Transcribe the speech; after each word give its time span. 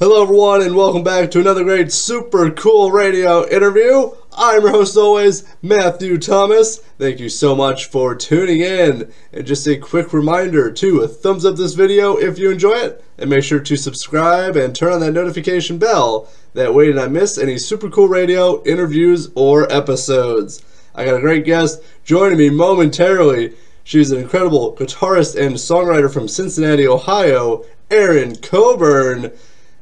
Hello, 0.00 0.22
everyone, 0.22 0.62
and 0.62 0.76
welcome 0.76 1.02
back 1.02 1.28
to 1.28 1.40
another 1.40 1.64
great 1.64 1.90
Super 1.90 2.52
Cool 2.52 2.92
Radio 2.92 3.44
interview. 3.48 4.12
I'm 4.32 4.62
your 4.62 4.70
host, 4.70 4.96
always, 4.96 5.42
Matthew 5.60 6.18
Thomas. 6.18 6.76
Thank 6.76 7.18
you 7.18 7.28
so 7.28 7.56
much 7.56 7.86
for 7.86 8.14
tuning 8.14 8.60
in. 8.60 9.12
And 9.32 9.44
just 9.44 9.66
a 9.66 9.76
quick 9.76 10.12
reminder 10.12 10.70
to 10.70 11.08
thumbs 11.08 11.44
up 11.44 11.56
this 11.56 11.74
video 11.74 12.16
if 12.16 12.38
you 12.38 12.48
enjoy 12.48 12.74
it, 12.74 13.04
and 13.18 13.28
make 13.28 13.42
sure 13.42 13.58
to 13.58 13.76
subscribe 13.76 14.54
and 14.54 14.72
turn 14.72 14.92
on 14.92 15.00
that 15.00 15.14
notification 15.14 15.78
bell. 15.78 16.28
That 16.54 16.74
way, 16.74 16.84
you 16.84 16.92
do 16.92 16.98
not 17.00 17.10
miss 17.10 17.36
any 17.36 17.58
Super 17.58 17.90
Cool 17.90 18.06
Radio 18.06 18.62
interviews 18.62 19.30
or 19.34 19.68
episodes. 19.72 20.62
I 20.94 21.06
got 21.06 21.16
a 21.16 21.20
great 21.20 21.44
guest 21.44 21.82
joining 22.04 22.38
me 22.38 22.50
momentarily. 22.50 23.54
She's 23.82 24.12
an 24.12 24.20
incredible 24.20 24.76
guitarist 24.76 25.34
and 25.34 25.56
songwriter 25.56 26.08
from 26.08 26.28
Cincinnati, 26.28 26.86
Ohio, 26.86 27.64
Erin 27.90 28.36
Coburn. 28.36 29.32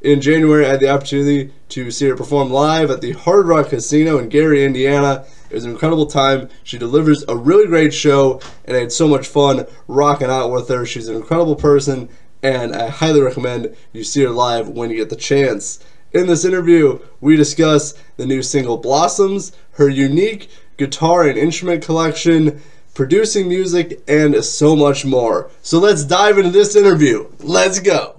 In 0.07 0.20
January, 0.20 0.64
I 0.64 0.68
had 0.68 0.79
the 0.79 0.88
opportunity 0.88 1.52
to 1.70 1.91
see 1.91 2.06
her 2.06 2.15
perform 2.15 2.52
live 2.52 2.92
at 2.92 3.01
the 3.01 3.10
Hard 3.10 3.48
Rock 3.48 3.70
Casino 3.70 4.19
in 4.19 4.29
Gary, 4.29 4.65
Indiana. 4.65 5.27
It 5.51 5.55
was 5.55 5.65
an 5.65 5.73
incredible 5.73 6.06
time. 6.06 6.48
She 6.62 6.79
delivers 6.79 7.24
a 7.27 7.37
really 7.37 7.66
great 7.66 7.92
show, 7.92 8.41
and 8.66 8.77
I 8.77 8.80
had 8.82 8.92
so 8.92 9.09
much 9.09 9.27
fun 9.27 9.66
rocking 9.88 10.30
out 10.30 10.52
with 10.52 10.69
her. 10.69 10.87
She's 10.87 11.09
an 11.09 11.16
incredible 11.16 11.56
person, 11.56 12.09
and 12.41 12.73
I 12.73 12.88
highly 12.88 13.20
recommend 13.20 13.74
you 13.92 14.05
see 14.05 14.23
her 14.23 14.30
live 14.30 14.69
when 14.69 14.91
you 14.91 14.96
get 14.96 15.10
the 15.10 15.16
chance. 15.16 15.80
In 16.12 16.29
this 16.29 16.45
interview, 16.45 17.01
we 17.20 17.34
discuss 17.34 17.95
the 18.16 18.27
new 18.27 18.45
single 18.45 18.77
Blossoms, 18.77 19.51
her 19.73 19.88
unique 19.88 20.48
guitar 20.77 21.27
and 21.27 21.37
instrument 21.37 21.82
collection, 21.82 22.62
producing 22.95 23.48
music, 23.48 24.01
and 24.07 24.45
so 24.45 24.77
much 24.77 25.04
more. 25.04 25.51
So 25.62 25.80
let's 25.80 26.04
dive 26.04 26.38
into 26.38 26.51
this 26.51 26.77
interview. 26.77 27.29
Let's 27.41 27.80
go. 27.80 28.16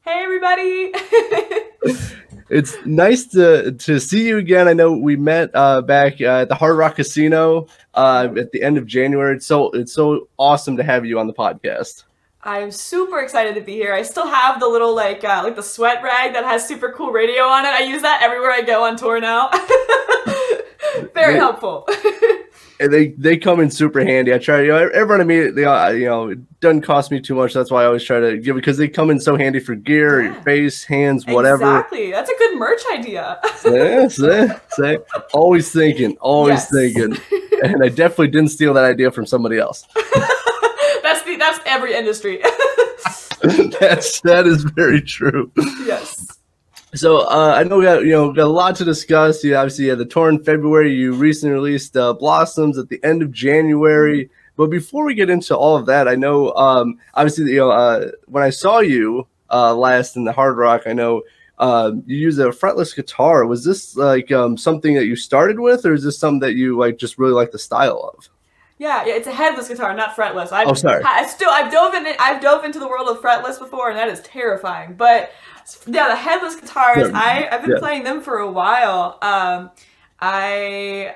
Hey 0.05 0.23
everybody! 0.23 0.93
It's 2.53 2.77
nice 2.85 3.25
to 3.27 3.71
to 3.71 3.99
see 3.99 4.27
you 4.27 4.37
again. 4.37 4.67
I 4.67 4.73
know 4.73 4.91
we 4.91 5.15
met 5.15 5.49
uh, 5.55 5.81
back 5.81 6.21
uh, 6.21 6.41
at 6.41 6.49
the 6.49 6.55
Hard 6.55 6.77
Rock 6.77 6.97
Casino 6.97 7.67
uh, 7.95 8.29
at 8.37 8.51
the 8.51 8.61
end 8.61 8.77
of 8.77 8.85
January. 8.85 9.37
It's 9.37 9.47
so 9.47 9.71
it's 9.71 9.91
so 9.91 10.27
awesome 10.37 10.77
to 10.77 10.83
have 10.83 11.03
you 11.03 11.17
on 11.17 11.25
the 11.25 11.33
podcast. 11.33 12.03
I'm 12.45 12.71
super 12.71 13.19
excited 13.19 13.55
to 13.55 13.61
be 13.61 13.73
here. 13.73 13.93
I 13.93 14.01
still 14.01 14.27
have 14.27 14.59
the 14.59 14.67
little 14.67 14.93
like 14.93 15.23
uh, 15.23 15.41
like 15.43 15.55
the 15.55 15.63
sweat 15.63 16.03
rag 16.03 16.33
that 16.33 16.43
has 16.43 16.67
super 16.67 16.91
cool 16.91 17.11
radio 17.11 17.43
on 17.43 17.65
it. 17.65 17.69
I 17.69 17.83
use 17.83 18.01
that 18.01 18.21
everywhere 18.21 18.51
I 18.51 18.61
go 18.61 18.83
on 18.83 18.97
tour 18.97 19.19
now. 19.21 19.49
Very 21.13 21.35
helpful. 21.35 21.87
And 22.79 22.91
they 22.91 23.09
they 23.09 23.37
come 23.37 23.61
in 23.61 23.69
super 23.71 24.03
handy. 24.03 24.33
I 24.33 24.39
try, 24.39 24.61
you 24.63 24.67
know, 24.69 24.89
everyone 24.89 25.21
I 25.21 25.23
meet, 25.23 25.51
they, 25.55 25.63
uh, 25.63 25.91
you 25.91 26.05
know, 26.07 26.29
it 26.29 26.59
doesn't 26.59 26.81
cost 26.81 27.11
me 27.11 27.21
too 27.21 27.35
much. 27.35 27.53
That's 27.53 27.71
why 27.71 27.83
I 27.83 27.85
always 27.85 28.03
try 28.03 28.19
to 28.19 28.37
give 28.37 28.57
it 28.57 28.59
because 28.59 28.77
they 28.77 28.89
come 28.89 29.09
in 29.09 29.21
so 29.21 29.37
handy 29.37 29.59
for 29.59 29.73
gear, 29.75 30.23
Yeah. 30.23 30.41
face, 30.41 30.83
hands, 30.83 31.25
whatever. 31.25 31.63
Exactly. 31.77 32.11
That's 32.11 32.29
a 32.29 32.37
good 32.37 32.57
merch 32.57 32.81
idea. 32.91 33.39
yeah, 33.65 34.07
see, 34.09 34.47
see? 34.71 34.97
Always 35.33 35.71
thinking, 35.71 36.17
always 36.19 36.67
Yes. 36.69 36.71
thinking. 36.73 37.15
And 37.63 37.81
I 37.83 37.87
definitely 37.89 38.29
didn't 38.29 38.49
steal 38.49 38.73
that 38.73 38.83
idea 38.83 39.11
from 39.11 39.27
somebody 39.27 39.59
else. 39.59 39.85
That's 41.81 42.21
the 42.21 42.33
that's 42.33 42.41
every 42.41 42.41
industry. 42.41 42.41
That's 43.79 44.21
that 44.21 44.47
is 44.47 44.63
very 44.63 45.01
true. 45.01 45.51
yes. 45.85 46.39
So 46.95 47.27
uh, 47.29 47.55
I 47.57 47.63
know 47.63 47.79
we 47.79 47.83
got 47.83 48.05
you 48.05 48.11
know 48.11 48.31
got 48.31 48.45
a 48.45 48.47
lot 48.47 48.75
to 48.77 48.85
discuss. 48.85 49.43
You 49.43 49.55
obviously 49.55 49.87
had 49.87 49.97
the 49.97 50.05
tour 50.05 50.29
in 50.29 50.43
February. 50.43 50.93
You 50.93 51.13
recently 51.13 51.53
released 51.53 51.97
uh, 51.97 52.13
Blossoms 52.13 52.77
at 52.77 52.87
the 52.89 53.03
end 53.03 53.21
of 53.21 53.31
January. 53.31 54.29
But 54.55 54.67
before 54.67 55.03
we 55.03 55.15
get 55.15 55.29
into 55.29 55.57
all 55.57 55.75
of 55.75 55.87
that, 55.87 56.07
I 56.07 56.15
know 56.15 56.53
um, 56.53 56.99
obviously 57.15 57.51
you 57.51 57.57
know 57.57 57.71
uh, 57.71 58.11
when 58.27 58.43
I 58.43 58.49
saw 58.49 58.79
you 58.79 59.27
uh, 59.49 59.75
last 59.75 60.15
in 60.15 60.23
the 60.23 60.31
Hard 60.31 60.55
Rock, 60.57 60.83
I 60.85 60.93
know 60.93 61.23
um, 61.59 62.03
you 62.05 62.17
use 62.17 62.39
a 62.39 62.45
fretless 62.45 62.95
guitar. 62.95 63.45
Was 63.45 63.65
this 63.65 63.95
like 63.95 64.31
um, 64.31 64.55
something 64.57 64.95
that 64.95 65.05
you 65.05 65.15
started 65.15 65.59
with, 65.59 65.85
or 65.85 65.93
is 65.93 66.03
this 66.03 66.17
something 66.17 66.39
that 66.39 66.55
you 66.55 66.77
like 66.77 66.97
just 66.97 67.17
really 67.17 67.33
like 67.33 67.51
the 67.51 67.59
style 67.59 68.13
of? 68.15 68.29
Yeah, 68.83 69.05
yeah, 69.05 69.13
it's 69.13 69.27
a 69.27 69.31
headless 69.31 69.69
guitar, 69.69 69.93
not 69.93 70.13
fretless. 70.13 70.51
I've, 70.51 70.67
Oh, 70.67 70.73
sorry. 70.73 71.01
I 71.05 71.25
still 71.25 71.49
I've 71.49 71.71
dove 71.71 71.93
in 71.93 72.05
I've 72.19 72.41
dove 72.41 72.65
into 72.65 72.79
the 72.79 72.87
world 72.87 73.07
of 73.07 73.21
fretless 73.21 73.57
before, 73.57 73.89
and 73.89 73.97
that 73.97 74.09
is 74.09 74.19
terrifying. 74.21 74.95
But 74.95 75.31
yeah, 75.87 76.09
the 76.09 76.17
headless 76.17 76.55
guitars, 76.59 77.07
Yeah, 77.09 77.17
I 77.17 77.47
I've 77.49 77.61
been 77.61 77.71
yeah. 77.71 77.79
playing 77.79 78.03
them 78.03 78.19
for 78.21 78.39
a 78.39 78.51
while. 78.51 79.17
Um, 79.21 79.71
I 80.19 81.15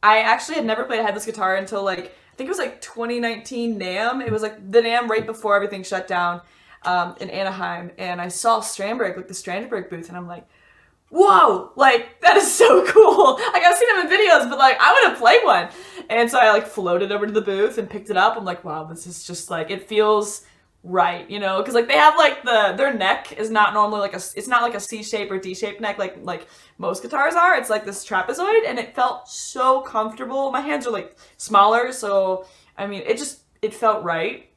I 0.00 0.20
actually 0.20 0.54
had 0.56 0.64
never 0.64 0.84
played 0.84 1.00
a 1.00 1.02
headless 1.02 1.26
guitar 1.26 1.56
until 1.56 1.82
like 1.82 2.04
I 2.04 2.36
think 2.36 2.46
it 2.46 2.50
was 2.50 2.58
like 2.58 2.80
2019 2.80 3.80
NAMM. 3.80 4.24
It 4.24 4.30
was 4.30 4.42
like 4.42 4.70
the 4.70 4.80
NAMM 4.80 5.08
right 5.08 5.26
before 5.26 5.56
everything 5.56 5.82
shut 5.82 6.06
down 6.06 6.40
um, 6.84 7.16
in 7.20 7.30
Anaheim, 7.30 7.90
and 7.98 8.20
I 8.20 8.28
saw 8.28 8.60
Strandberg 8.60 9.16
like 9.16 9.26
the 9.26 9.34
Strandberg 9.34 9.90
booth, 9.90 10.08
and 10.08 10.16
I'm 10.16 10.28
like. 10.28 10.46
Whoa! 11.10 11.72
Like 11.74 12.20
that 12.20 12.36
is 12.36 12.52
so 12.52 12.84
cool. 12.92 13.34
Like 13.52 13.62
I've 13.62 13.76
seen 13.76 13.88
them 13.96 14.06
in 14.06 14.12
videos, 14.12 14.48
but 14.48 14.58
like 14.58 14.76
I 14.80 14.92
want 14.92 15.14
to 15.14 15.20
play 15.20 15.38
one. 15.42 15.68
And 16.10 16.30
so 16.30 16.38
I 16.38 16.50
like 16.50 16.66
floated 16.66 17.12
over 17.12 17.26
to 17.26 17.32
the 17.32 17.40
booth 17.40 17.78
and 17.78 17.88
picked 17.88 18.10
it 18.10 18.16
up. 18.16 18.36
I'm 18.36 18.44
like, 18.44 18.64
wow, 18.64 18.84
this 18.84 19.06
is 19.06 19.24
just 19.24 19.50
like 19.50 19.70
it 19.70 19.88
feels 19.88 20.44
right, 20.82 21.28
you 21.30 21.38
know? 21.38 21.58
Because 21.58 21.74
like 21.74 21.88
they 21.88 21.96
have 21.96 22.16
like 22.16 22.42
the 22.44 22.74
their 22.76 22.92
neck 22.92 23.32
is 23.32 23.50
not 23.50 23.74
normally 23.74 24.00
like 24.00 24.12
a 24.12 24.20
it's 24.36 24.48
not 24.48 24.62
like 24.62 24.74
a 24.74 24.80
C 24.80 25.02
shape 25.02 25.30
or 25.30 25.38
D 25.38 25.54
shaped 25.54 25.80
neck 25.80 25.98
like 25.98 26.18
like 26.22 26.46
most 26.78 27.02
guitars 27.02 27.34
are. 27.34 27.56
It's 27.56 27.70
like 27.70 27.84
this 27.84 28.06
trapezoid, 28.06 28.66
and 28.66 28.78
it 28.78 28.94
felt 28.94 29.28
so 29.28 29.80
comfortable. 29.80 30.50
My 30.50 30.60
hands 30.60 30.86
are 30.86 30.92
like 30.92 31.16
smaller, 31.36 31.92
so 31.92 32.46
I 32.76 32.86
mean, 32.86 33.02
it 33.06 33.16
just 33.18 33.42
it 33.62 33.74
felt 33.74 34.04
right. 34.04 34.50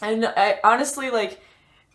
And 0.00 0.26
I 0.26 0.58
honestly 0.64 1.10
like 1.10 1.40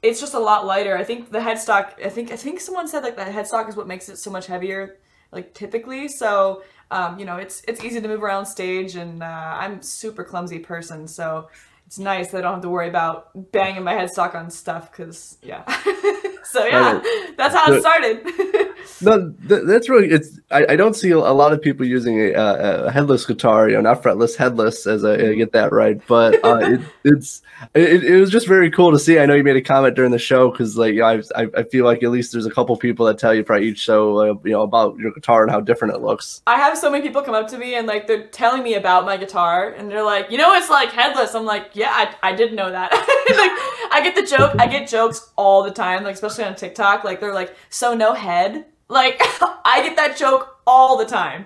it's 0.02 0.20
just 0.20 0.34
a 0.34 0.40
lot 0.40 0.66
lighter. 0.66 0.98
I 0.98 1.04
think 1.04 1.32
the 1.32 1.40
headstock. 1.40 2.04
I 2.04 2.10
think 2.10 2.32
I 2.32 2.36
think 2.36 2.60
someone 2.60 2.88
said 2.88 3.04
like 3.04 3.16
the 3.16 3.24
headstock 3.24 3.68
is 3.70 3.76
what 3.76 3.88
makes 3.88 4.10
it 4.10 4.18
so 4.18 4.32
much 4.32 4.48
heavier, 4.48 4.98
like 5.32 5.54
typically. 5.54 6.08
So 6.08 6.64
um, 6.90 7.20
you 7.20 7.26
know, 7.26 7.38
it's 7.38 7.62
it's 7.68 7.84
easy 7.84 8.00
to 8.00 8.08
move 8.08 8.24
around 8.24 8.46
stage, 8.46 8.96
and 8.96 9.22
uh, 9.22 9.26
I'm 9.26 9.82
super 9.82 10.24
clumsy 10.24 10.60
person, 10.60 11.08
so 11.08 11.50
it's 11.86 12.00
nice 12.00 12.32
that 12.32 12.40
I 12.40 12.42
don't 12.42 12.54
have 12.56 12.62
to 12.62 12.70
worry 12.70 12.88
about 12.88 13.52
banging 13.52 13.84
my 13.84 13.94
headstock 13.94 14.36
on 14.36 14.50
stuff. 14.50 14.92
Cause 14.94 15.38
yeah, 15.42 15.64
so 16.44 16.66
yeah, 16.66 17.02
that's 17.36 17.56
how 17.56 17.74
it 17.74 17.82
started. 17.82 18.26
No, 19.02 19.34
th- 19.48 19.64
that's 19.66 19.90
really 19.90 20.10
it's. 20.10 20.40
I, 20.50 20.66
I 20.70 20.76
don't 20.76 20.96
see 20.96 21.12
a 21.12 21.20
lot 21.20 21.54
of 21.54 21.62
people 21.62 21.86
using 21.86 22.20
a, 22.20 22.34
a 22.34 22.92
headless 22.92 23.26
guitar. 23.26 23.70
You 23.70 23.76
know, 23.76 23.82
not 23.82 24.04
fretless, 24.04 24.36
headless. 24.36 24.88
As 24.88 25.04
I, 25.04 25.14
I 25.14 25.34
get 25.36 25.52
that 25.54 25.72
right, 25.72 26.02
but 26.08 26.44
uh, 26.44 26.60
it, 26.62 26.82
it's 27.04 27.42
it, 27.74 28.04
it 28.04 28.20
was 28.20 28.30
just 28.30 28.48
very 28.48 28.72
cool 28.72 28.92
to 28.92 29.00
see. 29.00 29.20
I 29.20 29.26
know 29.26 29.36
you 29.36 29.44
made 29.44 29.56
a 29.56 29.62
comment 29.62 29.96
during 29.96 30.12
the 30.12 30.20
show 30.20 30.52
because 30.52 30.78
like 30.78 31.00
I, 31.00 31.22
I 31.36 31.48
I 31.56 31.64
feel 31.64 31.86
like 31.86 32.04
at 32.04 32.10
least 32.10 32.32
there's 32.32 32.46
a 32.46 32.52
couple 32.52 32.76
people 32.78 33.06
that 33.08 33.18
tell 33.18 33.34
you 33.34 33.44
probably 33.44 33.68
each 33.68 33.80
show 33.80 34.18
uh, 34.20 34.34
you 34.44 34.52
know 34.52 34.62
about 34.62 34.98
your 34.98 35.12
guitar 35.12 35.44
and 35.44 35.52
how 35.52 35.60
different 35.60 35.94
it 35.94 36.02
looks. 36.02 36.42
I 36.48 36.58
have 36.58 36.78
so 36.78 36.90
many 36.90 37.04
people 37.04 37.22
come 37.22 37.36
up 37.36 37.48
to 37.50 37.58
me 37.58 37.76
and 37.76 37.88
like 37.88 38.08
they're 38.08 38.28
telling 38.28 38.64
me 38.64 38.76
about 38.76 39.06
my 39.06 39.18
guitar 39.18 39.70
and 39.70 39.90
they're 39.90 40.04
like, 40.04 40.32
you 40.32 40.38
know, 40.38 40.54
it's 40.54 40.70
like 40.70 40.90
headless. 40.90 41.36
I'm 41.36 41.46
like, 41.46 41.72
yeah, 41.74 41.92
I, 41.92 42.30
I 42.30 42.36
didn't 42.36 42.56
know 42.56 42.72
that. 42.72 42.92
like, 42.92 43.92
I 43.92 44.02
get 44.04 44.16
the 44.16 44.26
joke. 44.26 44.56
I 44.60 44.68
get 44.68 44.88
jokes 44.88 45.32
all 45.36 45.64
the 45.64 45.72
time, 45.72 46.04
like 46.04 46.16
especially 46.16 46.44
on 46.44 46.56
TikTok. 46.56 47.04
Like 47.04 47.20
they're 47.20 47.34
like, 47.34 47.56
so 47.70 47.94
no 47.94 48.14
head. 48.14 48.66
Like 48.90 49.20
I 49.66 49.82
get 49.84 49.96
that 49.96 50.18
joke 50.18 50.58
all 50.66 50.98
the 50.98 51.06
time. 51.06 51.46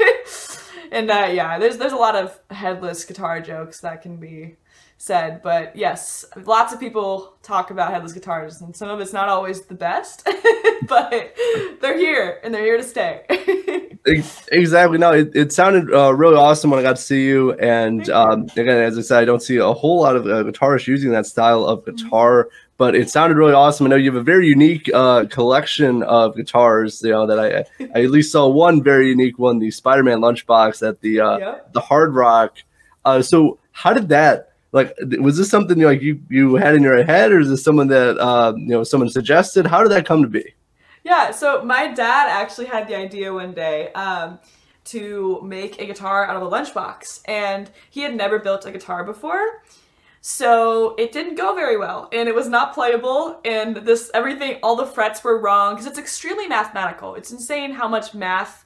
and 0.92 1.10
uh, 1.10 1.30
yeah, 1.32 1.58
there's 1.58 1.78
there's 1.78 1.92
a 1.92 1.96
lot 1.96 2.16
of 2.16 2.38
headless 2.50 3.04
guitar 3.04 3.40
jokes 3.40 3.80
that 3.80 4.02
can 4.02 4.16
be 4.16 4.56
said, 4.98 5.42
but 5.42 5.74
yes, 5.74 6.24
lots 6.44 6.72
of 6.72 6.78
people 6.78 7.36
talk 7.42 7.70
about 7.70 7.90
headless 7.90 8.12
guitars, 8.12 8.60
and 8.60 8.74
some 8.74 8.88
of 8.88 9.00
it's 9.00 9.12
not 9.12 9.28
always 9.28 9.62
the 9.62 9.74
best, 9.74 10.28
but 10.86 11.34
they're 11.80 11.98
here 11.98 12.40
and 12.44 12.54
they're 12.54 12.64
here 12.64 12.76
to 12.76 12.84
stay. 12.84 13.24
Exactly. 14.04 14.98
No, 14.98 15.12
it, 15.12 15.34
it 15.34 15.52
sounded 15.52 15.92
uh, 15.94 16.12
really 16.14 16.36
awesome 16.36 16.70
when 16.70 16.80
I 16.80 16.82
got 16.82 16.96
to 16.96 17.02
see 17.02 17.24
you. 17.24 17.52
And 17.54 18.08
um, 18.10 18.44
again, 18.56 18.68
as 18.68 18.98
I 18.98 19.02
said, 19.02 19.22
I 19.22 19.24
don't 19.24 19.42
see 19.42 19.56
a 19.58 19.72
whole 19.72 20.00
lot 20.00 20.16
of 20.16 20.26
uh, 20.26 20.42
guitarists 20.44 20.86
using 20.86 21.10
that 21.12 21.26
style 21.26 21.64
of 21.64 21.84
guitar, 21.84 22.48
but 22.82 22.96
it 22.96 23.08
sounded 23.08 23.36
really 23.36 23.52
awesome. 23.52 23.86
I 23.86 23.90
know 23.90 23.94
you 23.94 24.10
have 24.10 24.20
a 24.20 24.24
very 24.24 24.48
unique 24.48 24.90
uh, 24.92 25.26
collection 25.30 26.02
of 26.02 26.34
guitars. 26.34 27.00
You 27.00 27.12
know 27.12 27.28
that 27.28 27.38
I 27.38 27.48
I 27.94 28.02
at 28.02 28.10
least 28.10 28.32
saw 28.32 28.48
one 28.48 28.82
very 28.82 29.06
unique 29.08 29.38
one, 29.38 29.60
the 29.60 29.70
Spider-Man 29.70 30.18
lunchbox 30.18 30.84
at 30.88 31.00
the 31.00 31.20
uh, 31.20 31.38
Yep. 31.38 31.72
the 31.74 31.80
Hard 31.80 32.12
Rock. 32.12 32.56
Uh, 33.04 33.22
so 33.22 33.60
how 33.70 33.92
did 33.92 34.08
that? 34.08 34.54
Like, 34.72 34.96
was 35.20 35.36
this 35.36 35.48
something 35.48 35.78
like 35.80 36.02
you 36.02 36.20
you 36.28 36.56
had 36.56 36.74
in 36.74 36.82
your 36.82 37.04
head, 37.04 37.30
or 37.30 37.38
is 37.38 37.50
this 37.50 37.62
someone 37.62 37.86
that 37.86 38.18
uh, 38.18 38.52
you 38.56 38.74
know 38.74 38.82
someone 38.82 39.10
suggested? 39.10 39.64
How 39.64 39.84
did 39.84 39.92
that 39.92 40.04
come 40.04 40.22
to 40.22 40.28
be? 40.28 40.46
Yeah, 41.04 41.30
so 41.30 41.62
my 41.62 41.86
dad 41.86 42.24
actually 42.30 42.66
had 42.66 42.88
the 42.88 42.96
idea 42.96 43.32
one 43.32 43.52
day 43.52 43.92
um, 43.92 44.40
to 44.86 45.40
make 45.44 45.80
a 45.80 45.86
guitar 45.86 46.26
out 46.26 46.34
of 46.34 46.42
a 46.42 46.50
lunchbox, 46.50 47.20
and 47.26 47.70
he 47.90 48.00
had 48.00 48.16
never 48.16 48.40
built 48.40 48.66
a 48.66 48.72
guitar 48.72 49.04
before. 49.04 49.62
So 50.24 50.94
it 50.98 51.10
didn't 51.10 51.34
go 51.34 51.52
very 51.52 51.76
well, 51.76 52.08
and 52.12 52.28
it 52.28 52.34
was 52.34 52.48
not 52.48 52.74
playable, 52.74 53.40
and 53.44 53.78
this 53.78 54.08
everything, 54.14 54.60
all 54.62 54.76
the 54.76 54.86
frets 54.86 55.24
were 55.24 55.40
wrong 55.40 55.74
because 55.74 55.84
it's 55.84 55.98
extremely 55.98 56.46
mathematical. 56.46 57.16
It's 57.16 57.32
insane 57.32 57.72
how 57.72 57.88
much 57.88 58.14
math, 58.14 58.64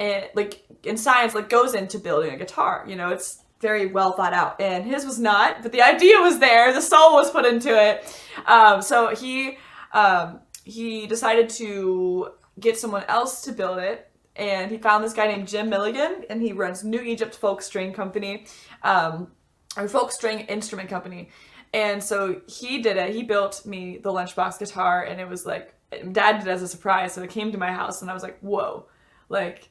and 0.00 0.24
like 0.34 0.64
in 0.82 0.96
science, 0.96 1.32
like 1.32 1.48
goes 1.48 1.74
into 1.74 2.00
building 2.00 2.34
a 2.34 2.36
guitar. 2.36 2.84
You 2.88 2.96
know, 2.96 3.10
it's 3.10 3.44
very 3.60 3.86
well 3.86 4.14
thought 4.14 4.32
out, 4.32 4.60
and 4.60 4.84
his 4.84 5.06
was 5.06 5.20
not, 5.20 5.62
but 5.62 5.70
the 5.70 5.80
idea 5.80 6.18
was 6.18 6.40
there, 6.40 6.72
the 6.72 6.82
soul 6.82 7.12
was 7.12 7.30
put 7.30 7.46
into 7.46 7.70
it. 7.70 8.20
Um, 8.44 8.82
so 8.82 9.14
he 9.14 9.58
um, 9.92 10.40
he 10.64 11.06
decided 11.06 11.48
to 11.50 12.30
get 12.58 12.76
someone 12.76 13.04
else 13.04 13.42
to 13.42 13.52
build 13.52 13.78
it 13.78 14.10
and 14.34 14.70
he 14.70 14.78
found 14.78 15.04
this 15.04 15.12
guy 15.12 15.26
named 15.26 15.46
jim 15.46 15.68
milligan 15.68 16.24
and 16.30 16.40
he 16.42 16.52
runs 16.52 16.82
new 16.82 17.00
egypt 17.00 17.34
folk 17.34 17.60
string 17.60 17.92
company 17.92 18.46
um, 18.82 19.30
or 19.76 19.88
folk 19.88 20.12
string 20.12 20.40
instrument 20.40 20.88
company. 20.88 21.30
And 21.74 22.02
so 22.02 22.40
he 22.48 22.80
did 22.80 22.96
it. 22.96 23.14
He 23.14 23.22
built 23.22 23.66
me 23.66 23.98
the 23.98 24.10
lunchbox 24.10 24.58
guitar 24.58 25.04
and 25.04 25.20
it 25.20 25.28
was 25.28 25.44
like 25.46 25.74
dad 26.12 26.38
did 26.38 26.48
as 26.48 26.62
a 26.62 26.68
surprise 26.68 27.12
so 27.12 27.22
it 27.22 27.30
came 27.30 27.52
to 27.52 27.58
my 27.58 27.70
house 27.70 28.02
and 28.02 28.10
i 28.10 28.14
was 28.14 28.22
like 28.22 28.36
whoa 28.40 28.86
like 29.28 29.70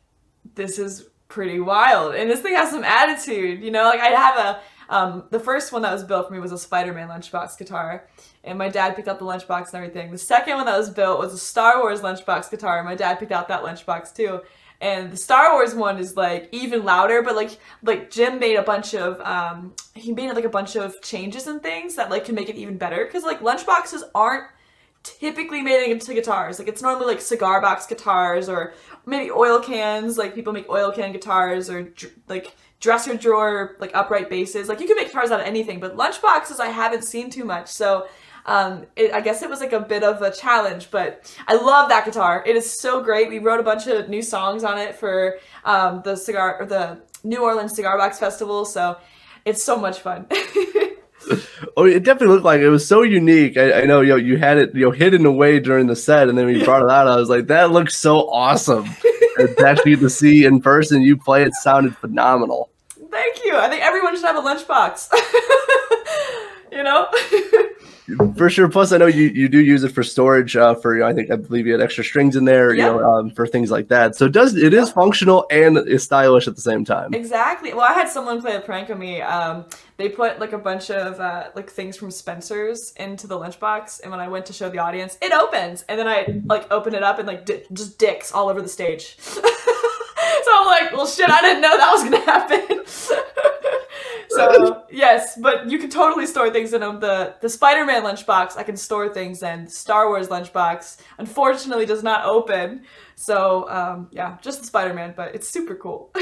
this 0.53 0.79
is 0.79 1.09
pretty 1.27 1.59
wild. 1.59 2.13
And 2.13 2.29
this 2.29 2.41
thing 2.41 2.55
has 2.55 2.69
some 2.69 2.83
attitude 2.83 3.61
you 3.61 3.71
know? 3.71 3.83
Like 3.83 3.99
i'd 3.99 4.15
have 4.15 4.37
a 4.37 4.61
um, 4.87 5.23
the 5.31 5.39
first 5.39 5.71
one 5.71 5.81
that 5.81 5.91
was 5.91 6.03
built 6.03 6.27
for 6.27 6.33
me 6.33 6.39
was 6.39 6.51
a 6.51 6.59
spider-man 6.59 7.09
lunchbox 7.09 7.57
guitar 7.57 8.07
and 8.43 8.55
my 8.55 8.69
dad 8.69 8.95
picked 8.95 9.07
out 9.07 9.17
the 9.17 9.25
lunchbox 9.25 9.73
and 9.73 9.83
everything. 9.83 10.11
The 10.11 10.17
second 10.19 10.57
one 10.57 10.67
that 10.67 10.77
was 10.77 10.91
built 10.91 11.17
was 11.17 11.33
a 11.33 11.39
star 11.39 11.79
wars 11.79 12.01
lunchbox 12.01 12.51
guitar 12.51 12.77
and 12.77 12.87
my 12.87 12.93
dad 12.93 13.17
picked 13.17 13.31
out 13.31 13.47
that 13.47 13.63
lunchbox 13.63 14.13
too 14.13 14.41
and 14.81 15.11
the 15.11 15.17
star 15.17 15.53
wars 15.53 15.73
one 15.73 15.97
is 15.97 16.15
like 16.15 16.49
even 16.51 16.83
louder 16.83 17.21
but 17.21 17.35
like 17.35 17.57
like 17.83 18.11
jim 18.11 18.39
made 18.39 18.55
a 18.55 18.63
bunch 18.63 18.93
of 18.93 19.19
um 19.21 19.73
he 19.93 20.11
made 20.11 20.31
like 20.33 20.45
a 20.45 20.49
bunch 20.49 20.75
of 20.75 21.01
changes 21.01 21.47
and 21.47 21.61
things 21.61 21.95
that 21.95 22.09
like 22.09 22.25
can 22.25 22.35
make 22.35 22.49
it 22.49 22.55
even 22.55 22.77
better 22.77 23.05
because 23.05 23.23
like 23.23 23.39
lunchboxes 23.41 24.03
aren't 24.13 24.45
typically 25.05 25.61
made 25.61 25.91
into 25.91 26.13
guitars. 26.13 26.57
Like 26.57 26.67
it's 26.67 26.81
normally 26.81 27.05
like 27.05 27.21
cigar 27.21 27.61
box 27.61 27.85
guitars 27.85 28.49
or 28.49 28.73
maybe 29.05 29.31
oil 29.31 29.59
cans. 29.59 30.17
Like 30.17 30.33
people 30.33 30.51
make 30.51 30.67
oil 30.67 30.91
can 30.91 31.11
guitars 31.11 31.69
or 31.69 31.83
dr- 31.83 32.13
like 32.27 32.55
dresser 32.79 33.15
drawer 33.15 33.77
like 33.79 33.91
upright 33.93 34.29
basses. 34.29 34.67
Like 34.67 34.79
you 34.79 34.87
can 34.87 34.95
make 34.97 35.07
guitars 35.07 35.31
out 35.31 35.39
of 35.39 35.45
anything, 35.45 35.79
but 35.79 35.95
lunchboxes 35.95 36.59
I 36.59 36.67
haven't 36.67 37.03
seen 37.03 37.29
too 37.29 37.45
much. 37.45 37.67
So 37.67 38.07
um, 38.45 38.85
it, 38.95 39.13
I 39.13 39.21
guess 39.21 39.41
it 39.41 39.49
was 39.49 39.59
like 39.59 39.73
a 39.73 39.79
bit 39.79 40.03
of 40.03 40.21
a 40.21 40.31
challenge, 40.31 40.91
but 40.91 41.33
I 41.47 41.55
love 41.55 41.89
that 41.89 42.05
guitar. 42.05 42.43
It 42.45 42.55
is 42.55 42.79
so 42.79 43.03
great. 43.03 43.29
We 43.29 43.39
wrote 43.39 43.59
a 43.59 43.63
bunch 43.63 43.87
of 43.87 44.07
new 44.09 44.21
songs 44.21 44.63
on 44.63 44.77
it 44.77 44.95
for 44.95 45.37
um, 45.63 46.01
the 46.03 46.15
cigar 46.15 46.61
or 46.61 46.65
the 46.65 47.01
New 47.23 47.41
Orleans 47.41 47.75
Cigar 47.75 47.97
Box 47.97 48.19
Festival. 48.19 48.65
So 48.65 48.97
it's 49.45 49.63
so 49.63 49.77
much 49.77 49.99
fun. 49.99 50.27
Oh, 51.77 51.85
it 51.85 52.03
definitely 52.03 52.35
looked 52.35 52.45
like 52.45 52.61
it 52.61 52.69
was 52.69 52.87
so 52.87 53.01
unique. 53.01 53.57
I, 53.57 53.81
I 53.81 53.85
know 53.85 54.01
you 54.01 54.09
know, 54.09 54.15
you 54.15 54.37
had 54.37 54.57
it 54.57 54.75
you 54.75 54.85
know 54.85 54.91
hidden 54.91 55.25
away 55.25 55.59
during 55.59 55.87
the 55.87 55.95
set, 55.95 56.29
and 56.29 56.37
then 56.37 56.45
when 56.45 56.55
you 56.55 56.63
brought 56.63 56.83
it 56.83 56.89
out, 56.89 57.07
I 57.07 57.15
was 57.15 57.29
like, 57.29 57.47
that 57.47 57.71
looks 57.71 57.97
so 57.97 58.29
awesome. 58.29 58.85
to 59.37 59.65
actually 59.65 59.97
to 59.97 60.09
see 60.09 60.45
in 60.45 60.61
person 60.61 61.01
you 61.01 61.17
play 61.17 61.43
it 61.43 61.53
sounded 61.55 61.97
phenomenal. 61.97 62.69
Thank 63.09 63.43
you. 63.43 63.57
I 63.57 63.67
think 63.69 63.83
everyone 63.83 64.15
should 64.15 64.25
have 64.25 64.37
a 64.37 64.41
lunchbox. 64.41 65.09
you 66.71 66.83
know? 66.83 67.07
For 68.37 68.49
sure. 68.51 68.69
Plus, 68.69 68.91
I 68.91 68.97
know 68.97 69.07
you, 69.07 69.29
you 69.29 69.49
do 69.49 69.59
use 69.59 69.83
it 69.83 69.89
for 69.91 70.03
storage. 70.03 70.55
Uh, 70.55 70.75
for 70.75 70.93
you 70.93 71.01
know, 71.01 71.07
I 71.07 71.13
think 71.13 71.31
I 71.31 71.37
believe 71.37 71.65
you 71.65 71.71
had 71.71 71.81
extra 71.81 72.03
strings 72.03 72.35
in 72.35 72.45
there. 72.45 72.73
You 72.73 72.83
know, 72.83 73.03
um, 73.03 73.31
for 73.31 73.47
things 73.47 73.71
like 73.71 73.87
that. 73.87 74.15
So 74.15 74.25
it 74.25 74.31
does 74.31 74.55
it 74.55 74.73
is 74.73 74.91
functional 74.91 75.47
and 75.49 75.77
is 75.77 76.03
stylish 76.03 76.47
at 76.47 76.55
the 76.55 76.61
same 76.61 76.85
time. 76.85 77.13
exactly. 77.13 77.73
Well, 77.73 77.81
I 77.89 77.93
had 77.93 78.07
someone 78.09 78.41
play 78.41 78.55
a 78.55 78.61
prank 78.61 78.89
on 78.91 78.99
me. 78.99 79.21
Um, 79.21 79.65
they 79.97 80.09
put 80.09 80.39
like 80.39 80.53
a 80.53 80.57
bunch 80.57 80.91
of 80.91 81.19
uh, 81.19 81.49
like 81.55 81.69
things 81.69 81.97
from 81.97 82.11
Spencer's 82.11 82.91
into 82.97 83.25
the 83.25 83.39
lunchbox, 83.39 84.01
and 84.01 84.11
when 84.11 84.19
I 84.19 84.27
went 84.27 84.45
to 84.47 84.53
show 84.53 84.69
the 84.69 84.79
audience, 84.79 85.17
it 85.21 85.33
opens, 85.33 85.83
and 85.89 85.97
then 85.99 86.07
I 86.07 86.41
like 86.45 86.71
open 86.71 86.93
it 86.93 87.01
up 87.01 87.17
and 87.17 87.27
like 87.27 87.45
di- 87.45 87.63
just 87.73 87.97
dicks 87.97 88.31
all 88.31 88.49
over 88.49 88.61
the 88.61 88.69
stage. 88.69 89.17
so 89.19 89.41
I'm 89.41 90.65
like, 90.67 90.91
well, 90.93 91.07
shit, 91.07 91.29
I 91.29 91.41
didn't 91.41 91.61
know 91.61 91.75
that 91.75 91.91
was 91.91 92.03
gonna 92.03 92.19
happen. 92.19 92.81
so 94.35 94.83
yes, 94.91 95.37
but 95.41 95.69
you 95.69 95.77
can 95.79 95.89
totally 95.89 96.25
store 96.25 96.49
things 96.51 96.73
in 96.73 96.81
them. 96.81 96.99
The 96.99 97.35
the 97.41 97.49
Spider-Man 97.49 98.03
lunchbox, 98.03 98.57
I 98.57 98.63
can 98.63 98.77
store 98.77 99.09
things 99.09 99.43
in. 99.43 99.67
Star 99.67 100.07
Wars 100.09 100.27
lunchbox, 100.27 100.97
unfortunately, 101.17 101.85
does 101.85 102.03
not 102.03 102.25
open. 102.25 102.83
So 103.15 103.69
um, 103.69 104.09
yeah, 104.11 104.37
just 104.41 104.59
the 104.61 104.67
Spider-Man, 104.67 105.13
but 105.15 105.33
it's 105.35 105.47
super 105.49 105.75
cool. 105.75 106.11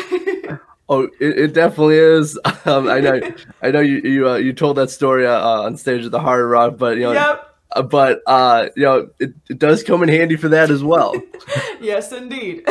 Oh, 0.90 1.04
it, 1.22 1.40
it 1.40 1.54
definitely 1.54 1.98
is. 1.98 2.38
Um, 2.66 2.88
I 2.88 3.00
know. 3.02 3.20
I 3.62 3.72
know 3.72 3.82
you 3.82 3.98
you 4.04 4.30
uh, 4.30 4.36
you 4.36 4.54
told 4.54 4.78
that 4.78 4.90
story 4.90 5.26
uh, 5.28 5.62
on 5.64 5.76
stage 5.76 6.06
at 6.06 6.12
the 6.12 6.20
Hard 6.20 6.50
Rock, 6.50 6.78
but 6.78 6.96
you 6.96 7.04
know. 7.04 7.12
yep. 7.12 7.56
uh, 7.72 7.82
But 7.82 8.22
uh, 8.26 8.70
you 8.78 8.84
know, 8.84 9.10
it, 9.20 9.34
it 9.50 9.60
does 9.60 9.84
come 9.84 10.02
in 10.04 10.08
handy 10.08 10.38
for 10.38 10.50
that 10.50 10.70
as 10.72 10.84
well. 10.84 11.14
Yes, 11.82 12.14
indeed. 12.14 12.66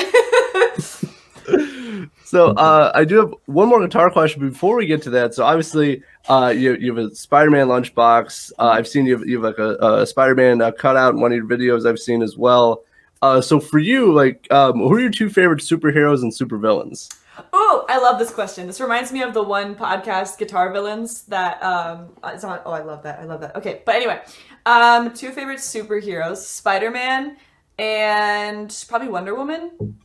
So 2.33 2.53
uh, 2.53 2.91
I 2.95 3.05
do 3.05 3.19
have 3.19 3.35
one 3.45 3.69
more 3.69 3.79
guitar 3.87 4.11
question 4.11 4.49
before 4.49 4.77
we 4.77 4.87
get 4.87 5.03
to 5.03 5.11
that. 5.11 5.35
So 5.35 5.45
obviously, 5.45 6.03
uh, 6.31 6.55
you, 6.57 6.77
you 6.77 6.95
have 6.95 7.11
a 7.11 7.15
Spider-Man 7.15 7.67
lunchbox. 7.67 8.53
Uh, 8.59 8.71
I've 8.71 8.89
seen 8.89 9.05
you 9.05 9.19
have, 9.19 9.29
you 9.29 9.37
have 9.37 9.45
like 9.45 9.59
a, 9.59 9.77
a 10.01 10.07
Spider-Man 10.07 10.63
uh, 10.63 10.73
cutout 10.73 11.13
in 11.13 11.21
one 11.21 11.31
of 11.31 11.37
your 11.37 11.47
videos. 11.47 11.87
I've 11.87 11.99
seen 11.99 12.23
as 12.23 12.39
well. 12.39 12.85
Uh, 13.21 13.43
so 13.43 13.61
for 13.61 13.79
you, 13.79 14.15
like, 14.15 14.51
um, 14.51 14.79
who 14.79 14.95
are 14.95 15.01
your 15.01 15.11
two 15.11 15.29
favorite 15.29 15.61
superheroes 15.61 16.23
and 16.23 16.33
supervillains? 16.33 17.15
oh, 17.53 17.85
I 17.91 17.99
love 17.99 18.19
this 18.19 18.31
question. 18.31 18.67
This 18.67 18.81
reminds 18.81 19.13
me 19.13 19.21
of 19.21 19.35
the 19.35 19.43
one 19.43 19.75
podcast, 19.75 20.39
Guitar 20.39 20.73
Villains, 20.73 21.25
that 21.25 21.63
um, 21.63 22.15
is 22.33 22.45
on. 22.45 22.61
Oh, 22.65 22.71
I 22.71 22.81
love 22.81 23.03
that. 23.03 23.21
I 23.21 23.25
love 23.25 23.43
that. 23.43 23.57
Okay, 23.57 23.83
but 23.85 23.95
anyway, 23.95 24.23
um, 24.65 25.13
two 25.13 25.33
favorite 25.33 25.59
superheroes: 25.59 26.39
Spider-Man 26.39 27.37
and 27.79 28.85
probably 28.89 29.09
Wonder 29.09 29.35
Woman, 29.35 29.99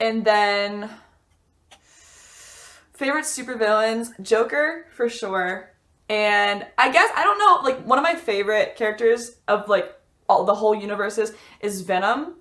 and 0.00 0.24
then 0.24 0.90
favorite 3.02 3.24
supervillains: 3.24 4.20
Joker 4.22 4.86
for 4.94 5.08
sure. 5.08 5.70
And 6.08 6.66
I 6.78 6.92
guess 6.92 7.10
I 7.16 7.24
don't 7.24 7.38
know, 7.38 7.68
like 7.68 7.84
one 7.86 7.98
of 7.98 8.02
my 8.02 8.14
favorite 8.14 8.76
characters 8.76 9.38
of 9.48 9.68
like 9.68 9.92
all 10.28 10.44
the 10.44 10.54
whole 10.54 10.74
universes 10.74 11.32
is 11.60 11.80
Venom. 11.80 12.38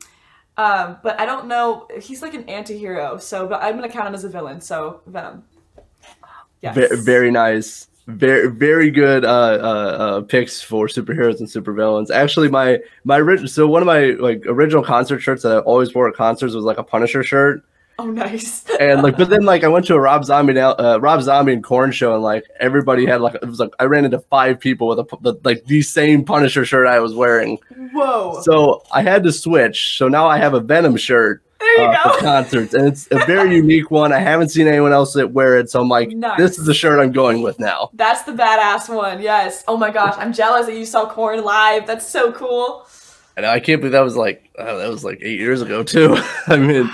Um, 0.57 0.97
but 1.01 1.19
I 1.19 1.25
don't 1.25 1.47
know. 1.47 1.87
He's 1.99 2.21
like 2.21 2.33
an 2.33 2.43
anti-hero, 2.49 3.17
so 3.17 3.47
but 3.47 3.63
I'm 3.63 3.75
gonna 3.75 3.89
count 3.89 4.07
him 4.07 4.13
as 4.13 4.23
a 4.23 4.29
villain. 4.29 4.61
So 4.61 5.01
Venom. 5.07 5.43
Yes. 6.61 6.75
Ve- 6.75 7.01
very 7.01 7.31
nice. 7.31 7.87
Very 8.07 8.49
very 8.49 8.91
good 8.91 9.23
uh, 9.23 9.29
uh, 9.29 9.97
uh, 9.99 10.21
picks 10.21 10.61
for 10.61 10.87
superheroes 10.87 11.39
and 11.39 11.47
supervillains. 11.47 12.11
Actually, 12.11 12.49
my 12.49 12.79
my 13.03 13.19
so 13.45 13.67
one 13.67 13.81
of 13.81 13.85
my 13.85 14.11
like 14.19 14.43
original 14.47 14.83
concert 14.83 15.19
shirts 15.19 15.43
that 15.43 15.51
I 15.53 15.59
always 15.59 15.93
wore 15.95 16.09
at 16.09 16.15
concerts 16.15 16.53
was 16.53 16.65
like 16.65 16.77
a 16.77 16.83
Punisher 16.83 17.23
shirt. 17.23 17.63
Oh, 18.01 18.05
nice. 18.11 18.65
and 18.79 19.03
like 19.03 19.17
but 19.17 19.29
then 19.29 19.43
like 19.43 19.63
I 19.63 19.67
went 19.67 19.85
to 19.87 19.95
a 19.95 19.99
Rob 19.99 20.25
Zombie 20.25 20.53
now 20.53 20.71
uh, 20.71 20.97
Rob 21.01 21.21
Zombie 21.21 21.53
and 21.53 21.63
Korn 21.63 21.91
show 21.91 22.13
and 22.13 22.23
like 22.23 22.45
everybody 22.59 23.05
had 23.05 23.21
like 23.21 23.35
it 23.35 23.45
was 23.47 23.59
like 23.59 23.71
I 23.79 23.85
ran 23.85 24.05
into 24.05 24.19
five 24.19 24.59
people 24.59 24.87
with 24.87 24.99
a 24.99 25.05
the, 25.21 25.35
like 25.43 25.65
the 25.65 25.81
same 25.81 26.23
Punisher 26.25 26.65
shirt 26.65 26.87
I 26.87 26.99
was 26.99 27.13
wearing 27.13 27.59
Whoa. 27.93 28.41
so 28.41 28.83
I 28.91 29.01
had 29.03 29.23
to 29.23 29.31
switch 29.31 29.97
so 29.97 30.07
now 30.07 30.27
I 30.27 30.37
have 30.37 30.53
a 30.53 30.59
Venom 30.59 30.97
shirt 30.97 31.43
there 31.59 31.77
you 31.77 31.83
uh, 31.83 32.03
go. 32.03 32.13
for 32.15 32.19
concerts 32.21 32.73
and 32.73 32.87
it's 32.87 33.07
a 33.11 33.23
very 33.25 33.55
unique 33.63 33.91
one 33.91 34.11
I 34.11 34.17
haven't 34.19 34.49
seen 34.49 34.67
anyone 34.67 34.93
else 34.93 35.13
that 35.13 35.31
wear 35.31 35.57
it 35.59 35.69
so 35.69 35.79
I'm 35.81 35.89
like 35.89 36.09
Nice. 36.09 36.37
this 36.39 36.57
is 36.57 36.65
the 36.65 36.73
shirt 36.73 36.99
I'm 36.99 37.11
going 37.11 37.43
with 37.43 37.59
now 37.59 37.91
That's 37.93 38.23
the 38.23 38.31
badass 38.31 38.93
one. 38.93 39.21
Yes. 39.21 39.63
Oh 39.67 39.77
my 39.77 39.91
gosh, 39.91 40.15
I'm 40.17 40.33
jealous 40.33 40.65
that 40.65 40.75
you 40.75 40.85
saw 40.87 41.07
Korn 41.07 41.43
live. 41.43 41.85
That's 41.85 42.07
so 42.07 42.31
cool. 42.31 42.87
And 43.37 43.45
I 43.45 43.59
can't 43.59 43.81
believe 43.81 43.93
that 43.93 44.01
was 44.01 44.15
like 44.17 44.49
uh, 44.57 44.75
that 44.77 44.89
was 44.89 45.03
like 45.03 45.19
eight 45.21 45.39
years 45.39 45.61
ago 45.61 45.83
too 45.83 46.17
I 46.47 46.57
mean 46.57 46.89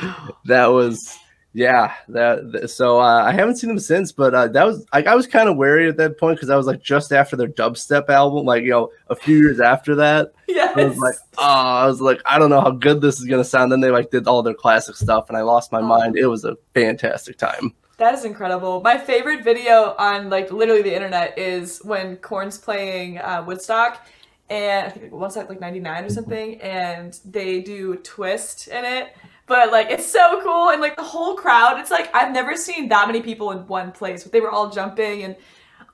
that 0.46 0.68
was 0.68 1.18
Yeah, 1.54 1.94
that 2.10 2.52
th- 2.52 2.70
so 2.70 3.00
uh, 3.00 3.24
I 3.24 3.32
haven't 3.32 3.56
seen 3.56 3.70
them 3.70 3.80
since, 3.80 4.12
but 4.12 4.36
uh, 4.36 4.48
that 4.50 4.64
was 4.66 4.86
like 4.94 5.08
I 5.08 5.16
was 5.16 5.26
kind 5.26 5.50
of 5.50 5.58
wary 5.58 5.90
at 5.90 5.98
that 5.98 6.20
point 6.20 6.38
because 6.38 6.52
I 6.52 6.56
was 6.56 6.68
like 6.68 6.82
just 6.84 7.12
after 7.12 7.36
their 7.36 7.48
dubstep 7.48 8.10
album, 8.10 8.46
like 8.46 8.64
you 8.64 8.70
know, 8.70 8.92
a 9.10 9.16
few 9.16 9.38
years 9.38 9.60
after 9.60 9.96
that. 9.96 10.34
Yeah. 10.48 10.72
I 10.76 10.86
was 10.86 10.98
like, 10.98 11.16
oh, 11.38 11.44
I 11.44 11.86
was 11.88 12.00
like, 12.00 12.22
I 12.26 12.40
don't 12.40 12.50
know 12.50 12.62
how 12.62 12.72
good 12.72 13.02
this 13.02 13.20
is 13.20 13.26
gonna 13.26 13.44
sound. 13.44 13.72
Then 13.72 13.80
they 13.82 13.90
like 13.92 14.12
did 14.12 14.28
all 14.28 14.42
their 14.44 14.54
classic 14.54 14.96
stuff, 14.96 15.30
and 15.30 15.38
I 15.38 15.42
lost 15.42 15.72
my 15.72 15.80
Oh. 15.80 15.84
mind. 15.96 16.18
It 16.18 16.28
was 16.28 16.46
a 16.46 16.56
fantastic 16.74 17.38
time. 17.38 17.74
That 17.98 18.14
is 18.14 18.24
incredible. 18.26 18.80
My 18.82 18.98
favorite 18.98 19.44
video 19.44 19.96
on 19.98 20.30
like 20.30 20.52
literally 20.52 20.84
the 20.84 20.94
internet 20.96 21.38
is 21.40 21.80
when 21.84 22.18
Korn's 22.18 22.58
playing 22.60 23.18
uh, 23.18 23.44
Woodstock, 23.48 24.06
and 24.50 24.86
I 24.86 24.90
think 24.90 25.12
Woodstock 25.12 25.50
like 25.50 25.60
'99 25.60 26.06
or 26.06 26.10
something, 26.10 26.62
and 26.62 27.18
they 27.26 27.62
do 27.62 27.96
Twist 27.98 28.68
in 28.68 28.86
it. 28.86 29.16
But 29.46 29.72
like 29.72 29.90
it's 29.90 30.10
so 30.10 30.42
cool, 30.42 30.70
and 30.70 30.82
like 30.82 30.96
the 30.96 31.04
whole 31.04 31.36
crowd, 31.36 31.80
it's 31.80 31.92
like 31.92 32.14
I've 32.14 32.32
never 32.32 32.56
seen 32.56 32.90
that 32.90 33.08
many 33.08 33.22
people 33.22 33.52
in 33.52 33.60
one 33.68 33.92
place. 33.92 34.24
But 34.24 34.32
they 34.32 34.42
were 34.42 34.52
all 34.52 34.70
jumping, 34.70 35.24
and 35.24 35.36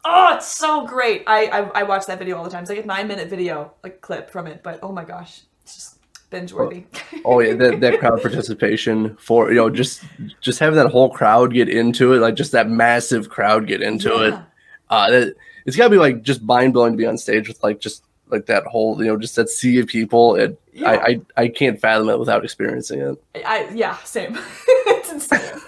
oh, 0.05 0.35
it's 0.35 0.47
so 0.47 0.85
great. 0.85 1.23
I 1.27 1.45
I, 1.45 1.59
I 1.81 1.83
watch 1.83 2.05
that 2.07 2.19
video 2.19 2.37
all 2.37 2.43
the 2.43 2.49
time. 2.49 2.61
It's 2.61 2.69
like 2.69 2.83
a 2.83 2.85
nine 2.85 3.07
minute 3.07 3.29
video, 3.29 3.73
like 3.83 4.01
clip 4.01 4.29
from 4.29 4.47
it. 4.47 4.61
But 4.63 4.79
oh 4.83 4.91
my 4.91 5.03
gosh, 5.03 5.41
it's 5.63 5.75
just 5.75 5.99
binge 6.29 6.51
worthy. 6.51 6.85
Oh 7.25 7.39
yeah, 7.39 7.53
that, 7.53 7.79
that 7.79 7.99
crowd 8.01 8.21
participation 8.21 9.15
for 9.17 9.49
you 9.49 9.55
know 9.57 9.69
just 9.69 10.03
just 10.41 10.59
having 10.59 10.77
that 10.77 10.89
whole 10.89 11.09
crowd 11.09 11.53
get 11.53 11.69
into 11.69 12.13
it, 12.13 12.19
like 12.19 12.35
just 12.35 12.51
that 12.51 12.69
massive 12.69 13.29
crowd 13.29 13.67
get 13.67 13.81
into 13.81 14.25
it. 14.25 14.31
Yeah. 14.31 14.43
Uh, 14.89 15.09
that, 15.09 15.35
it's 15.65 15.77
gotta 15.77 15.89
be 15.89 15.97
like 15.97 16.23
just 16.23 16.41
mind 16.41 16.73
blowing 16.73 16.93
to 16.93 16.97
be 16.97 17.05
on 17.05 17.17
stage 17.17 17.47
with 17.47 17.63
like 17.63 17.79
just 17.79 18.03
like 18.33 18.47
that 18.47 18.65
whole 18.65 19.01
you 19.01 19.07
know 19.07 19.17
just 19.17 19.35
that 19.37 19.49
sea 19.49 19.79
of 19.79 19.87
people. 19.87 20.35
It 20.35 20.59
Yeah. 20.73 20.89
I, 20.89 20.93
I 20.93 21.21
I 21.37 21.47
can't 21.47 21.79
fathom 21.79 22.09
it 22.09 22.19
without 22.19 22.43
experiencing 22.43 22.99
it. 22.99 23.23
I 23.45 23.69
yeah, 23.73 23.97
same. 24.03 24.37
it's 24.67 25.11
insane. 25.11 25.61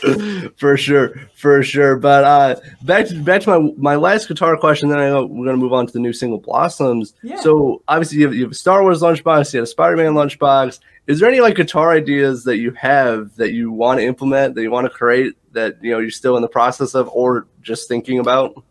for 0.56 0.76
sure, 0.76 1.14
for 1.34 1.62
sure. 1.62 1.96
But 1.96 2.24
uh, 2.24 2.56
back 2.82 3.06
to 3.08 3.22
back 3.22 3.42
to 3.42 3.60
my 3.60 3.72
my 3.76 3.96
last 3.96 4.28
guitar 4.28 4.56
question. 4.56 4.88
Then 4.88 4.98
I 4.98 5.08
know 5.08 5.26
we're 5.26 5.46
gonna 5.46 5.58
move 5.58 5.72
on 5.72 5.86
to 5.86 5.92
the 5.92 5.98
new 5.98 6.12
single 6.12 6.38
Blossoms. 6.38 7.14
Yeah. 7.22 7.40
So 7.40 7.82
obviously 7.88 8.18
you 8.18 8.24
have, 8.24 8.34
you 8.34 8.42
have 8.44 8.52
a 8.52 8.54
Star 8.54 8.82
Wars 8.82 9.02
lunchbox, 9.02 9.52
you 9.52 9.58
have 9.58 9.64
a 9.64 9.66
Spider 9.66 9.96
Man 9.96 10.14
lunchbox. 10.14 10.80
Is 11.06 11.18
there 11.18 11.28
any 11.28 11.40
like 11.40 11.56
guitar 11.56 11.92
ideas 11.92 12.44
that 12.44 12.58
you 12.58 12.70
have 12.72 13.34
that 13.36 13.52
you 13.52 13.72
want 13.72 13.98
to 13.98 14.06
implement 14.06 14.54
that 14.54 14.62
you 14.62 14.70
want 14.70 14.86
to 14.86 14.90
create 14.90 15.34
that 15.52 15.82
you 15.82 15.90
know 15.90 15.98
you're 15.98 16.10
still 16.10 16.36
in 16.36 16.42
the 16.42 16.48
process 16.48 16.94
of 16.94 17.08
or 17.08 17.46
just 17.60 17.88
thinking 17.88 18.18
about? 18.18 18.62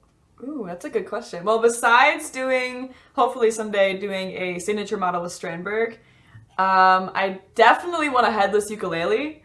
Ooh, 0.43 0.63
that's 0.65 0.85
a 0.85 0.89
good 0.89 1.07
question. 1.07 1.43
Well, 1.43 1.59
besides 1.59 2.29
doing, 2.29 2.93
hopefully 3.13 3.51
someday 3.51 3.97
doing 3.97 4.31
a 4.31 4.59
signature 4.59 4.97
model 4.97 5.21
with 5.21 5.31
Strandberg, 5.31 5.97
um, 6.57 7.11
I 7.13 7.39
definitely 7.55 8.09
want 8.09 8.27
a 8.27 8.31
headless 8.31 8.69
ukulele. 8.69 9.43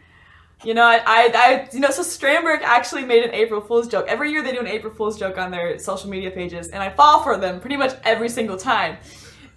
You 0.63 0.73
know, 0.73 0.83
I, 0.83 0.97
I, 1.05 1.31
I, 1.33 1.69
you 1.73 1.79
know, 1.79 1.89
so 1.91 2.01
Strandberg 2.01 2.61
actually 2.61 3.03
made 3.03 3.23
an 3.23 3.33
April 3.33 3.59
Fool's 3.59 3.87
joke. 3.87 4.05
Every 4.07 4.31
year 4.31 4.41
they 4.41 4.53
do 4.53 4.59
an 4.59 4.67
April 4.67 4.93
Fool's 4.93 5.19
joke 5.19 5.37
on 5.37 5.51
their 5.51 5.77
social 5.79 6.09
media 6.09 6.31
pages, 6.31 6.69
and 6.69 6.81
I 6.81 6.89
fall 6.89 7.23
for 7.23 7.37
them 7.37 7.59
pretty 7.59 7.77
much 7.77 7.93
every 8.03 8.29
single 8.29 8.57
time. 8.57 8.97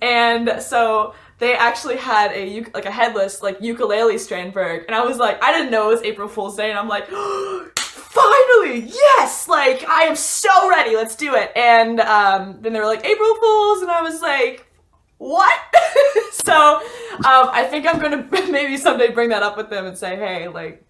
And 0.03 0.61
so 0.61 1.15
they 1.39 1.55
actually 1.55 1.97
had 1.97 2.33
a 2.33 2.65
like 2.75 2.85
a 2.85 2.91
headless 2.91 3.43
like 3.43 3.61
ukulele 3.61 4.17
Strandberg, 4.17 4.87
and 4.87 4.95
I 4.95 5.05
was 5.05 5.19
like, 5.19 5.43
I 5.43 5.53
didn't 5.53 5.71
know 5.71 5.91
it 5.91 5.95
was 5.95 6.03
April 6.03 6.29
Fool's 6.29 6.57
Day, 6.57 6.71
and 6.71 6.79
I'm 6.79 6.89
like, 6.89 7.09
finally, 8.19 8.81
yes! 8.87 9.49
Like 9.49 9.85
I 9.89 10.03
am 10.03 10.17
so 10.17 10.69
ready. 10.69 10.97
Let's 10.97 11.17
do 11.17 11.35
it. 11.35 11.53
And 11.57 12.01
um, 12.01 12.59
then 12.61 12.73
they 12.73 12.81
were 12.81 12.87
like 12.87 13.05
April 13.05 13.35
Fools, 13.37 13.83
and 13.83 13.91
I 13.91 14.03
was 14.03 14.21
like, 14.21 14.67
what? 15.19 15.59
so 16.33 16.77
um, 17.17 17.51
I 17.53 17.67
think 17.69 17.87
I'm 17.87 18.01
gonna 18.01 18.27
maybe 18.51 18.77
someday 18.77 19.11
bring 19.11 19.31
that 19.31 19.43
up 19.43 19.57
with 19.57 19.71
them 19.71 19.87
and 19.87 19.97
say, 19.97 20.17
hey, 20.17 20.49
like. 20.49 20.85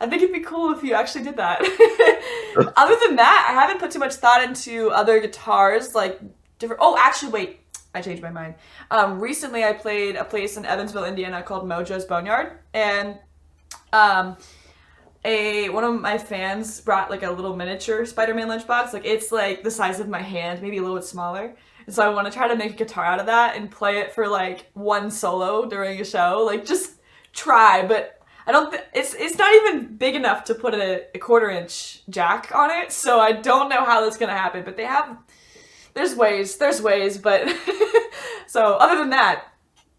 I 0.00 0.06
think 0.06 0.22
it'd 0.22 0.32
be 0.32 0.44
cool 0.44 0.72
if 0.72 0.84
you 0.84 0.94
actually 0.94 1.24
did 1.24 1.38
that. 1.38 1.60
Other 2.76 2.96
than 3.04 3.16
that, 3.16 3.46
I 3.50 3.52
haven't 3.52 3.80
put 3.80 3.90
too 3.90 3.98
much 3.98 4.14
thought 4.14 4.44
into 4.44 4.90
other 4.90 5.18
guitars, 5.18 5.92
like 5.92 6.20
different. 6.60 6.80
Oh, 6.80 6.96
actually, 6.96 7.32
wait, 7.32 7.60
I 7.94 8.00
changed 8.00 8.22
my 8.22 8.30
mind. 8.30 8.54
Um, 8.92 9.18
recently, 9.18 9.64
I 9.64 9.72
played 9.72 10.14
a 10.14 10.24
place 10.24 10.56
in 10.56 10.64
Evansville, 10.64 11.04
Indiana 11.04 11.42
called 11.42 11.68
Mojo's 11.68 12.04
Boneyard, 12.04 12.58
and 12.72 13.18
um, 13.92 14.36
a 15.28 15.68
one 15.68 15.84
of 15.84 16.00
my 16.00 16.18
fans 16.18 16.80
brought 16.80 17.10
like 17.10 17.22
a 17.22 17.30
little 17.30 17.54
miniature 17.54 18.04
Spider-Man 18.06 18.48
lunchbox. 18.48 18.92
Like 18.92 19.04
it's 19.04 19.30
like 19.30 19.62
the 19.62 19.70
size 19.70 20.00
of 20.00 20.08
my 20.08 20.22
hand, 20.22 20.62
maybe 20.62 20.78
a 20.78 20.82
little 20.82 20.96
bit 20.96 21.04
smaller. 21.04 21.54
And 21.86 21.94
so 21.94 22.02
I 22.02 22.08
want 22.12 22.26
to 22.26 22.32
try 22.32 22.48
to 22.48 22.56
make 22.56 22.72
a 22.72 22.76
guitar 22.76 23.04
out 23.04 23.20
of 23.20 23.26
that 23.26 23.56
and 23.56 23.70
play 23.70 23.98
it 23.98 24.12
for 24.12 24.26
like 24.28 24.70
one 24.74 25.10
solo 25.10 25.66
during 25.68 26.00
a 26.00 26.04
show. 26.04 26.44
Like 26.46 26.64
just 26.64 27.00
try, 27.32 27.86
but 27.86 28.20
I 28.46 28.52
don't. 28.52 28.70
Th- 28.70 28.84
it's 28.94 29.14
it's 29.14 29.36
not 29.36 29.54
even 29.54 29.96
big 29.96 30.14
enough 30.14 30.44
to 30.44 30.54
put 30.54 30.74
a, 30.74 31.04
a 31.14 31.18
quarter 31.18 31.50
inch 31.50 32.02
jack 32.08 32.50
on 32.54 32.70
it. 32.70 32.92
So 32.92 33.20
I 33.20 33.32
don't 33.32 33.68
know 33.68 33.84
how 33.84 34.00
that's 34.00 34.16
gonna 34.16 34.32
happen. 34.32 34.64
But 34.64 34.76
they 34.76 34.84
have. 34.84 35.18
There's 35.94 36.14
ways. 36.14 36.56
There's 36.56 36.80
ways. 36.80 37.18
But 37.18 37.48
so 38.46 38.74
other 38.74 38.96
than 38.96 39.10
that, 39.10 39.52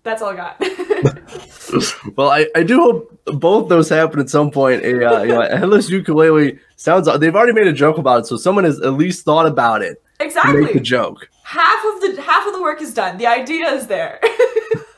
that's 0.10 0.22
all 0.22 0.30
I 0.30 0.36
got. 0.36 0.62
Well, 2.16 2.32
I, 2.32 2.48
I 2.56 2.64
do 2.64 2.80
hope 2.82 3.22
both 3.26 3.70
those 3.70 3.90
happen 3.90 4.20
at 4.20 4.28
some 4.28 4.50
point. 4.50 4.84
A, 4.84 5.08
uh, 5.08 5.22
you 5.22 5.30
know, 5.30 5.42
a 5.44 5.56
headless 5.56 5.88
ukulele 5.88 6.58
sounds. 6.78 7.08
They've 7.20 7.36
already 7.36 7.54
made 7.54 7.68
a 7.68 7.74
joke 7.74 8.00
about 8.00 8.22
it, 8.22 8.26
so 8.26 8.38
someone 8.38 8.64
has 8.64 8.82
at 8.82 8.94
least 8.94 9.24
thought 9.24 9.46
about 9.46 9.84
it 9.84 10.02
to 10.20 10.54
make 10.54 10.74
the 10.74 10.80
joke. 10.80 11.30
half 11.44 11.86
of 11.86 12.02
the 12.02 12.22
half 12.24 12.48
of 12.48 12.54
the 12.54 12.62
work 12.62 12.82
is 12.82 12.92
done. 12.92 13.20
The 13.20 13.28
idea 13.28 13.68
is 13.68 13.86
there. 13.86 14.20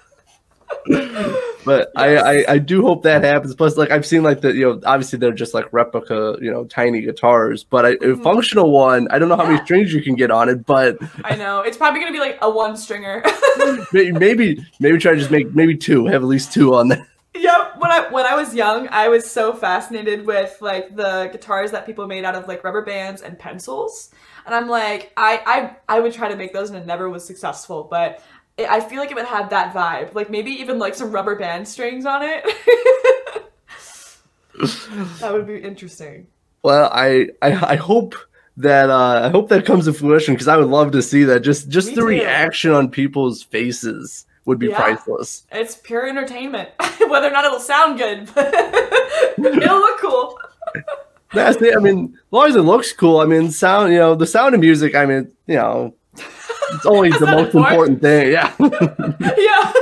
But 1.63 1.91
I, 1.95 2.17
I 2.17 2.45
I 2.53 2.57
do 2.57 2.81
hope 2.81 3.03
that 3.03 3.23
happens. 3.23 3.53
Plus, 3.53 3.77
like 3.77 3.91
I've 3.91 4.05
seen 4.05 4.23
like 4.23 4.41
the 4.41 4.51
you 4.51 4.61
know 4.65 4.81
obviously 4.83 5.19
they're 5.19 5.31
just 5.31 5.53
like 5.53 5.71
replica 5.71 6.35
you 6.41 6.51
know 6.51 6.65
tiny 6.65 7.01
guitars, 7.01 7.63
but 7.63 7.85
a, 7.85 8.11
a 8.13 8.17
functional 8.17 8.71
one. 8.71 9.07
I 9.11 9.19
don't 9.19 9.29
know 9.29 9.35
how 9.37 9.43
many 9.43 9.57
Mm-hmm. 9.57 9.65
Strings 9.65 9.93
you 9.93 10.01
can 10.01 10.15
get 10.15 10.31
on 10.31 10.49
it, 10.49 10.65
but 10.65 10.97
I 11.23 11.35
know 11.35 11.61
it's 11.61 11.77
probably 11.77 11.99
gonna 11.99 12.13
be 12.13 12.19
like 12.19 12.39
a 12.41 12.49
one 12.49 12.75
stringer. 12.77 13.23
may- 13.93 14.09
maybe 14.11 14.65
maybe 14.79 14.97
try 14.97 15.11
to 15.11 15.19
just 15.19 15.29
make 15.29 15.53
maybe 15.53 15.77
two. 15.77 16.07
Have 16.07 16.23
at 16.23 16.27
least 16.27 16.51
two 16.51 16.73
on 16.73 16.87
there. 16.87 17.07
yep. 17.35 17.75
When 17.77 17.91
I 17.91 18.07
when 18.09 18.25
I 18.25 18.33
was 18.35 18.55
young, 18.55 18.87
I 18.89 19.09
was 19.09 19.29
so 19.29 19.53
fascinated 19.53 20.25
with 20.25 20.57
like 20.61 20.95
the 20.95 21.29
guitars 21.31 21.69
that 21.71 21.85
people 21.85 22.07
made 22.07 22.25
out 22.25 22.33
of 22.33 22.47
like 22.47 22.63
rubber 22.63 22.81
bands 22.83 23.21
and 23.21 23.37
pencils, 23.37 24.09
and 24.47 24.55
I'm 24.55 24.67
like, 24.67 25.11
I 25.15 25.75
I 25.87 25.97
I 25.97 25.99
would 25.99 26.13
try 26.13 26.27
to 26.27 26.35
make 26.35 26.53
those, 26.53 26.69
and 26.71 26.79
it 26.79 26.87
never 26.87 27.07
was 27.07 27.23
successful, 27.23 27.87
but. 27.87 28.23
It- 28.57 28.69
I 28.69 28.79
feel 28.79 28.99
like 28.99 29.11
it 29.11 29.15
would 29.15 29.25
have 29.25 29.49
that 29.51 29.73
vibe, 29.73 30.13
like 30.15 30.29
maybe 30.29 30.51
even 30.51 30.79
like 30.79 30.95
some 30.95 31.11
rubber 31.11 31.35
band 31.35 31.67
strings 31.67 32.05
on 32.05 32.21
it. 32.23 32.43
that 35.19 35.31
would 35.33 35.47
be 35.47 35.57
interesting. 35.57 36.27
Well, 36.63 36.89
I 36.93 37.27
I, 37.41 37.73
I 37.73 37.75
hope 37.75 38.15
that 38.57 38.89
uh, 38.89 39.21
I 39.25 39.29
hope 39.29 39.49
that 39.49 39.65
comes 39.65 39.85
to 39.85 39.93
fruition 39.93 40.33
because 40.33 40.47
I 40.47 40.57
would 40.57 40.67
love 40.67 40.91
to 40.91 41.01
see 41.01 41.23
that. 41.25 41.39
Just 41.41 41.69
just 41.69 41.89
Me 41.89 41.95
the 41.95 42.01
too. 42.01 42.07
reaction 42.07 42.71
on 42.71 42.89
people's 42.89 43.41
faces 43.43 44.25
would 44.45 44.59
be 44.59 44.67
Yeah. 44.67 44.79
priceless. 44.79 45.45
It's 45.51 45.75
pure 45.75 46.07
entertainment. 46.07 46.69
Whether 47.07 47.27
or 47.27 47.31
not 47.31 47.45
it'll 47.45 47.59
sound 47.59 47.97
good, 47.97 48.29
but 48.35 48.53
it'll 49.37 49.79
look 49.79 49.99
cool. 49.99 50.37
That's 51.33 51.57
the, 51.57 51.73
I 51.75 51.79
mean, 51.79 52.13
as 52.13 52.31
long 52.31 52.49
as 52.49 52.55
it 52.57 52.61
looks 52.61 52.91
cool. 52.91 53.19
I 53.19 53.25
mean, 53.25 53.51
sound 53.51 53.93
you 53.93 53.99
know 53.99 54.15
the 54.15 54.27
sound 54.27 54.53
of 54.53 54.61
music. 54.61 54.95
I 54.95 55.05
mean, 55.05 55.31
you 55.47 55.55
know, 55.55 55.95
it's 56.73 56.83
That's 56.83 57.19
the 57.19 57.25
most 57.25 57.55
important 57.55 58.01
thing. 58.01 58.31
Yeah. 58.31 58.53
yeah. 59.37 59.73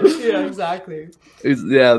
yeah, 0.18 0.46
exactly. 0.46 1.10
It's- 1.42 1.62
yeah. 1.66 1.98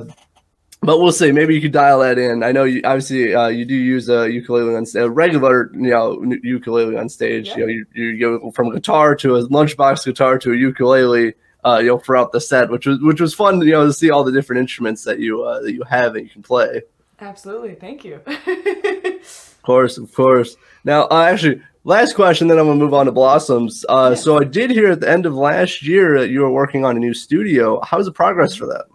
But 0.82 1.00
we'll 1.00 1.12
see. 1.12 1.32
Maybe 1.32 1.56
you 1.56 1.62
could 1.62 1.72
dial 1.72 2.00
that 2.02 2.20
in. 2.20 2.44
I 2.44 2.52
know 2.52 2.64
you 2.64 2.82
obviously 2.84 3.34
uh, 3.34 3.48
you 3.48 3.66
do 3.66 3.74
use 3.74 4.08
a 4.08 4.30
ukulele 4.32 4.76
on 4.76 4.86
a 4.96 5.10
regular, 5.10 5.72
you 5.74 5.90
know, 5.90 6.22
ukulele 6.44 6.96
on 6.96 7.10
stage. 7.10 7.48
Yeah. 7.48 7.58
You 7.58 7.66
know, 7.66 7.72
you, 7.72 7.86
you 7.94 8.20
go 8.20 8.52
from 8.52 8.72
guitar 8.72 9.16
to 9.16 9.38
a 9.38 9.48
lunchbox 9.48 10.06
guitar 10.06 10.38
to 10.40 10.52
a 10.52 10.56
ukulele. 10.56 11.34
Uh, 11.64 11.80
you 11.80 11.88
know, 11.88 11.98
throughout 11.98 12.32
the 12.32 12.40
set, 12.40 12.70
which 12.70 12.86
was 12.86 13.00
which 13.02 13.20
was 13.20 13.34
fun. 13.34 13.60
You 13.62 13.72
know, 13.72 13.88
to 13.88 13.94
see 13.94 14.12
all 14.12 14.24
the 14.24 14.32
different 14.32 14.60
instruments 14.60 15.04
that 15.06 15.20
you 15.20 15.44
uh, 15.44 15.62
that 15.62 15.74
you 15.74 15.82
have 15.90 16.14
and 16.16 16.26
you 16.26 16.30
can 16.30 16.44
play. 16.44 16.84
Absolutely. 17.20 17.74
Thank 17.74 18.06
you. 18.06 18.22
Of 18.28 19.62
course, 19.64 19.98
of 19.98 20.14
course. 20.14 20.58
Now, 20.84 21.06
uh, 21.06 21.24
actually, 21.24 21.64
last 21.86 22.16
question, 22.16 22.50
then 22.50 22.60
I'm 22.60 22.66
gonna 22.66 22.80
move 22.80 22.94
on 22.94 23.06
to 23.06 23.12
Blossoms. 23.14 23.86
Uh, 23.88 24.10
Yes. 24.12 24.24
So 24.24 24.38
I 24.38 24.44
did 24.44 24.72
hear 24.72 24.92
at 24.92 25.00
the 25.00 25.10
end 25.10 25.26
of 25.26 25.34
last 25.34 25.82
year 25.84 26.20
that 26.20 26.30
you 26.30 26.42
were 26.42 26.52
working 26.52 26.84
on 26.84 26.98
a 26.98 27.00
new 27.00 27.14
studio. 27.14 27.80
How's 27.84 28.06
the 28.06 28.12
progress 28.12 28.54
for 28.56 28.66
that? 28.66 28.86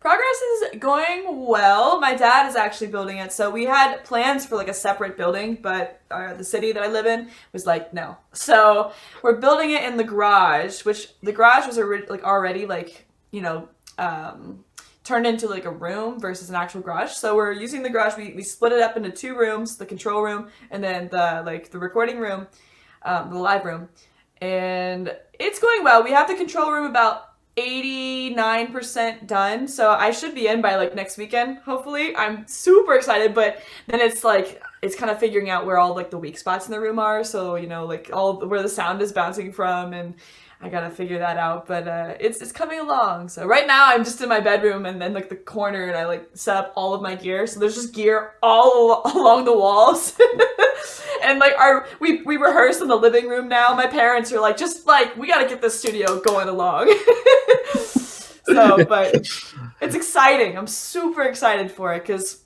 Progress 0.00 0.40
is 0.40 0.78
going 0.78 1.46
well. 1.46 2.00
My 2.00 2.14
dad 2.14 2.48
is 2.48 2.56
actually 2.56 2.86
building 2.86 3.18
it. 3.18 3.32
So 3.32 3.50
we 3.50 3.64
had 3.66 4.02
plans 4.02 4.46
for 4.46 4.56
like 4.56 4.68
a 4.68 4.74
separate 4.74 5.18
building, 5.18 5.58
but 5.60 6.00
uh, 6.10 6.32
the 6.34 6.44
city 6.44 6.72
that 6.72 6.82
I 6.82 6.86
live 6.86 7.04
in 7.04 7.28
was 7.52 7.66
like, 7.66 7.92
no. 7.92 8.16
So 8.32 8.92
we're 9.22 9.36
building 9.36 9.72
it 9.72 9.84
in 9.84 9.98
the 9.98 10.04
garage, 10.04 10.86
which 10.86 11.08
the 11.22 11.32
garage 11.32 11.66
was 11.66 11.78
already, 11.78 12.06
like 12.06 12.24
already 12.24 12.64
like, 12.64 13.06
you 13.30 13.42
know, 13.42 13.68
um, 13.98 14.64
turned 15.04 15.26
into 15.26 15.48
like 15.48 15.64
a 15.64 15.70
room 15.70 16.20
versus 16.20 16.50
an 16.50 16.56
actual 16.56 16.80
garage. 16.80 17.12
So 17.12 17.34
we're 17.34 17.52
using 17.52 17.82
the 17.82 17.90
garage. 17.90 18.16
We, 18.16 18.34
we 18.34 18.42
split 18.42 18.72
it 18.72 18.82
up 18.82 18.96
into 18.96 19.10
two 19.10 19.36
rooms, 19.36 19.76
the 19.76 19.86
control 19.86 20.22
room 20.22 20.48
and 20.70 20.82
then 20.82 21.08
the 21.08 21.42
like 21.44 21.70
the 21.70 21.78
recording 21.78 22.18
room, 22.18 22.46
um, 23.02 23.30
the 23.30 23.38
live 23.38 23.64
room. 23.64 23.88
And 24.40 25.14
it's 25.38 25.58
going 25.58 25.84
well. 25.84 26.02
We 26.02 26.12
have 26.12 26.28
the 26.28 26.34
control 26.34 26.72
room 26.72 26.86
about 26.86 27.30
89% 27.56 29.26
done. 29.26 29.68
So 29.68 29.90
I 29.90 30.12
should 30.12 30.34
be 30.34 30.46
in 30.46 30.62
by 30.62 30.76
like 30.76 30.94
next 30.94 31.18
weekend, 31.18 31.58
hopefully. 31.58 32.16
I'm 32.16 32.46
super 32.46 32.94
excited, 32.94 33.34
but 33.34 33.62
then 33.86 34.00
it's 34.00 34.24
like 34.24 34.62
it's 34.82 34.96
kind 34.96 35.10
of 35.10 35.18
figuring 35.18 35.50
out 35.50 35.66
where 35.66 35.78
all 35.78 35.94
like 35.94 36.10
the 36.10 36.18
weak 36.18 36.38
spots 36.38 36.66
in 36.66 36.72
the 36.72 36.80
room 36.80 36.98
are. 36.98 37.22
So, 37.24 37.56
you 37.56 37.66
know, 37.66 37.84
like 37.84 38.10
all 38.12 38.46
where 38.46 38.62
the 38.62 38.68
sound 38.68 39.02
is 39.02 39.12
bouncing 39.12 39.52
from 39.52 39.92
and 39.92 40.14
I 40.62 40.68
gotta 40.68 40.90
figure 40.90 41.18
that 41.18 41.38
out, 41.38 41.66
but 41.66 41.88
uh, 41.88 42.14
it's 42.20 42.42
it's 42.42 42.52
coming 42.52 42.80
along. 42.80 43.30
So 43.30 43.46
right 43.46 43.66
now 43.66 43.86
I'm 43.86 44.04
just 44.04 44.20
in 44.20 44.28
my 44.28 44.40
bedroom 44.40 44.84
and 44.84 45.00
then 45.00 45.14
like 45.14 45.30
the 45.30 45.36
corner, 45.36 45.84
and 45.86 45.96
I 45.96 46.04
like 46.04 46.28
set 46.34 46.54
up 46.54 46.72
all 46.76 46.92
of 46.92 47.00
my 47.00 47.14
gear. 47.14 47.46
So 47.46 47.58
there's 47.58 47.74
just 47.74 47.94
gear 47.94 48.34
all 48.42 49.02
al- 49.06 49.16
along 49.16 49.46
the 49.46 49.56
walls, 49.56 50.18
and 51.22 51.38
like 51.38 51.54
our 51.58 51.86
we 51.98 52.20
we 52.22 52.36
rehearse 52.36 52.82
in 52.82 52.88
the 52.88 52.96
living 52.96 53.26
room 53.26 53.48
now. 53.48 53.74
My 53.74 53.86
parents 53.86 54.32
are 54.34 54.40
like, 54.40 54.58
just 54.58 54.86
like 54.86 55.16
we 55.16 55.28
gotta 55.28 55.48
get 55.48 55.62
this 55.62 55.78
studio 55.78 56.20
going 56.20 56.48
along. 56.48 56.94
so, 57.80 58.84
but 58.84 59.14
it's 59.80 59.94
exciting. 59.94 60.58
I'm 60.58 60.66
super 60.66 61.22
excited 61.22 61.70
for 61.70 61.94
it 61.94 62.00
because 62.00 62.44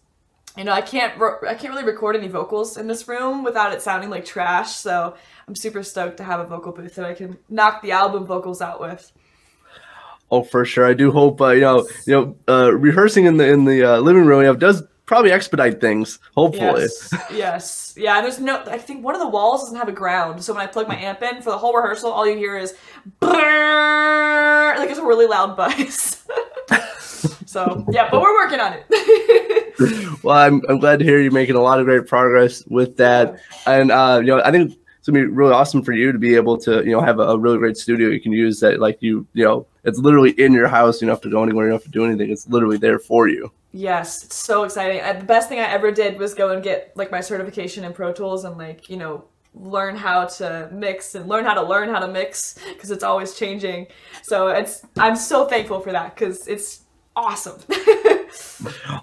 you 0.57 0.65
know 0.65 0.73
I 0.73 0.81
can't 0.81 1.21
I 1.21 1.55
can't 1.55 1.73
really 1.73 1.85
record 1.85 2.17
any 2.17 2.29
vocals 2.29 2.77
in 2.77 2.87
this 2.87 3.07
room 3.09 3.43
without 3.43 3.73
it 3.73 3.83
sounding 3.83 4.11
like 4.11 4.25
trash. 4.25 4.73
So 4.73 5.15
I'm 5.49 5.55
super 5.55 5.83
stoked 5.83 6.19
to 6.19 6.25
have 6.25 6.41
a 6.41 6.47
vocal 6.47 6.73
booth 6.73 6.95
that 6.95 7.05
I 7.05 7.15
can 7.15 7.39
knock 7.49 7.83
the 7.83 7.93
album 7.93 8.25
vocals 8.27 8.61
out 8.61 8.81
with. 8.81 9.13
Oh, 10.31 10.43
for 10.43 10.65
sure. 10.65 10.87
I 10.87 10.95
do 10.95 11.11
hope 11.11 11.41
uh, 11.41 11.51
you 11.51 11.61
know 11.61 11.89
you 12.07 12.15
know 12.15 12.37
uh, 12.49 12.73
rehearsing 12.73 13.27
in 13.27 13.37
the 13.37 13.49
in 13.49 13.65
the 13.65 13.85
uh, 13.85 13.99
living 13.99 14.25
room 14.25 14.41
you 14.41 14.47
know, 14.47 14.55
does 14.55 14.83
probably 15.07 15.33
expedite 15.33 15.81
things. 15.81 16.19
Hopefully. 16.35 16.83
Yes, 16.83 17.15
yes, 17.33 17.95
yeah. 17.97 18.17
And 18.17 18.25
there's 18.25 18.41
no. 18.41 18.63
I 18.67 18.79
think 18.79 19.05
one 19.05 19.15
of 19.15 19.21
the 19.21 19.29
walls 19.29 19.63
doesn't 19.63 19.77
have 19.77 19.89
a 19.89 19.93
ground, 19.93 20.43
so 20.43 20.55
when 20.55 20.63
I 20.63 20.67
plug 20.67 20.89
my 20.89 20.97
amp 20.97 21.23
in 21.23 21.43
for 21.43 21.51
the 21.51 21.59
whole 21.59 21.75
rehearsal, 21.75 22.11
all 22.11 22.27
you 22.27 22.37
hear 22.37 22.57
is 22.57 22.75
like 23.21 24.91
it's 24.91 24.99
a 24.99 25.05
really 25.05 25.27
loud 25.27 25.57
buzz. 25.57 26.25
so 27.55 27.87
yeah, 27.89 28.09
but 28.11 28.21
we're 28.21 28.35
working 28.35 28.59
on 28.59 28.73
it. 28.73 28.85
well, 30.25 30.37
I'm, 30.37 30.61
I'm 30.69 30.81
glad 30.81 30.99
to 30.99 31.05
hear 31.05 31.21
you're 31.21 31.31
making 31.31 31.55
a 31.55 31.61
lot 31.61 31.79
of 31.79 31.87
great 31.87 32.05
progress 32.09 32.65
with 32.67 32.97
that. 32.97 33.39
And, 33.65 33.93
uh, 33.93 34.19
you 34.21 34.27
know, 34.27 34.43
I 34.45 34.51
think 34.51 34.73
it's 34.99 35.09
going 35.09 35.23
to 35.23 35.29
be 35.29 35.33
really 35.33 35.53
awesome 35.53 35.81
for 35.85 35.93
you 35.93 36.11
to 36.11 36.19
be 36.19 36.35
able 36.35 36.59
to, 36.59 36.85
you 36.85 36.91
know, 36.91 37.01
have 37.01 37.21
a, 37.21 37.23
a 37.23 37.39
really 37.39 37.59
great 37.59 37.77
studio 37.77 38.09
you 38.09 38.21
can 38.21 38.33
use 38.33 38.59
that, 38.59 38.81
like, 38.81 38.99
you, 39.01 39.25
you 39.35 39.45
know, 39.45 39.69
it's 39.85 40.01
literally 40.01 40.33
in 40.33 40.53
your 40.53 40.67
house. 40.67 41.01
You 41.01 41.07
don't 41.07 41.15
have 41.15 41.23
to 41.23 41.31
go 41.31 41.45
anywhere. 41.45 41.67
You 41.67 41.71
don't 41.71 41.81
have 41.81 41.85
to 41.85 41.91
do 41.91 42.05
anything. 42.05 42.29
It's 42.29 42.49
literally 42.49 42.77
there 42.77 42.99
for 42.99 43.29
you. 43.29 43.53
Yes, 43.71 44.25
it's 44.25 44.35
so 44.35 44.65
exciting. 44.65 45.01
I, 45.01 45.13
the 45.13 45.25
best 45.25 45.49
thing 45.49 45.61
I 45.61 45.71
ever 45.71 45.93
did 45.93 46.19
was 46.19 46.35
go 46.35 46.51
and 46.51 46.61
get 46.63 46.93
like 46.97 47.13
my 47.13 47.21
certification 47.21 47.85
in 47.85 47.93
Pro 47.93 48.13
Tools 48.13 48.45
and 48.45 48.59
like 48.59 48.89
you 48.89 48.97
know 48.97 49.25
learn 49.55 49.97
how 49.97 50.25
to 50.27 50.69
mix 50.73 51.15
and 51.15 51.29
learn 51.29 51.45
how 51.45 51.55
to 51.55 51.63
learn 51.63 51.89
how 51.89 52.01
to 52.01 52.09
mix 52.09 52.59
because 52.73 52.91
it's 52.91 53.05
always 53.05 53.35
changing. 53.35 53.87
So 54.23 54.49
it's 54.49 54.85
I'm 54.97 55.17
so 55.17 55.47
thankful 55.47 55.81
for 55.81 55.93
that 55.93 56.15
because 56.15 56.47
it's 56.49 56.84
awesome. 57.17 57.61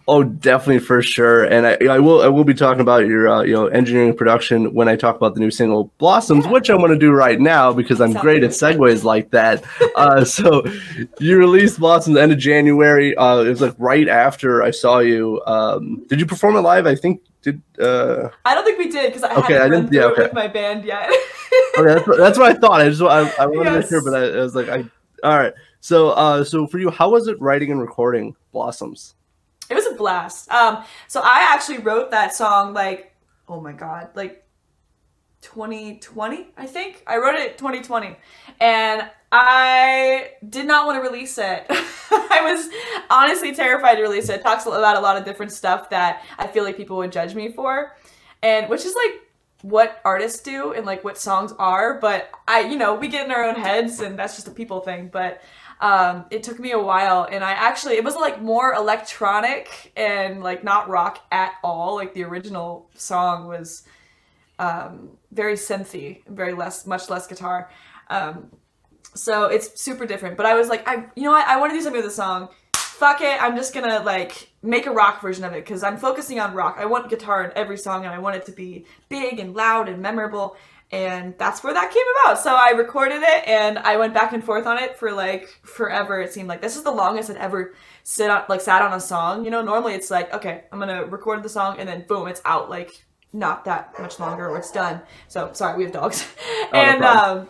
Oh, 0.08 0.24
definitely 0.24 0.80
for 0.80 1.02
sure. 1.02 1.44
And 1.46 1.68
I, 1.68 1.78
I 1.90 2.00
will 2.00 2.22
I 2.22 2.28
will 2.28 2.44
be 2.44 2.54
talking 2.54 2.82
about 2.82 3.06
your 3.06 3.30
uh, 3.30 3.42
you 3.44 3.54
know 3.54 3.68
engineering 3.68 4.16
production 4.16 4.74
when 4.74 4.88
I 4.88 4.96
talk 4.96 5.16
about 5.16 5.36
the 5.36 5.40
new 5.40 5.52
single 5.52 5.92
Blossoms, 6.00 6.46
Yeah. 6.46 6.52
which 6.52 6.70
I'm 6.70 6.80
going 6.80 6.92
to 6.92 6.98
do 6.98 7.12
right 7.12 7.40
now 7.40 7.72
because 7.72 8.02
I'm 8.02 8.14
Sounds 8.14 8.22
great 8.24 8.44
at 8.44 8.52
segues 8.52 9.04
like 9.04 9.30
that. 9.32 9.64
uh, 9.96 10.26
so 10.38 10.64
you 11.20 11.38
released 11.38 11.80
Blossoms 11.80 12.18
end 12.18 12.32
of 12.32 12.40
January. 12.40 13.16
Uh, 13.16 13.42
it 13.42 13.50
was 13.50 13.62
like 13.62 13.76
right 13.78 14.08
after 14.10 14.64
I 14.64 14.72
saw 14.72 15.00
you. 15.00 15.42
Um, 15.46 16.04
did 16.08 16.20
you 16.20 16.26
perform 16.26 16.56
it 16.56 16.62
live? 16.62 16.88
I 16.88 16.96
think 16.96 17.22
did. 17.44 17.62
Uh, 17.80 18.30
I 18.46 18.56
don't 18.56 18.64
think 18.66 18.80
we 18.80 18.90
did 18.90 19.14
because 19.14 19.24
I 19.24 19.36
Okay, 19.36 19.54
haven't 19.54 19.72
I 19.74 19.76
didn't- 19.82 19.94
yeah, 19.94 20.02
it 20.08 20.12
okay. 20.14 20.24
with 20.24 20.34
my 20.34 20.48
band 20.48 20.86
yet. 20.86 21.10
okay, 21.78 21.94
that's, 21.94 22.08
what- 22.08 22.18
that's 22.18 22.38
what 22.40 22.50
I 22.56 22.60
thought. 22.60 22.82
I 22.82 22.90
just 22.90 23.02
I, 23.02 23.30
I 23.44 23.46
wanted 23.46 23.66
to 23.66 23.72
make 23.72 23.82
Yes. 23.82 23.90
sure, 23.90 24.04
but 24.04 24.16
I, 24.16 24.40
I 24.40 24.42
was 24.42 24.56
like, 24.56 24.70
I 24.70 24.86
all 25.24 25.38
right. 25.38 25.54
So 25.82 26.12
uh, 26.12 26.44
so 26.44 26.68
for 26.68 26.80
you, 26.80 26.92
how 26.92 27.10
was 27.10 27.28
it 27.28 27.42
writing 27.42 27.72
and 27.72 27.82
recording 27.82 28.36
Blossoms? 28.52 29.16
It 29.70 29.74
was 29.74 29.88
a 29.88 29.96
blast. 29.96 30.50
Um, 30.52 30.84
so 31.08 31.22
I 31.24 31.50
actually 31.54 31.80
wrote 31.80 32.12
that 32.12 32.36
song 32.36 32.74
like, 32.74 33.14
oh 33.50 33.60
my 33.60 33.72
god, 33.72 34.10
like 34.16 34.46
2020, 35.42 36.50
I 36.56 36.68
think. 36.68 37.04
I 37.08 37.18
wrote 37.18 37.36
it 37.36 37.58
2020, 37.58 38.16
and 38.60 39.10
I 39.32 40.32
did 40.48 40.68
not 40.68 40.86
want 40.86 41.04
to 41.04 41.10
release 41.10 41.38
it. 41.40 41.66
I 41.70 42.42
was 42.44 42.70
honestly 43.10 43.56
terrified 43.56 43.96
to 43.96 44.04
release 44.04 44.30
it. 44.30 44.42
It 44.42 44.44
talks 44.44 44.68
about 44.68 44.98
a 44.98 45.02
lot 45.02 45.18
of 45.18 45.26
different 45.26 45.52
stuff 45.52 45.90
that 45.90 46.24
I 46.38 46.46
feel 46.46 46.64
like 46.64 46.78
people 46.78 46.98
would 46.98 47.12
judge 47.12 47.34
me 47.34 47.52
for, 47.52 47.96
and 48.44 48.70
which 48.70 48.86
is 48.86 48.94
like 48.94 49.22
what 49.64 50.02
artists 50.04 50.42
do 50.42 50.74
and 50.74 50.86
like 50.86 51.04
what 51.04 51.18
songs 51.18 51.54
are. 51.58 52.00
But 52.00 52.30
I, 52.48 52.62
you 52.62 52.78
know, 52.78 52.96
we 52.96 53.08
get 53.08 53.26
in 53.26 53.32
our 53.32 53.44
own 53.44 53.56
heads, 53.56 54.00
and 54.00 54.18
that's 54.18 54.36
just 54.36 54.48
a 54.48 54.52
people 54.52 54.82
thing. 54.82 55.10
But 55.12 55.42
um, 55.82 56.26
it 56.30 56.44
took 56.44 56.60
me 56.60 56.72
a 56.72 56.80
while, 56.80 57.28
and 57.30 57.44
I 57.44 57.52
actually 57.52 57.96
it 57.96 58.04
was 58.04 58.16
like 58.16 58.42
more 58.42 58.74
electronic 58.74 59.92
and 59.96 60.44
like 60.44 60.64
not 60.64 60.88
rock 60.90 61.26
at 61.32 61.54
all. 61.64 61.96
Like 61.96 62.14
the 62.14 62.24
original 62.24 62.88
song 62.94 63.48
was 63.48 63.84
um, 64.60 65.10
very 65.32 65.56
synthy, 65.56 66.22
very 66.28 66.54
less, 66.54 66.86
much 66.86 67.10
less 67.10 67.26
guitar. 67.26 67.72
Um, 68.12 68.52
so 69.16 69.46
it's 69.46 69.82
super 69.82 70.06
different. 70.06 70.38
But 70.38 70.46
I 70.46 70.54
was 70.54 70.70
like, 70.70 70.88
I, 70.88 71.08
you 71.16 71.24
know 71.24 71.32
what? 71.32 71.48
I 71.48 71.60
want 71.60 71.72
to 71.72 71.78
do 71.78 71.82
something 71.82 72.02
with 72.02 72.10
the 72.10 72.16
song. 72.16 72.50
Fuck 72.76 73.22
it. 73.22 73.42
I'm 73.42 73.56
just 73.56 73.74
gonna 73.74 74.02
like 74.04 74.52
make 74.62 74.86
a 74.86 74.92
rock 74.92 75.20
version 75.20 75.44
of 75.44 75.54
it 75.54 75.66
because 75.66 75.82
I'm 75.82 75.98
focusing 75.98 76.40
on 76.40 76.54
rock. 76.54 76.76
I 76.80 76.86
want 76.86 77.10
guitar 77.10 77.44
in 77.44 77.52
every 77.56 77.78
song, 77.78 78.06
and 78.06 78.14
I 78.14 78.20
want 78.20 78.36
it 78.36 78.46
to 78.46 78.52
be 78.52 78.86
big 79.10 79.40
and 79.40 79.56
loud 79.56 79.90
and 79.90 80.00
memorable. 80.00 80.56
And 80.92 81.34
that's 81.38 81.64
where 81.64 81.74
that 81.74 81.92
came 81.92 82.04
about. 82.24 82.40
So 82.40 82.54
I 82.54 82.72
recorded 82.72 83.22
it, 83.24 83.48
and 83.48 83.80
I 83.80 83.96
went 83.96 84.14
back 84.14 84.34
and 84.34 84.44
forth 84.44 84.66
on 84.66 84.78
it 84.78 84.98
for 84.98 85.12
like 85.14 85.48
forever. 85.64 86.20
It 86.20 86.34
seemed 86.34 86.50
like 86.50 86.62
this 86.62 86.76
is 86.76 86.84
the 86.84 86.92
longest 86.92 87.30
I'd 87.30 87.38
ever 87.38 87.74
sit 88.04 88.30
on, 88.30 88.44
like 88.50 88.60
sat 88.60 88.82
on 88.82 88.94
a 88.94 89.00
song. 89.00 89.46
You 89.46 89.52
know, 89.52 89.62
normally 89.62 89.94
it's 89.94 90.12
like, 90.12 90.34
okay, 90.34 90.66
I'm 90.72 90.80
gonna 90.80 91.06
record 91.06 91.44
the 91.44 91.50
song, 91.50 91.78
and 91.80 91.88
then 91.88 92.06
boom, 92.08 92.28
it's 92.28 92.42
out. 92.44 92.70
Like 92.70 93.06
not 93.34 93.64
that 93.66 93.98
much 94.00 94.20
longer, 94.20 94.50
or 94.50 94.58
it's 94.58 94.72
done. 94.72 95.02
So 95.30 95.52
sorry, 95.54 95.78
we 95.78 95.84
have 95.86 95.94
dogs. 95.94 96.28
no 96.74 96.80
and 96.80 97.02
problem. 97.02 97.40
um, 97.40 97.48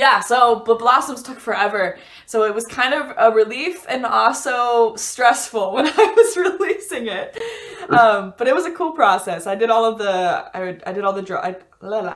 yeah, 0.00 0.20
so 0.20 0.62
but 0.64 0.78
Blossoms 0.78 1.22
took 1.22 1.38
forever. 1.38 1.98
So 2.24 2.44
it 2.44 2.54
was 2.54 2.64
kind 2.64 2.94
of 2.94 3.12
a 3.18 3.30
relief 3.30 3.84
and 3.86 4.06
also 4.06 4.96
stressful 4.96 5.72
when 5.74 5.86
I 5.86 6.14
was 6.16 6.36
releasing 6.38 7.06
it. 7.06 7.38
Um, 7.90 8.32
but 8.38 8.48
it 8.48 8.54
was 8.54 8.64
a 8.64 8.72
cool 8.72 8.92
process. 8.92 9.46
I 9.46 9.54
did 9.54 9.68
all 9.68 9.84
of 9.84 9.98
the 9.98 10.50
I, 10.54 10.78
I 10.86 10.92
did 10.94 11.04
all 11.04 11.12
the 11.12 11.20
drum 11.20 11.42
I, 11.44 11.56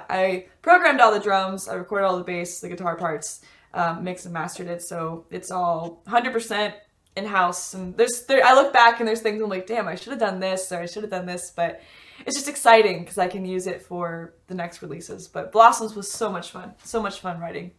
I 0.09 0.47
programmed 0.63 1.01
all 1.03 1.13
the 1.13 1.21
drums, 1.21 1.69
I 1.69 1.75
recorded 1.75 2.07
all 2.07 2.17
the 2.17 2.25
bass, 2.25 2.61
the 2.61 2.71
guitar 2.71 2.97
parts, 2.97 3.43
um, 3.75 4.03
mixed 4.03 4.25
and 4.25 4.33
mastered 4.33 4.69
it. 4.69 4.81
So 4.81 5.27
it's 5.31 5.51
all 5.51 6.03
100% 6.07 6.73
in 7.17 7.27
house. 7.27 7.75
And 7.75 7.95
there's 7.99 8.25
there 8.25 8.43
I 8.43 8.55
look 8.55 8.73
back 8.73 8.99
and 8.99 9.07
there's 9.07 9.21
things 9.21 9.43
I'm 9.43 9.51
like, 9.51 9.67
damn, 9.67 9.89
I 9.89 9.95
should 9.95 10.13
have 10.13 10.21
done 10.21 10.41
this 10.41 10.73
or 10.73 10.79
I 10.79 10.87
should 10.87 11.03
have 11.03 11.11
done 11.11 11.27
this, 11.27 11.53
but 11.55 11.83
it's 12.27 12.37
just 12.37 12.49
exciting 12.49 13.01
because 13.01 13.19
I 13.19 13.27
can 13.27 13.45
use 13.45 13.67
it 13.67 13.83
for 13.83 14.35
the 14.47 14.55
next 14.55 14.83
releases. 14.83 15.29
But 15.29 15.53
Blossoms 15.53 15.95
was 15.95 16.11
so 16.11 16.31
much 16.31 16.51
fun, 16.51 16.75
so 16.83 17.03
much 17.03 17.21
fun 17.21 17.41
writing. 17.41 17.73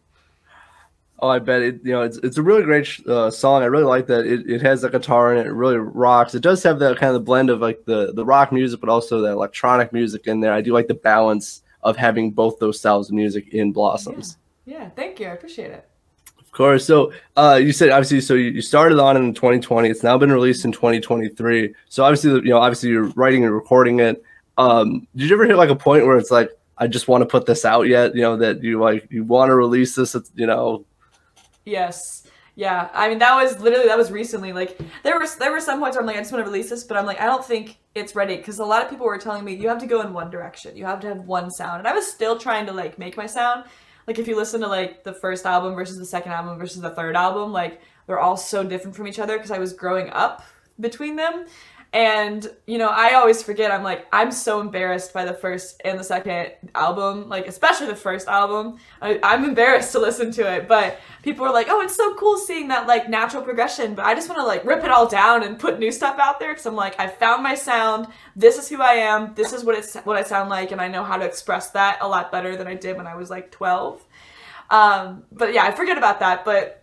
Oh, 1.18 1.28
I 1.28 1.38
bet 1.38 1.62
it. 1.62 1.80
You 1.82 1.92
know, 1.92 2.02
it's 2.02 2.18
it's 2.18 2.36
a 2.36 2.42
really 2.42 2.62
great 2.62 2.86
sh- 2.86 3.00
uh, 3.06 3.30
song. 3.30 3.62
I 3.62 3.66
really 3.66 3.84
like 3.84 4.06
that. 4.08 4.26
It, 4.26 4.48
it 4.50 4.62
has 4.62 4.84
a 4.84 4.90
guitar 4.90 5.32
in 5.32 5.38
it. 5.38 5.46
It 5.46 5.52
really 5.52 5.76
rocks. 5.76 6.34
It 6.34 6.42
does 6.42 6.62
have 6.62 6.78
that 6.80 6.98
kind 6.98 7.08
of 7.08 7.14
the 7.14 7.20
blend 7.20 7.48
of 7.48 7.60
like 7.60 7.84
the 7.86 8.12
the 8.12 8.24
rock 8.24 8.52
music, 8.52 8.80
but 8.80 8.90
also 8.90 9.22
the 9.22 9.30
electronic 9.30 9.92
music 9.92 10.26
in 10.26 10.40
there. 10.40 10.52
I 10.52 10.60
do 10.60 10.74
like 10.74 10.88
the 10.88 10.94
balance 10.94 11.62
of 11.82 11.96
having 11.96 12.32
both 12.32 12.58
those 12.58 12.78
styles 12.78 13.08
of 13.08 13.14
music 13.14 13.48
in 13.54 13.72
Blossoms. 13.72 14.36
Yeah, 14.66 14.90
thank 14.90 15.18
you. 15.18 15.26
I 15.26 15.30
appreciate 15.30 15.70
it. 15.70 15.88
Course. 16.56 16.86
So 16.86 17.12
uh, 17.36 17.60
you 17.62 17.70
said 17.70 17.90
obviously. 17.90 18.22
So 18.22 18.32
you, 18.32 18.62
started 18.62 18.98
on 18.98 19.14
in 19.18 19.34
2020. 19.34 19.90
It's 19.90 20.02
now 20.02 20.16
been 20.16 20.32
released 20.32 20.64
in 20.64 20.72
2023. 20.72 21.74
So 21.90 22.02
obviously, 22.02 22.30
you 22.30 22.48
know, 22.48 22.56
obviously 22.56 22.88
you're 22.88 23.08
writing 23.08 23.44
and 23.44 23.52
recording 23.52 24.00
it. 24.00 24.22
Um, 24.56 25.06
did 25.14 25.28
you 25.28 25.36
ever 25.36 25.44
hit 25.44 25.56
like 25.56 25.68
a 25.68 25.76
point 25.76 26.06
where 26.06 26.16
it's 26.16 26.30
like, 26.30 26.48
I 26.78 26.86
just 26.86 27.08
want 27.08 27.20
to 27.20 27.26
put 27.26 27.44
this 27.44 27.66
out 27.66 27.88
yet? 27.88 28.14
You 28.14 28.22
know, 28.22 28.38
that 28.38 28.62
you 28.62 28.80
like 28.80 29.06
you 29.10 29.22
want 29.22 29.50
to 29.50 29.54
release 29.54 29.96
this. 29.96 30.16
You 30.34 30.46
know, 30.46 30.86
Yes. 31.66 32.26
Yeah. 32.54 32.88
I 32.94 33.10
mean, 33.10 33.18
that 33.18 33.34
was 33.34 33.60
literally 33.60 33.88
that 33.88 33.98
was 33.98 34.10
recently. 34.10 34.54
Like 34.54 34.80
there 35.02 35.18
was 35.18 35.36
there 35.36 35.52
were 35.52 35.60
some 35.60 35.78
points 35.78 35.94
where 35.94 36.00
I'm 36.00 36.06
like, 36.06 36.16
I 36.16 36.20
just 36.20 36.32
want 36.32 36.42
to 36.42 36.50
release 36.50 36.70
this, 36.70 36.84
but 36.84 36.96
I'm 36.96 37.04
like, 37.04 37.20
I 37.20 37.26
don't 37.26 37.44
think 37.44 37.76
it's 37.94 38.14
ready 38.14 38.38
because 38.38 38.60
a 38.60 38.64
lot 38.64 38.82
of 38.82 38.88
people 38.88 39.04
were 39.04 39.18
telling 39.18 39.44
me 39.44 39.54
you 39.54 39.68
have 39.68 39.80
to 39.80 39.86
go 39.86 40.00
in 40.00 40.14
one 40.14 40.30
direction. 40.30 40.74
You 40.74 40.86
have 40.86 41.00
to 41.00 41.08
have 41.08 41.18
one 41.18 41.50
sound, 41.50 41.80
and 41.80 41.86
I 41.86 41.92
was 41.92 42.10
still 42.10 42.38
trying 42.38 42.64
to 42.64 42.72
like 42.72 42.98
make 42.98 43.18
my 43.18 43.26
sound. 43.26 43.64
Like 44.06 44.18
if 44.18 44.28
you 44.28 44.36
listen 44.36 44.60
to 44.60 44.68
like 44.68 45.04
the 45.04 45.12
first 45.12 45.46
album 45.46 45.74
versus 45.74 45.98
the 45.98 46.04
second 46.04 46.32
album 46.32 46.58
versus 46.58 46.80
the 46.80 46.90
third 46.90 47.16
album, 47.16 47.52
like 47.52 47.80
they're 48.06 48.20
all 48.20 48.36
so 48.36 48.62
different 48.62 48.96
from 48.96 49.08
each 49.08 49.18
other 49.18 49.36
because 49.36 49.50
I 49.50 49.58
was 49.58 49.72
growing 49.72 50.10
up 50.10 50.44
between 50.78 51.16
them. 51.16 51.46
And 51.92 52.46
you 52.66 52.78
know, 52.78 52.88
I 52.88 53.14
always 53.14 53.42
forget. 53.42 53.70
I'm 53.70 53.82
like, 53.82 54.06
I'm 54.12 54.30
so 54.30 54.60
embarrassed 54.60 55.14
by 55.14 55.24
the 55.24 55.32
first 55.32 55.80
and 55.84 55.98
the 55.98 56.04
second 56.04 56.52
album, 56.74 57.28
like 57.28 57.46
especially 57.46 57.86
the 57.86 57.96
first 57.96 58.28
album. 58.28 58.78
I, 59.00 59.18
I'm 59.22 59.44
embarrassed 59.44 59.92
to 59.92 59.98
listen 59.98 60.30
to 60.32 60.54
it, 60.54 60.68
but 60.68 60.98
people 61.22 61.46
are 61.46 61.52
like, 61.52 61.68
"Oh, 61.70 61.80
it's 61.80 61.96
so 61.96 62.14
cool 62.16 62.36
seeing 62.36 62.68
that 62.68 62.86
like 62.86 63.08
natural 63.08 63.42
progression." 63.42 63.94
But 63.94 64.04
I 64.04 64.14
just 64.14 64.28
want 64.28 64.40
to 64.40 64.46
like 64.46 64.64
rip 64.64 64.84
it 64.84 64.90
all 64.90 65.08
down 65.08 65.42
and 65.42 65.58
put 65.58 65.78
new 65.78 65.90
stuff 65.90 66.18
out 66.18 66.38
there 66.38 66.50
because 66.50 66.66
I'm 66.66 66.76
like, 66.76 66.98
I 67.00 67.08
found 67.08 67.42
my 67.42 67.54
sound. 67.54 68.08
This 68.34 68.58
is 68.58 68.68
who 68.68 68.82
I 68.82 68.94
am. 68.94 69.34
This 69.34 69.52
is 69.52 69.64
what 69.64 69.78
it's 69.78 69.94
what 69.96 70.16
I 70.16 70.22
sound 70.22 70.50
like, 70.50 70.72
and 70.72 70.80
I 70.80 70.88
know 70.88 71.04
how 71.04 71.16
to 71.16 71.24
express 71.24 71.70
that 71.70 71.98
a 72.02 72.08
lot 72.08 72.30
better 72.30 72.56
than 72.56 72.66
I 72.66 72.74
did 72.74 72.96
when 72.96 73.06
I 73.06 73.14
was 73.14 73.30
like 73.30 73.50
12. 73.52 74.04
Um, 74.70 75.24
but 75.32 75.54
yeah, 75.54 75.64
I 75.64 75.72
forget 75.72 75.96
about 75.96 76.20
that, 76.20 76.44
but 76.44 76.82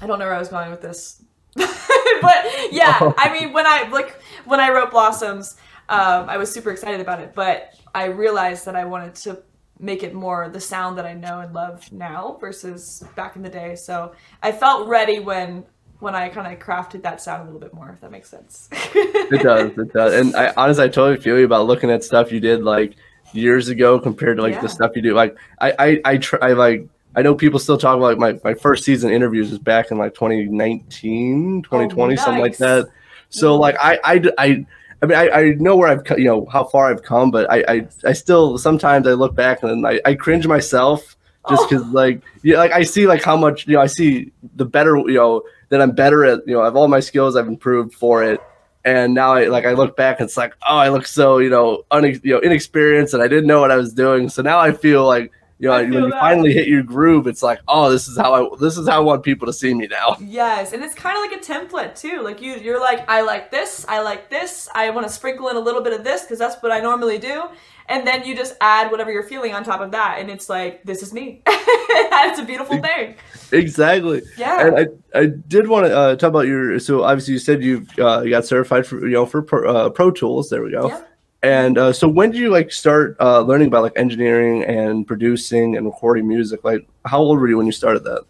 I 0.00 0.06
don't 0.06 0.18
know 0.18 0.24
where 0.24 0.34
I 0.34 0.38
was 0.38 0.48
going 0.48 0.70
with 0.70 0.80
this, 0.80 1.22
but 1.54 2.46
yeah, 2.72 3.12
I 3.18 3.32
mean, 3.38 3.52
when 3.52 3.66
I 3.66 3.88
like 3.88 4.20
when 4.48 4.60
I 4.60 4.70
wrote 4.70 4.90
Blossoms, 4.90 5.56
um, 5.88 6.28
I 6.28 6.36
was 6.36 6.50
super 6.52 6.70
excited 6.70 7.00
about 7.00 7.20
it, 7.20 7.34
but 7.34 7.74
I 7.94 8.06
realized 8.06 8.64
that 8.66 8.76
I 8.76 8.84
wanted 8.84 9.14
to 9.16 9.42
make 9.80 10.02
it 10.02 10.12
more 10.12 10.48
the 10.48 10.60
sound 10.60 10.98
that 10.98 11.06
I 11.06 11.14
know 11.14 11.40
and 11.40 11.54
love 11.54 11.90
now 11.92 12.36
versus 12.40 13.04
back 13.14 13.36
in 13.36 13.42
the 13.42 13.48
day. 13.48 13.76
So 13.76 14.12
I 14.42 14.50
felt 14.52 14.88
ready 14.88 15.20
when 15.20 15.64
when 16.00 16.14
I 16.14 16.28
kind 16.28 16.52
of 16.52 16.60
crafted 16.60 17.02
that 17.02 17.20
sound 17.20 17.42
a 17.42 17.44
little 17.46 17.58
bit 17.60 17.74
more, 17.74 17.90
if 17.90 18.00
that 18.02 18.12
makes 18.12 18.28
sense. 18.28 18.68
It 19.30 19.42
does, 19.42 19.76
it 19.76 19.92
does. 19.92 20.14
And 20.14 20.34
I 20.36 20.54
honestly, 20.56 20.84
I 20.84 20.88
totally 20.88 21.20
feel 21.20 21.38
you 21.38 21.44
about 21.44 21.66
looking 21.66 21.90
at 21.90 22.02
stuff 22.02 22.32
you 22.32 22.40
did 22.40 22.62
like 22.62 22.94
years 23.32 23.68
ago 23.68 23.98
compared 24.00 24.36
to 24.38 24.42
like 24.42 24.54
Yeah. 24.54 24.62
the 24.62 24.68
stuff 24.68 24.92
you 24.96 25.02
do. 25.02 25.12
Like 25.12 25.36
I, 25.60 25.74
I, 25.78 26.00
I 26.12 26.16
try, 26.18 26.38
I 26.40 26.52
like. 26.52 26.88
I 27.16 27.22
know 27.22 27.34
people 27.34 27.58
still 27.58 27.78
talk 27.78 27.96
about 27.96 28.18
like 28.18 28.18
my, 28.18 28.40
my 28.44 28.54
first 28.54 28.84
season 28.84 29.10
interviews 29.10 29.50
was 29.50 29.58
back 29.58 29.90
in 29.90 29.98
like 29.98 30.14
2019, 30.14 31.62
2020, 31.62 32.16
something 32.16 32.40
like 32.40 32.56
that. 32.58 32.88
So 33.30 33.56
like 33.56 33.76
I, 33.80 33.98
I, 34.04 34.22
I, 34.38 34.66
I 35.02 35.06
mean, 35.06 35.16
I, 35.18 35.30
I 35.30 35.42
know 35.58 35.76
where 35.76 35.88
I've, 35.88 36.02
you 36.18 36.24
know, 36.24 36.46
how 36.46 36.64
far 36.64 36.90
I've 36.90 37.02
come, 37.02 37.30
but 37.30 37.50
I, 37.50 37.64
I, 37.68 37.88
I 38.04 38.12
still 38.12 38.58
sometimes 38.58 39.06
I 39.06 39.12
look 39.12 39.34
back 39.34 39.62
and 39.62 39.86
I, 39.86 40.00
I 40.04 40.14
cringe 40.14 40.46
myself 40.46 41.16
just 41.48 41.62
Oh. 41.62 41.68
because 41.68 41.86
like, 41.88 42.22
yeah, 42.42 42.58
like 42.58 42.72
I 42.72 42.82
see 42.82 43.06
like 43.06 43.22
how 43.22 43.36
much, 43.36 43.66
you 43.66 43.74
know, 43.74 43.80
I 43.80 43.86
see 43.86 44.32
the 44.56 44.64
better, 44.64 44.96
you 44.96 45.14
know, 45.14 45.42
that 45.68 45.80
I'm 45.80 45.92
better 45.92 46.24
at, 46.24 46.40
you 46.46 46.54
know, 46.54 46.62
I 46.62 46.64
have 46.64 46.76
all 46.76 46.88
my 46.88 47.00
skills 47.00 47.36
I've 47.36 47.46
improved 47.48 47.94
for 47.94 48.24
it. 48.24 48.40
And 48.84 49.12
now 49.14 49.34
I 49.34 49.46
like 49.48 49.66
I 49.66 49.72
look 49.72 49.96
back 49.96 50.20
and 50.20 50.28
it's 50.28 50.36
like, 50.36 50.54
oh, 50.66 50.76
I 50.76 50.88
look 50.88 51.06
so, 51.06 51.38
you 51.38 51.50
know, 51.50 51.84
unex- 51.90 52.24
you 52.24 52.32
know, 52.34 52.40
inexperienced 52.40 53.12
and 53.12 53.22
I 53.22 53.28
didn't 53.28 53.46
know 53.46 53.60
what 53.60 53.70
I 53.70 53.76
was 53.76 53.92
doing. 53.92 54.28
So 54.30 54.40
now 54.42 54.58
I 54.58 54.72
feel 54.72 55.06
like, 55.06 55.30
you 55.58 55.68
know, 55.68 55.74
when 55.74 55.92
you 55.92 56.10
that. 56.10 56.20
finally 56.20 56.52
hit 56.52 56.68
your 56.68 56.82
groove, 56.84 57.26
it's 57.26 57.42
like, 57.42 57.60
oh, 57.66 57.90
this 57.90 58.06
is 58.06 58.16
how 58.16 58.32
I 58.32 58.56
this 58.58 58.78
is 58.78 58.88
how 58.88 58.96
I 58.96 59.00
want 59.00 59.24
people 59.24 59.46
to 59.46 59.52
see 59.52 59.74
me 59.74 59.88
now. 59.88 60.16
Yes, 60.28 60.72
and 60.72 60.84
it's 60.84 60.94
kind 60.94 61.16
of 61.16 61.30
like 61.30 61.40
a 61.40 61.44
template 61.44 61.98
too. 61.98 62.22
Like 62.22 62.40
you, 62.40 62.54
you're 62.56 62.80
like, 62.80 63.08
I 63.08 63.22
like 63.22 63.50
this, 63.50 63.84
I 63.88 64.00
like 64.02 64.30
this, 64.30 64.68
I 64.74 64.90
want 64.90 65.06
to 65.06 65.12
sprinkle 65.12 65.48
in 65.48 65.56
a 65.56 65.60
little 65.60 65.80
bit 65.80 65.92
of 65.92 66.04
this 66.04 66.22
because 66.22 66.38
that's 66.38 66.62
what 66.62 66.70
I 66.70 66.80
normally 66.80 67.18
do, 67.18 67.44
and 67.88 68.06
then 68.06 68.24
you 68.24 68.36
just 68.36 68.54
add 68.60 68.90
whatever 68.90 69.10
you're 69.10 69.22
feeling 69.24 69.54
on 69.54 69.64
top 69.64 69.80
of 69.80 69.90
that, 69.92 70.18
and 70.20 70.30
it's 70.30 70.48
like, 70.48 70.84
this 70.84 71.02
is 71.02 71.12
me. 71.12 71.42
it's 71.46 72.38
a 72.38 72.44
beautiful 72.44 72.80
thing. 72.80 73.16
Exactly. 73.52 74.22
Yeah. 74.36 74.66
And 74.66 74.78
I, 74.78 75.18
I 75.18 75.26
did 75.26 75.68
want 75.68 75.86
to 75.86 75.96
uh, 75.96 76.16
talk 76.16 76.28
about 76.28 76.46
your. 76.46 76.78
So 76.78 77.02
obviously 77.02 77.32
you 77.34 77.40
said 77.40 77.62
you 77.62 77.86
uh, 77.98 78.22
you 78.22 78.30
got 78.30 78.44
certified 78.44 78.86
for 78.86 79.00
you 79.06 79.14
know 79.14 79.26
for 79.26 79.42
Pro, 79.42 79.70
uh, 79.70 79.90
Pro 79.90 80.10
Tools. 80.10 80.50
There 80.50 80.62
we 80.62 80.70
go. 80.70 80.88
Yeah. 80.88 81.02
And 81.42 81.78
uh, 81.78 81.92
so 81.92 82.08
when 82.08 82.30
did 82.30 82.40
you 82.40 82.50
like 82.50 82.72
start 82.72 83.16
uh, 83.20 83.40
learning 83.40 83.68
about 83.68 83.82
like 83.82 83.92
engineering 83.96 84.64
and 84.64 85.06
producing 85.06 85.76
and 85.76 85.86
recording 85.86 86.26
music? 86.26 86.64
Like 86.64 86.88
how 87.04 87.18
old 87.20 87.38
were 87.38 87.48
you 87.48 87.56
when 87.56 87.66
you 87.66 87.72
started 87.72 88.04
that? 88.04 88.24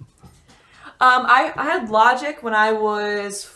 Um, 1.01 1.27
I, 1.27 1.53
I 1.57 1.64
had 1.64 1.90
Logic 1.90 2.42
when 2.42 2.55
I 2.55 2.73
was 2.73 3.49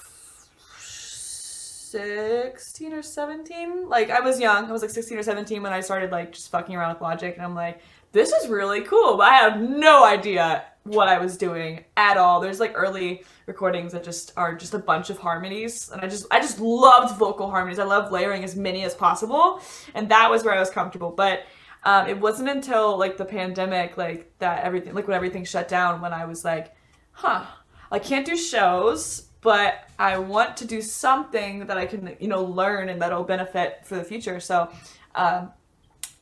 16 1.92 2.92
or 2.94 3.02
17. 3.02 3.88
Like, 3.88 4.10
I 4.10 4.20
was 4.20 4.40
young. 4.40 4.66
I 4.66 4.72
was 4.72 4.80
like 4.80 4.92
16 4.92 5.18
or 5.18 5.22
17 5.22 5.62
when 5.62 5.72
I 5.72 5.80
started, 5.80 6.10
like, 6.10 6.32
just 6.32 6.50
fucking 6.50 6.74
around 6.74 6.94
with 6.94 7.02
Logic. 7.02 7.34
And 7.34 7.44
I'm 7.44 7.54
like, 7.54 7.82
this 8.12 8.32
is 8.32 8.48
really 8.48 8.80
cool. 8.82 9.16
But 9.16 9.28
I 9.28 9.34
have 9.34 9.60
no 9.60 10.04
idea 10.04 10.64
what 10.84 11.08
I 11.08 11.18
was 11.18 11.36
doing 11.36 11.84
at 11.96 12.16
all. 12.16 12.40
There's, 12.40 12.58
like, 12.58 12.72
early 12.74 13.24
recordings 13.46 13.92
that 13.92 14.02
just 14.02 14.32
are 14.36 14.54
just 14.54 14.74
a 14.74 14.78
bunch 14.78 15.10
of 15.10 15.18
harmonies. 15.18 15.90
And 15.90 16.00
I 16.00 16.08
just, 16.08 16.26
I 16.30 16.40
just 16.40 16.58
loved 16.60 17.18
vocal 17.18 17.50
harmonies. 17.50 17.78
I 17.78 17.84
love 17.84 18.10
layering 18.10 18.42
as 18.44 18.56
many 18.56 18.82
as 18.82 18.94
possible. 18.94 19.60
And 19.94 20.08
that 20.08 20.30
was 20.30 20.44
where 20.44 20.54
I 20.54 20.58
was 20.58 20.70
comfortable. 20.70 21.10
But 21.10 21.44
um, 21.84 22.08
it 22.08 22.18
wasn't 22.18 22.48
until, 22.48 22.96
like, 22.98 23.16
the 23.16 23.24
pandemic, 23.24 23.96
like, 23.96 24.32
that 24.38 24.64
everything, 24.64 24.94
like, 24.94 25.06
when 25.06 25.16
everything 25.16 25.44
shut 25.44 25.68
down, 25.68 26.00
when 26.00 26.12
I 26.12 26.24
was 26.24 26.44
like, 26.44 26.74
huh, 27.12 27.44
I 27.90 27.98
can't 27.98 28.26
do 28.26 28.36
shows, 28.36 29.28
but 29.40 29.88
I 29.98 30.18
want 30.18 30.56
to 30.58 30.64
do 30.64 30.80
something 30.80 31.66
that 31.66 31.76
I 31.76 31.86
can, 31.86 32.16
you 32.20 32.28
know, 32.28 32.42
learn 32.44 32.88
and 32.88 33.02
that'll 33.02 33.24
benefit 33.24 33.80
for 33.84 33.96
the 33.96 34.04
future. 34.04 34.40
So, 34.40 34.70
um, 35.14 35.52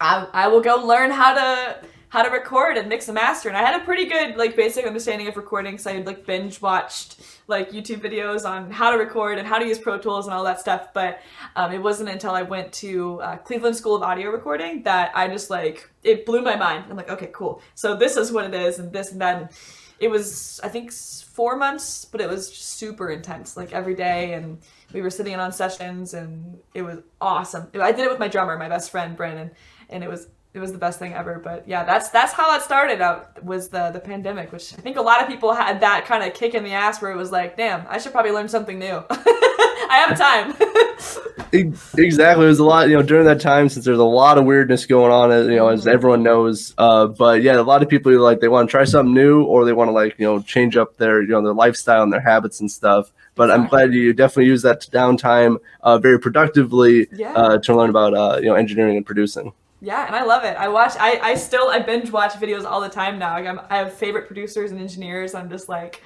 I, 0.00 0.26
I 0.32 0.48
will 0.48 0.62
go 0.62 0.76
learn 0.76 1.10
how 1.10 1.34
to 1.34 1.86
how 2.10 2.22
to 2.22 2.28
record 2.28 2.76
and 2.76 2.88
mix 2.88 3.08
and 3.08 3.14
master. 3.14 3.48
And 3.48 3.56
I 3.56 3.62
had 3.62 3.80
a 3.80 3.84
pretty 3.84 4.04
good 4.04 4.36
like 4.36 4.56
basic 4.56 4.84
understanding 4.84 5.28
of 5.28 5.36
recording, 5.36 5.78
so 5.78 5.90
I 5.90 5.94
had 5.94 6.06
like 6.06 6.26
binge 6.26 6.60
watched 6.60 7.20
like 7.46 7.70
YouTube 7.70 8.00
videos 8.00 8.44
on 8.44 8.70
how 8.70 8.90
to 8.90 8.98
record 8.98 9.38
and 9.38 9.46
how 9.46 9.58
to 9.58 9.66
use 9.66 9.78
Pro 9.78 9.96
Tools 9.96 10.26
and 10.26 10.34
all 10.34 10.44
that 10.44 10.60
stuff. 10.60 10.92
But 10.92 11.20
um, 11.54 11.72
it 11.72 11.78
wasn't 11.78 12.08
until 12.08 12.32
I 12.32 12.42
went 12.42 12.72
to 12.74 13.20
uh, 13.22 13.36
Cleveland 13.38 13.76
School 13.76 13.94
of 13.94 14.02
Audio 14.02 14.30
Recording 14.30 14.82
that 14.82 15.12
I 15.14 15.28
just 15.28 15.50
like 15.50 15.88
it 16.02 16.26
blew 16.26 16.42
my 16.42 16.56
mind. 16.56 16.86
I'm 16.90 16.96
like, 16.96 17.10
okay, 17.10 17.30
cool. 17.32 17.62
So 17.76 17.96
this 17.96 18.16
is 18.16 18.32
what 18.32 18.44
it 18.44 18.54
is, 18.54 18.80
and 18.80 18.92
this 18.92 19.12
and 19.12 19.20
that. 19.20 19.42
And 19.42 19.48
it 20.00 20.10
was 20.10 20.60
I 20.64 20.68
think 20.68 20.92
four 20.92 21.56
months, 21.56 22.04
but 22.04 22.20
it 22.20 22.28
was 22.28 22.52
super 22.52 23.10
intense, 23.10 23.56
like 23.56 23.72
every 23.72 23.94
day, 23.94 24.32
and 24.32 24.58
we 24.92 25.00
were 25.00 25.10
sitting 25.10 25.32
in 25.32 25.38
on 25.38 25.52
sessions, 25.52 26.12
and 26.12 26.58
it 26.74 26.82
was 26.82 26.98
awesome. 27.20 27.68
I 27.80 27.92
did 27.92 28.04
it 28.04 28.10
with 28.10 28.18
my 28.18 28.26
drummer, 28.26 28.58
my 28.58 28.68
best 28.68 28.90
friend 28.90 29.16
Brandon, 29.16 29.52
and 29.88 30.02
it 30.02 30.10
was 30.10 30.26
it 30.52 30.58
was 30.58 30.72
the 30.72 30.78
best 30.78 30.98
thing 30.98 31.12
ever. 31.14 31.38
But 31.42 31.66
yeah, 31.68 31.84
that's 31.84 32.08
that's 32.10 32.32
how 32.32 32.48
that 32.50 32.62
started 32.62 33.00
out 33.00 33.42
was 33.44 33.68
the 33.68 33.90
the 33.90 34.00
pandemic, 34.00 34.52
which 34.52 34.72
I 34.74 34.76
think 34.80 34.96
a 34.96 35.02
lot 35.02 35.22
of 35.22 35.28
people 35.28 35.52
had 35.54 35.80
that 35.80 36.06
kind 36.06 36.24
of 36.24 36.34
kick 36.34 36.54
in 36.54 36.64
the 36.64 36.72
ass 36.72 37.00
where 37.00 37.10
it 37.12 37.16
was 37.16 37.30
like, 37.32 37.56
damn, 37.56 37.86
I 37.88 37.98
should 37.98 38.12
probably 38.12 38.32
learn 38.32 38.48
something 38.48 38.78
new. 38.78 39.02
I 39.10 40.04
have 40.06 40.18
time. 40.18 40.54
Exactly. 41.52 42.44
It 42.44 42.48
was 42.48 42.60
a 42.60 42.64
lot, 42.64 42.88
you 42.88 42.94
know, 42.96 43.02
during 43.02 43.26
that 43.26 43.40
time 43.40 43.68
since 43.68 43.84
there's 43.84 43.98
a 43.98 44.04
lot 44.04 44.38
of 44.38 44.44
weirdness 44.44 44.86
going 44.86 45.10
on, 45.10 45.32
as 45.32 45.48
you 45.48 45.56
know, 45.56 45.66
as 45.68 45.86
everyone 45.86 46.22
knows. 46.22 46.74
Uh, 46.78 47.08
but 47.08 47.42
yeah, 47.42 47.58
a 47.58 47.62
lot 47.62 47.82
of 47.82 47.88
people 47.88 48.16
like 48.20 48.38
they 48.38 48.46
want 48.48 48.68
to 48.68 48.70
try 48.70 48.84
something 48.84 49.12
new 49.12 49.42
or 49.42 49.64
they 49.64 49.72
want 49.72 49.88
to 49.88 49.92
like 49.92 50.14
you 50.18 50.24
know 50.26 50.40
change 50.40 50.76
up 50.76 50.96
their 50.96 51.22
you 51.22 51.28
know 51.28 51.42
their 51.42 51.52
lifestyle 51.52 52.04
and 52.04 52.12
their 52.12 52.20
habits 52.20 52.60
and 52.60 52.70
stuff. 52.70 53.12
But 53.34 53.50
I'm 53.50 53.66
glad 53.66 53.92
you 53.94 54.12
definitely 54.12 54.46
use 54.46 54.62
that 54.62 54.82
downtime 54.92 55.56
uh, 55.82 55.98
very 55.98 56.20
productively 56.20 57.08
Yeah. 57.12 57.32
uh, 57.32 57.58
to 57.58 57.74
learn 57.76 57.90
about 57.90 58.14
uh, 58.14 58.38
you 58.38 58.46
know 58.46 58.54
engineering 58.54 58.96
and 58.96 59.04
producing. 59.06 59.52
Yeah, 59.80 60.06
and 60.06 60.14
I 60.14 60.24
love 60.24 60.44
it. 60.44 60.56
I 60.56 60.68
watch. 60.68 60.92
I, 60.98 61.18
I 61.20 61.34
still 61.34 61.68
I 61.68 61.78
binge 61.78 62.10
watch 62.10 62.34
videos 62.34 62.64
all 62.64 62.80
the 62.80 62.88
time 62.88 63.18
now. 63.18 63.32
Like 63.34 63.46
I'm, 63.46 63.60
I 63.70 63.78
have 63.78 63.92
favorite 63.92 64.26
producers 64.26 64.70
and 64.70 64.80
engineers. 64.80 65.34
I'm 65.34 65.48
just 65.48 65.68
like, 65.68 66.02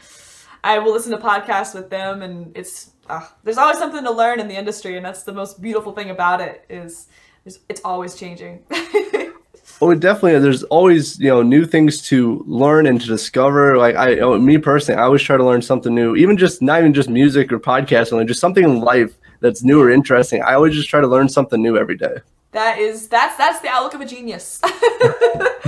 I 0.62 0.78
will 0.78 0.92
listen 0.92 1.10
to 1.10 1.18
podcasts 1.18 1.74
with 1.74 1.90
them, 1.90 2.22
and 2.22 2.56
it's 2.56 2.92
uh, 3.08 3.26
there's 3.42 3.58
always 3.58 3.78
something 3.78 4.04
to 4.04 4.12
learn 4.12 4.38
in 4.40 4.48
the 4.48 4.56
industry, 4.56 4.96
and 4.96 5.04
that's 5.04 5.24
the 5.24 5.32
most 5.32 5.60
beautiful 5.60 5.92
thing 5.92 6.10
about 6.10 6.40
it 6.40 6.64
is, 6.70 7.08
is 7.44 7.60
it's 7.68 7.80
always 7.84 8.14
changing. 8.14 8.64
Well, 9.80 9.98
definitely. 9.98 10.38
There's 10.38 10.62
always 10.64 11.18
you 11.18 11.28
know 11.28 11.42
new 11.42 11.64
things 11.64 12.00
to 12.08 12.44
learn 12.46 12.86
and 12.86 13.00
to 13.00 13.06
discover. 13.06 13.76
Like 13.76 13.96
I, 13.96 14.18
oh, 14.20 14.38
me 14.38 14.58
personally, 14.58 15.00
I 15.00 15.04
always 15.04 15.22
try 15.22 15.36
to 15.36 15.44
learn 15.44 15.62
something 15.62 15.94
new. 15.94 16.14
Even 16.16 16.36
just 16.36 16.62
not 16.62 16.78
even 16.78 16.94
just 16.94 17.08
music 17.10 17.52
or 17.52 17.58
podcasting, 17.58 18.26
just 18.26 18.40
something 18.40 18.64
in 18.64 18.80
life 18.80 19.14
that's 19.40 19.62
new 19.62 19.80
or 19.82 19.90
interesting. 19.90 20.42
I 20.42 20.54
always 20.54 20.74
just 20.74 20.88
try 20.88 21.00
to 21.00 21.08
learn 21.08 21.28
something 21.28 21.60
new 21.60 21.76
every 21.76 21.96
day. 21.96 22.18
That 22.54 22.78
is 22.78 23.08
that's 23.08 23.36
that's 23.36 23.60
the 23.60 23.68
outlook 23.68 23.94
of 23.94 24.00
a 24.00 24.06
genius. 24.06 24.60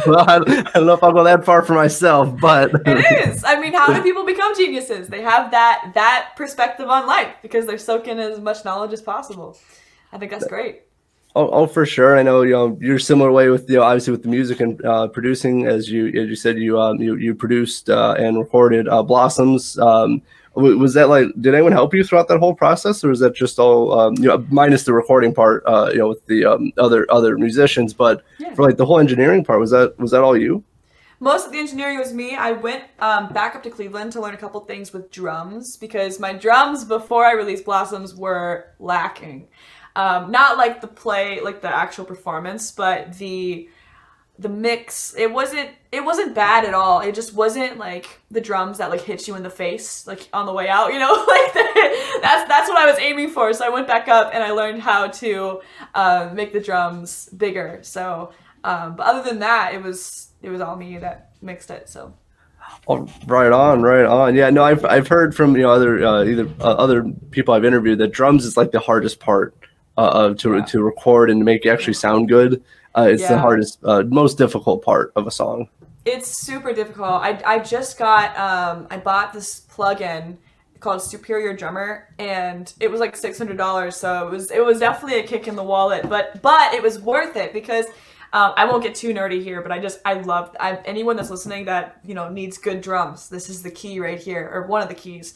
Well, 0.06 0.20
I, 0.20 0.36
I 0.36 0.38
don't 0.74 0.86
know 0.86 0.92
if 0.92 1.02
I'll 1.02 1.12
go 1.12 1.24
that 1.24 1.44
far 1.44 1.62
for 1.62 1.72
myself, 1.72 2.38
but 2.40 2.70
it 2.86 3.28
is. 3.28 3.42
I 3.42 3.58
mean, 3.58 3.72
how 3.72 3.92
do 3.92 4.00
people 4.04 4.24
become 4.24 4.54
geniuses? 4.54 5.08
They 5.08 5.22
have 5.22 5.50
that 5.50 5.90
that 5.94 6.34
perspective 6.36 6.88
on 6.88 7.08
life 7.08 7.34
because 7.42 7.66
they're 7.66 7.76
soaking 7.78 8.12
in 8.12 8.20
as 8.20 8.38
much 8.38 8.64
knowledge 8.64 8.92
as 8.92 9.02
possible. 9.02 9.58
I 10.12 10.18
think 10.18 10.30
that's 10.30 10.46
great. 10.46 10.82
oh, 11.34 11.48
oh, 11.48 11.66
for 11.66 11.84
sure. 11.84 12.16
I 12.16 12.22
know 12.22 12.42
you 12.42 12.52
know 12.52 12.78
you're 12.80 13.00
similar 13.00 13.32
way 13.32 13.48
with 13.48 13.68
you 13.68 13.76
know 13.78 13.82
obviously 13.82 14.12
with 14.12 14.22
the 14.22 14.28
music 14.28 14.60
and 14.60 14.84
uh, 14.84 15.08
producing 15.08 15.66
as 15.66 15.90
you 15.90 16.06
as 16.08 16.28
you 16.28 16.36
said 16.36 16.56
you 16.56 16.78
um, 16.78 17.02
you 17.02 17.16
you 17.16 17.34
produced 17.34 17.90
uh, 17.90 18.14
and 18.16 18.38
recorded 18.38 18.86
uh, 18.86 19.02
Blossoms. 19.02 19.76
Um, 19.78 20.22
was 20.56 20.94
that 20.94 21.08
like 21.08 21.26
did 21.40 21.54
anyone 21.54 21.72
help 21.72 21.92
you 21.94 22.02
throughout 22.02 22.28
that 22.28 22.38
whole 22.38 22.54
process, 22.54 23.04
or 23.04 23.10
was 23.10 23.20
that 23.20 23.34
just 23.34 23.58
all 23.58 23.98
um, 23.98 24.14
you 24.16 24.24
know 24.28 24.44
minus 24.50 24.84
the 24.84 24.92
recording 24.92 25.34
part? 25.34 25.62
Uh, 25.66 25.90
you 25.92 25.98
know 25.98 26.08
with 26.08 26.24
the 26.26 26.44
um, 26.46 26.72
other 26.78 27.06
other 27.10 27.36
musicians, 27.36 27.92
but 27.92 28.22
Yeah. 28.38 28.54
for 28.54 28.62
like 28.62 28.76
the 28.76 28.86
whole 28.86 28.98
engineering 28.98 29.44
part, 29.44 29.60
was 29.60 29.70
that 29.70 29.98
was 29.98 30.10
that 30.12 30.22
all 30.22 30.36
you? 30.36 30.64
Most 31.20 31.46
of 31.46 31.52
the 31.52 31.58
engineering 31.58 31.98
was 31.98 32.12
me. 32.12 32.36
I 32.36 32.52
went 32.52 32.84
um, 32.98 33.32
back 33.32 33.54
up 33.54 33.62
to 33.62 33.70
Cleveland 33.70 34.12
to 34.12 34.20
learn 34.20 34.34
a 34.34 34.36
couple 34.36 34.60
things 34.60 34.92
with 34.92 35.10
drums 35.10 35.76
because 35.76 36.20
my 36.20 36.32
drums 36.34 36.84
before 36.84 37.24
I 37.24 37.32
released 37.32 37.64
Blossoms 37.64 38.14
were 38.14 38.66
lacking. 38.78 39.48
Um, 39.94 40.30
not 40.30 40.58
like 40.58 40.82
the 40.82 40.88
play, 40.88 41.40
like 41.40 41.62
the 41.62 41.74
actual 41.74 42.04
performance, 42.04 42.70
but 42.70 43.16
the 43.16 43.68
the 44.38 44.48
mix. 44.48 45.14
It 45.16 45.32
wasn't 45.32 45.70
it 45.92 46.04
wasn't 46.04 46.34
bad 46.34 46.64
at 46.64 46.74
all. 46.74 47.00
It 47.00 47.14
just 47.14 47.32
wasn't 47.34 47.78
like 47.78 48.20
the 48.30 48.40
drums 48.40 48.78
that 48.78 48.90
like 48.90 49.00
hit 49.00 49.26
you 49.26 49.34
in 49.34 49.42
the 49.42 49.50
face 49.50 50.06
like 50.06 50.28
on 50.32 50.46
the 50.46 50.52
way 50.52 50.68
out. 50.68 50.92
You 50.92 50.98
know, 50.98 51.12
like 51.28 51.54
that's 52.22 52.48
that's 52.48 52.68
what 52.68 52.78
I 52.78 52.86
was 52.90 52.98
aiming 52.98 53.30
for. 53.30 53.52
So 53.52 53.64
I 53.64 53.70
went 53.70 53.86
back 53.86 54.08
up 54.08 54.30
and 54.34 54.42
I 54.42 54.50
learned 54.50 54.82
how 54.82 55.08
to 55.08 55.60
uh, 55.94 56.30
make 56.34 56.52
the 56.52 56.60
drums 56.60 57.28
bigger. 57.36 57.80
So, 57.82 58.32
um, 58.64 58.96
but 58.96 59.06
other 59.06 59.22
than 59.28 59.38
that, 59.40 59.74
it 59.74 59.82
was 59.82 60.28
it 60.42 60.50
was 60.50 60.60
all 60.60 60.76
me 60.76 60.98
that 60.98 61.30
mixed 61.42 61.70
it. 61.70 61.88
So 61.88 62.14
Oh, 62.88 63.08
right 63.26 63.52
on, 63.52 63.80
right 63.82 64.04
on. 64.04 64.34
Yeah, 64.34 64.50
no, 64.50 64.64
I've 64.64 64.84
I've 64.84 65.06
heard 65.08 65.34
from 65.36 65.56
you 65.56 65.62
know 65.62 65.70
other 65.70 66.04
uh, 66.04 66.24
either 66.24 66.48
uh, 66.60 66.74
other 66.74 67.04
people 67.30 67.54
I've 67.54 67.64
interviewed 67.64 67.98
that 68.00 68.12
drums 68.12 68.44
is 68.44 68.56
like 68.56 68.72
the 68.72 68.80
hardest 68.80 69.20
part 69.20 69.54
uh, 69.96 70.08
of 70.12 70.38
to 70.38 70.56
Yeah. 70.56 70.64
to 70.66 70.82
record 70.82 71.30
and 71.30 71.40
to 71.40 71.44
make 71.44 71.64
it 71.64 71.68
actually 71.70 71.94
sound 71.94 72.28
good. 72.28 72.62
Uh, 72.96 73.08
it's 73.10 73.28
the 73.28 73.38
hardest, 73.38 73.78
uh, 73.84 74.02
most 74.08 74.38
difficult 74.38 74.82
part 74.82 75.12
of 75.16 75.26
a 75.26 75.30
song. 75.30 75.68
It's 76.04 76.28
super 76.28 76.72
difficult. 76.72 77.20
I, 77.22 77.40
I 77.44 77.58
just 77.58 77.98
got 77.98 78.36
um 78.38 78.86
I 78.90 78.96
bought 78.96 79.32
this 79.32 79.66
plugin 79.68 80.36
called 80.80 81.02
Superior 81.02 81.54
Drummer 81.54 82.14
and 82.18 82.72
it 82.80 82.90
was 82.90 83.00
like 83.00 83.16
six 83.16 83.38
hundred 83.38 83.56
dollars. 83.56 83.96
So 83.96 84.26
it 84.26 84.30
was 84.30 84.50
it 84.50 84.64
was 84.64 84.78
definitely 84.78 85.18
a 85.18 85.26
kick 85.26 85.48
in 85.48 85.56
the 85.56 85.64
wallet, 85.64 86.08
but 86.08 86.40
but 86.42 86.74
it 86.74 86.82
was 86.82 87.00
worth 87.00 87.36
it 87.36 87.52
because 87.52 87.86
um, 88.32 88.52
I 88.56 88.66
won't 88.66 88.82
get 88.82 88.94
too 88.94 89.12
nerdy 89.14 89.42
here, 89.42 89.62
but 89.62 89.72
I 89.72 89.78
just 89.78 90.00
I 90.04 90.14
love 90.14 90.54
I, 90.60 90.76
anyone 90.84 91.16
that's 91.16 91.30
listening 91.30 91.64
that 91.66 92.00
you 92.04 92.14
know 92.14 92.28
needs 92.28 92.58
good 92.58 92.80
drums. 92.80 93.28
This 93.28 93.48
is 93.48 93.62
the 93.62 93.70
key 93.70 93.98
right 93.98 94.18
here, 94.18 94.48
or 94.52 94.66
one 94.66 94.82
of 94.82 94.88
the 94.88 94.94
keys. 94.94 95.34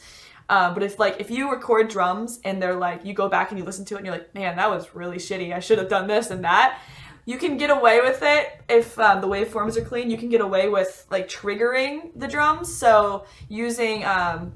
Um, 0.49 0.73
but 0.73 0.83
if 0.83 0.99
like 0.99 1.19
if 1.19 1.31
you 1.31 1.49
record 1.49 1.89
drums 1.89 2.39
and 2.43 2.61
they're 2.61 2.75
like 2.75 3.05
you 3.05 3.13
go 3.13 3.29
back 3.29 3.51
and 3.51 3.59
you 3.59 3.65
listen 3.65 3.85
to 3.85 3.95
it 3.95 3.97
and 3.97 4.05
you're 4.05 4.15
like, 4.15 4.33
man, 4.35 4.57
that 4.57 4.69
was 4.69 4.93
really 4.93 5.17
shitty. 5.17 5.53
I 5.53 5.59
should 5.59 5.77
have 5.79 5.89
done 5.89 6.07
this 6.07 6.29
and 6.29 6.43
that. 6.43 6.79
You 7.25 7.37
can 7.37 7.57
get 7.57 7.69
away 7.69 8.01
with 8.01 8.19
it 8.21 8.61
if 8.67 8.97
um, 8.99 9.21
the 9.21 9.27
waveforms 9.27 9.77
are 9.77 9.85
clean. 9.85 10.09
You 10.09 10.17
can 10.17 10.29
get 10.29 10.41
away 10.41 10.69
with 10.69 11.05
like 11.09 11.27
triggering 11.29 12.11
the 12.15 12.27
drums. 12.27 12.75
So 12.75 13.25
using 13.47 14.03
um, 14.05 14.53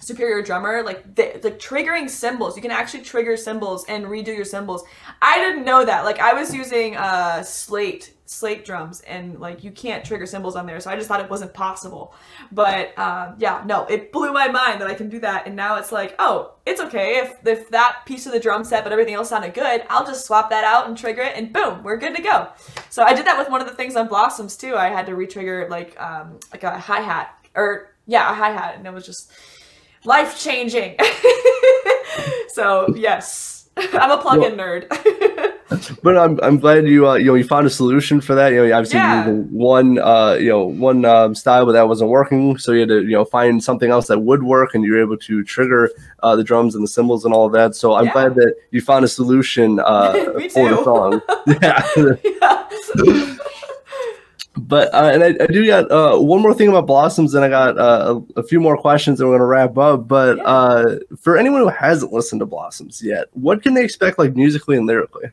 superior 0.00 0.42
drummer 0.42 0.82
like 0.82 1.14
the, 1.14 1.40
like 1.42 1.58
triggering 1.58 2.08
cymbals. 2.08 2.56
you 2.56 2.62
can 2.62 2.70
actually 2.70 3.02
trigger 3.02 3.36
cymbals 3.36 3.84
and 3.86 4.04
redo 4.06 4.28
your 4.28 4.44
cymbals. 4.44 4.82
i 5.22 5.38
didn't 5.38 5.64
know 5.64 5.84
that. 5.84 6.04
Like 6.04 6.18
i 6.18 6.32
was 6.32 6.54
using 6.54 6.96
uh 6.96 7.42
slate 7.42 8.14
slate 8.26 8.64
drums 8.64 9.00
and 9.00 9.40
like 9.40 9.64
you 9.64 9.72
can't 9.72 10.04
trigger 10.04 10.24
cymbals 10.24 10.54
on 10.54 10.64
there 10.64 10.78
so 10.78 10.88
i 10.88 10.94
just 10.94 11.08
thought 11.08 11.20
it 11.20 11.28
wasn't 11.28 11.52
possible. 11.52 12.14
But 12.52 12.96
um, 12.98 13.34
yeah 13.38 13.62
no 13.66 13.86
it 13.86 14.12
blew 14.12 14.32
my 14.32 14.48
mind 14.48 14.80
that 14.80 14.88
i 14.88 14.94
can 14.94 15.08
do 15.08 15.18
that 15.20 15.46
and 15.46 15.56
now 15.56 15.76
it's 15.76 15.92
like 15.92 16.14
oh 16.18 16.54
it's 16.64 16.80
okay. 16.80 17.18
If 17.18 17.46
if 17.46 17.70
that 17.70 18.02
piece 18.06 18.26
of 18.26 18.32
the 18.32 18.40
drum 18.40 18.64
set 18.64 18.84
but 18.84 18.92
everything 18.92 19.14
else 19.14 19.28
sounded 19.30 19.54
good 19.54 19.84
i'll 19.90 20.06
just 20.06 20.24
swap 20.26 20.50
that 20.50 20.64
out 20.64 20.88
and 20.88 20.96
trigger 20.96 21.22
it 21.22 21.36
and 21.36 21.52
boom 21.52 21.82
we're 21.82 21.96
good 21.96 22.16
to 22.16 22.22
go. 22.22 22.48
So 22.88 23.02
i 23.02 23.12
did 23.12 23.26
that 23.26 23.38
with 23.38 23.50
one 23.50 23.60
of 23.60 23.68
the 23.68 23.74
things 23.74 23.96
on 23.96 24.08
blossoms 24.08 24.56
too. 24.56 24.76
I 24.76 24.88
had 24.88 25.06
to 25.06 25.12
retrigger 25.12 25.68
like 25.68 26.00
um 26.00 26.38
like 26.52 26.62
a 26.62 26.78
hi-hat 26.78 27.34
or 27.54 27.94
yeah 28.06 28.30
a 28.30 28.34
hi-hat 28.34 28.76
and 28.76 28.86
it 28.86 28.92
was 28.92 29.04
just 29.06 29.32
life 30.04 30.38
changing. 30.38 30.96
so 32.48 32.92
yes, 32.96 33.68
I'm 33.76 34.10
a 34.10 34.18
plugin 34.22 34.56
nerd. 34.56 34.86
But 36.02 36.18
I'm, 36.18 36.38
I'm 36.42 36.58
glad 36.58 36.88
you 36.88 37.08
uh, 37.08 37.14
you 37.14 37.26
know 37.26 37.34
you 37.34 37.44
found 37.44 37.64
a 37.64 37.70
solution 37.70 38.20
for 38.20 38.34
that. 38.34 38.52
You 38.52 38.66
know, 38.66 38.76
obviously 38.76 38.98
Yeah. 38.98 39.28
you 39.28 39.34
one 39.52 39.98
uh, 40.00 40.32
you 40.34 40.48
know 40.48 40.64
one 40.64 41.04
um, 41.04 41.32
style, 41.36 41.64
but 41.64 41.72
that 41.72 41.86
wasn't 41.86 42.10
working. 42.10 42.58
So 42.58 42.72
you 42.72 42.80
had 42.80 42.88
to 42.88 43.02
you 43.02 43.12
know 43.12 43.24
find 43.24 43.62
something 43.62 43.88
else 43.88 44.08
that 44.08 44.18
would 44.18 44.42
work, 44.42 44.74
and 44.74 44.82
you 44.82 44.92
were 44.92 45.00
able 45.00 45.16
to 45.18 45.44
trigger 45.44 45.88
uh, 46.24 46.34
the 46.34 46.42
drums 46.42 46.74
and 46.74 46.82
the 46.82 46.88
cymbals 46.88 47.24
and 47.24 47.32
all 47.32 47.46
of 47.46 47.52
that. 47.52 47.76
So 47.76 47.94
I'm 47.94 48.06
Yeah. 48.06 48.12
glad 48.12 48.34
that 48.34 48.54
you 48.72 48.80
found 48.80 49.04
a 49.04 49.08
solution 49.08 49.78
uh, 49.78 50.12
for 50.52 50.68
the 50.70 50.82
song. 50.82 51.22
yeah. 51.62 52.16
yeah. 52.24 53.36
But 54.70 54.94
uh, 54.94 55.10
and 55.12 55.24
I, 55.24 55.34
I 55.42 55.46
do 55.48 55.66
got 55.66 55.90
uh, 55.90 56.16
one 56.18 56.40
more 56.40 56.54
thing 56.54 56.68
about 56.68 56.86
blossoms, 56.86 57.34
and 57.34 57.44
I 57.44 57.48
got 57.48 57.76
uh, 57.76 58.20
a, 58.36 58.40
a 58.40 58.42
few 58.44 58.60
more 58.60 58.76
questions, 58.78 59.20
and 59.20 59.28
we're 59.28 59.34
gonna 59.34 59.46
wrap 59.46 59.76
up. 59.76 60.06
But 60.08 60.36
Yeah. 60.38 60.44
uh, 60.44 60.98
for 61.20 61.36
anyone 61.36 61.60
who 61.60 61.68
hasn't 61.68 62.12
listened 62.12 62.40
to 62.40 62.46
blossoms 62.46 63.02
yet, 63.02 63.26
what 63.32 63.62
can 63.62 63.74
they 63.74 63.84
expect, 63.84 64.18
like 64.18 64.34
musically 64.36 64.76
and 64.76 64.86
lyrically? 64.86 65.30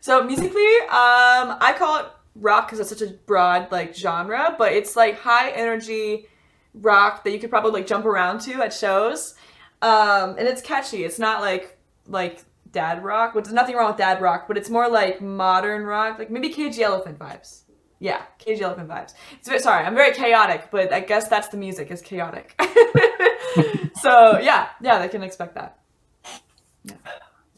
So 0.00 0.24
musically, 0.24 0.74
um, 0.88 1.56
I 1.60 1.74
call 1.78 2.00
it 2.00 2.06
rock 2.34 2.66
because 2.66 2.80
it's 2.80 2.88
such 2.88 3.02
a 3.08 3.12
broad 3.26 3.70
like 3.70 3.94
genre, 3.94 4.54
but 4.58 4.72
it's 4.72 4.96
like 4.96 5.18
high 5.18 5.50
energy 5.50 6.26
rock 6.74 7.22
that 7.24 7.30
you 7.30 7.38
could 7.38 7.50
probably 7.50 7.70
like 7.70 7.86
jump 7.86 8.04
around 8.04 8.40
to 8.40 8.52
at 8.62 8.72
shows, 8.72 9.34
um, 9.82 10.36
and 10.38 10.48
it's 10.48 10.60
catchy. 10.60 11.04
It's 11.04 11.18
not 11.18 11.40
like 11.40 11.78
like 12.08 12.44
dad 12.72 13.04
rock, 13.04 13.34
which 13.34 13.44
there's 13.44 13.54
nothing 13.54 13.76
wrong 13.76 13.88
with 13.88 13.96
dad 13.98 14.20
rock, 14.20 14.48
but 14.48 14.56
it's 14.56 14.70
more 14.70 14.88
like 14.88 15.20
modern 15.20 15.84
rock, 15.84 16.18
like 16.18 16.30
maybe 16.30 16.48
Cage 16.48 16.78
Elephant 16.80 17.18
vibes. 17.18 17.62
Yeah, 18.00 18.22
Cage 18.38 18.62
Elephant 18.62 18.88
vibes. 18.88 19.12
It's 19.38 19.46
a 19.46 19.50
bit, 19.52 19.62
sorry, 19.62 19.84
I'm 19.84 19.94
very 19.94 20.12
chaotic, 20.12 20.68
but 20.70 20.90
I 20.90 21.00
guess 21.00 21.28
that's 21.28 21.48
the 21.48 21.58
music 21.58 21.90
is 21.90 22.00
chaotic. 22.00 22.58
so 24.00 24.38
yeah, 24.40 24.68
yeah, 24.80 24.98
they 24.98 25.08
can 25.08 25.22
expect 25.22 25.54
that. 25.54 25.78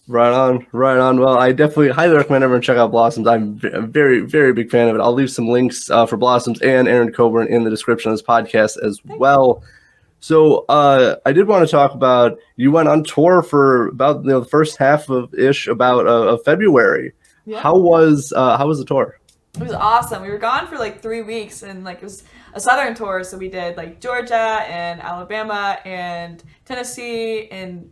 Right 0.09 0.33
on, 0.33 0.66
right 0.72 0.98
on. 0.98 1.20
Well, 1.20 1.38
I 1.38 1.52
definitely 1.52 1.90
highly 1.90 2.16
recommend 2.16 2.42
everyone 2.42 2.61
check 2.61 2.76
out 2.76 2.90
Blossoms. 2.90 3.28
I'm 3.28 3.61
a 3.72 3.83
very, 3.83 4.20
very 4.20 4.52
big 4.52 4.68
fan 4.68 4.88
of 4.88 4.96
it. 4.96 5.00
I'll 5.00 5.12
leave 5.12 5.31
some 5.31 5.46
links 5.46 5.88
uh, 5.90 6.07
for 6.07 6.16
Blossoms 6.16 6.61
and 6.61 6.88
Erin 6.88 7.12
Coburn 7.12 7.46
in 7.46 7.62
the 7.62 7.70
description 7.70 8.11
of 8.11 8.18
this 8.18 8.26
podcast 8.26 8.85
as 8.85 9.00
well. 9.05 9.62
So, 10.18 10.64
uh, 10.68 11.16
I 11.24 11.33
did 11.33 11.46
want 11.46 11.66
to 11.66 11.70
talk 11.70 11.94
about 11.94 12.37
you 12.57 12.72
went 12.72 12.88
on 12.88 13.05
tour 13.05 13.42
for 13.42 13.88
about 13.88 14.24
you 14.24 14.31
know, 14.31 14.40
the 14.40 14.48
first 14.48 14.76
half 14.76 15.09
of 15.09 15.33
ish 15.35 15.68
about 15.68 16.07
uh, 16.09 16.33
of 16.33 16.44
February. 16.44 17.12
Yeah. 17.46 17.61
How 17.61 17.76
was 17.76 18.33
uh, 18.35 18.57
how 18.59 18.66
was 18.66 18.78
the 18.78 18.85
tour? 18.85 19.18
It 19.54 19.62
was 19.62 19.72
awesome. 19.72 20.22
We 20.22 20.30
were 20.30 20.38
gone 20.38 20.66
for 20.66 20.78
like 20.78 21.02
three 21.02 21.20
weeks, 21.20 21.62
and 21.62 21.84
like 21.84 21.98
it 21.98 22.04
was 22.04 22.24
a 22.54 22.60
southern 22.60 22.94
tour. 22.94 23.22
So 23.22 23.36
we 23.36 23.48
did 23.48 23.76
like 23.76 24.00
Georgia 24.00 24.64
and 24.66 24.98
Alabama 25.02 25.78
and 25.84 26.42
Tennessee 26.64 27.48
and 27.50 27.90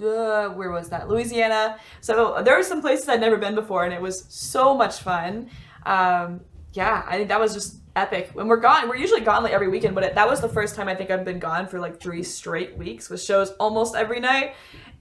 uh, 0.00 0.50
where 0.50 0.70
was 0.70 0.90
that? 0.90 1.08
Louisiana. 1.08 1.76
So 2.00 2.40
there 2.44 2.56
were 2.56 2.62
some 2.62 2.80
places 2.80 3.08
I'd 3.08 3.20
never 3.20 3.36
been 3.36 3.56
before, 3.56 3.84
and 3.84 3.92
it 3.92 4.00
was 4.00 4.24
so 4.28 4.76
much 4.76 5.00
fun. 5.00 5.50
Um, 5.84 6.40
yeah, 6.72 7.04
I 7.06 7.16
think 7.16 7.28
that 7.30 7.40
was 7.40 7.52
just 7.52 7.80
epic. 7.96 8.30
When 8.34 8.46
we're 8.46 8.60
gone, 8.60 8.88
we're 8.88 8.96
usually 8.96 9.20
gone 9.22 9.42
like 9.42 9.52
every 9.52 9.68
weekend, 9.68 9.96
but 9.96 10.04
it, 10.04 10.14
that 10.14 10.28
was 10.28 10.40
the 10.40 10.48
first 10.48 10.76
time 10.76 10.86
I 10.88 10.94
think 10.94 11.10
I've 11.10 11.24
been 11.24 11.40
gone 11.40 11.66
for 11.66 11.80
like 11.80 12.00
three 12.00 12.22
straight 12.22 12.78
weeks 12.78 13.10
with 13.10 13.20
shows 13.20 13.50
almost 13.58 13.96
every 13.96 14.20
night. 14.20 14.54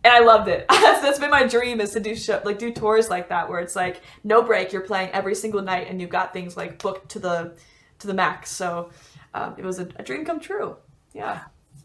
And 0.04 0.14
I 0.14 0.20
loved 0.20 0.48
it. 0.48 0.66
that's, 0.70 1.02
that's 1.02 1.20
been 1.20 1.30
my 1.30 1.46
dream 1.46 1.80
is 1.80 1.92
to 1.92 2.00
do 2.00 2.16
show, 2.16 2.42
like 2.44 2.60
do 2.60 2.72
tours 2.72 3.10
like 3.10 3.30
that 3.30 3.50
where 3.50 3.60
it's 3.60 3.76
like 3.76 4.02
no 4.24 4.42
break. 4.42 4.74
You're 4.74 4.82
playing 4.82 5.10
every 5.12 5.36
single 5.36 5.62
night, 5.62 5.88
and 5.90 6.02
you've 6.02 6.10
got 6.10 6.34
things 6.34 6.58
like 6.58 6.82
booked 6.82 7.10
to 7.12 7.20
the 7.20 7.56
to 8.00 8.08
the 8.08 8.14
max. 8.14 8.50
So 8.52 8.90
um, 9.34 9.56
it 9.58 9.64
was 9.64 9.80
a, 9.80 9.88
a 9.96 10.04
dream 10.04 10.26
come 10.26 10.40
true. 10.40 10.78
Yeah. 11.14 11.42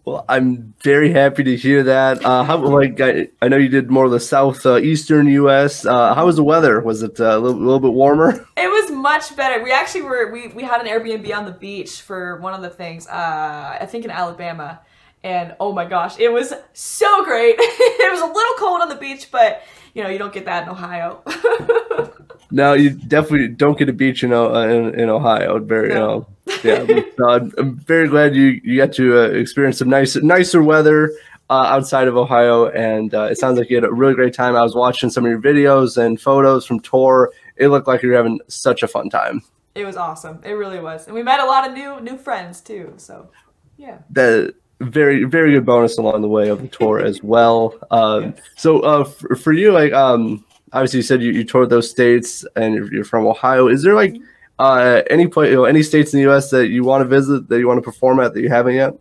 Well, 0.07 0.25
I'm 0.29 0.75
very 0.85 1.11
happy 1.11 1.43
to 1.43 1.57
hear 1.57 1.83
that. 1.83 2.25
Uh, 2.25 2.45
how 2.45 2.59
like 2.59 3.01
I, 3.01 3.29
I 3.43 3.49
know 3.49 3.57
you 3.57 3.69
did 3.69 3.91
more 3.91 4.05
of 4.05 4.13
the 4.13 4.21
south 4.21 4.65
uh, 4.65 4.79
eastern 4.79 5.27
U.S. 5.27 5.85
Uh, 5.85 6.15
how 6.15 6.27
was 6.27 6.37
the 6.37 6.45
weather? 6.45 6.81
Was 6.81 7.03
it 7.03 7.19
uh, 7.19 7.37
a 7.37 7.39
little, 7.41 7.59
little 7.59 7.81
bit 7.81 7.93
warmer? 7.93 8.47
It 8.57 8.69
was 8.69 8.91
much 8.91 9.35
better. 9.37 9.63
We 9.65 9.73
actually 9.73 10.03
were 10.03 10.31
we, 10.31 10.49
we 10.49 10.63
had 10.63 10.81
an 10.81 10.87
Airbnb 10.87 11.37
on 11.37 11.45
the 11.45 11.51
beach 11.51 12.03
for 12.03 12.37
one 12.41 12.55
of 12.55 12.63
the 12.63 12.71
things. 12.71 13.09
Uh, 13.09 13.79
I 13.81 13.87
think 13.87 14.05
in 14.05 14.11
Alabama, 14.11 14.81
and 15.27 15.57
oh 15.59 15.73
my 15.73 15.85
gosh, 15.85 16.15
it 16.19 16.31
was 16.33 16.53
so 16.73 17.25
great. 17.25 17.57
it 17.59 18.13
was 18.13 18.21
a 18.23 18.27
little 18.39 18.55
cold 18.59 18.81
on 18.81 18.89
the 18.89 18.95
beach, 19.07 19.29
but 19.33 19.63
you 19.95 20.03
know 20.03 20.09
you 20.09 20.19
don't 20.19 20.33
get 20.33 20.45
that 20.47 20.63
in 20.65 20.69
Ohio. 20.71 21.23
No, 22.53 22.75
you 22.75 22.91
definitely 22.91 23.49
don't 23.49 23.77
get 23.77 23.89
a 23.89 23.93
beach 23.93 24.23
in 24.23 24.33
uh, 24.33 24.51
in, 24.61 25.01
in 25.01 25.09
Ohio. 25.11 25.59
Very, 25.59 25.89
No. 25.93 26.29
uh, 26.47 26.53
yeah. 26.63 26.85
but, 26.85 27.07
uh, 27.21 27.27
I'm- 27.33 27.53
I'm 27.59 27.77
very 27.81 28.07
glad 28.09 28.37
you 28.37 28.61
you 28.63 28.77
got 28.77 28.93
to 28.95 29.19
uh, 29.19 29.23
experience 29.43 29.79
some 29.79 29.89
nice 29.91 30.15
nicer 30.15 30.63
weather 30.63 31.11
uh, 31.51 31.65
outside 31.75 32.07
of 32.07 32.17
Ohio, 32.17 32.69
and 32.69 33.13
uh, 33.15 33.25
it 33.33 33.39
sounds 33.39 33.59
like 33.59 33.69
you 33.69 33.77
had 33.77 33.85
a 33.85 33.93
really 33.93 34.15
great 34.15 34.33
time. 34.33 34.55
I 34.55 34.63
was 34.63 34.77
watching 34.77 35.11
some 35.11 35.25
of 35.25 35.31
your 35.31 35.41
videos 35.43 35.99
and 35.99 36.21
photos 36.21 36.65
from 36.67 36.79
tour. 36.81 37.33
It 37.57 37.69
looked 37.69 37.89
like 37.89 38.03
you 38.05 38.11
were 38.11 38.17
having 38.17 38.39
such 38.47 38.85
a 38.85 38.89
fun 38.89 39.11
time. 39.11 39.43
it 39.75 39.85
was 39.85 39.97
awesome. 39.97 40.39
It 40.45 40.53
really 40.53 40.79
was, 40.79 41.07
and 41.07 41.15
we 41.17 41.25
met 41.25 41.41
a 41.41 41.47
lot 41.47 41.67
of 41.69 41.75
new 41.75 42.01
new 42.01 42.17
friends 42.17 42.61
too. 42.61 42.95
So 42.97 43.29
yeah. 43.77 43.99
That 44.11 44.55
very 44.81 45.25
very 45.25 45.53
good 45.53 45.65
bonus 45.65 45.99
along 45.99 46.21
the 46.23 46.29
way 46.29 46.49
of 46.49 46.61
the 46.61 46.69
tour 46.69 47.01
as 47.01 47.23
well. 47.23 47.75
Um, 47.91 48.35
so 48.57 48.81
uh, 48.81 49.05
for, 49.05 49.35
for 49.37 49.53
you, 49.53 49.73
like 49.73 49.93
um, 49.93 50.45
obviously 50.73 50.99
you 50.99 51.03
said 51.03 51.23
you, 51.23 51.33
you 51.33 51.45
toured 51.45 51.71
those 51.71 51.91
states 51.91 52.45
and 52.57 52.75
you're, 52.75 52.93
you're 52.93 53.05
from 53.05 53.27
Ohio. 53.27 53.69
Is 53.69 53.83
there 53.83 53.95
like 53.95 54.17
uh, 54.59 55.03
any 55.11 55.27
place, 55.27 55.51
you 55.51 55.57
know, 55.57 55.65
any 55.65 55.83
states 55.83 56.13
in 56.13 56.19
the 56.19 56.23
U.S. 56.25 56.51
that 56.51 56.69
you 56.69 56.85
want 56.85 57.03
to 57.03 57.09
visit 57.09 57.49
that 57.49 57.59
you 57.59 57.67
want 57.67 57.79
to 57.79 57.83
perform 57.83 58.21
at 58.21 58.35
that 58.35 58.41
you 58.41 58.49
haven't 58.49 58.75
yet? 58.75 58.95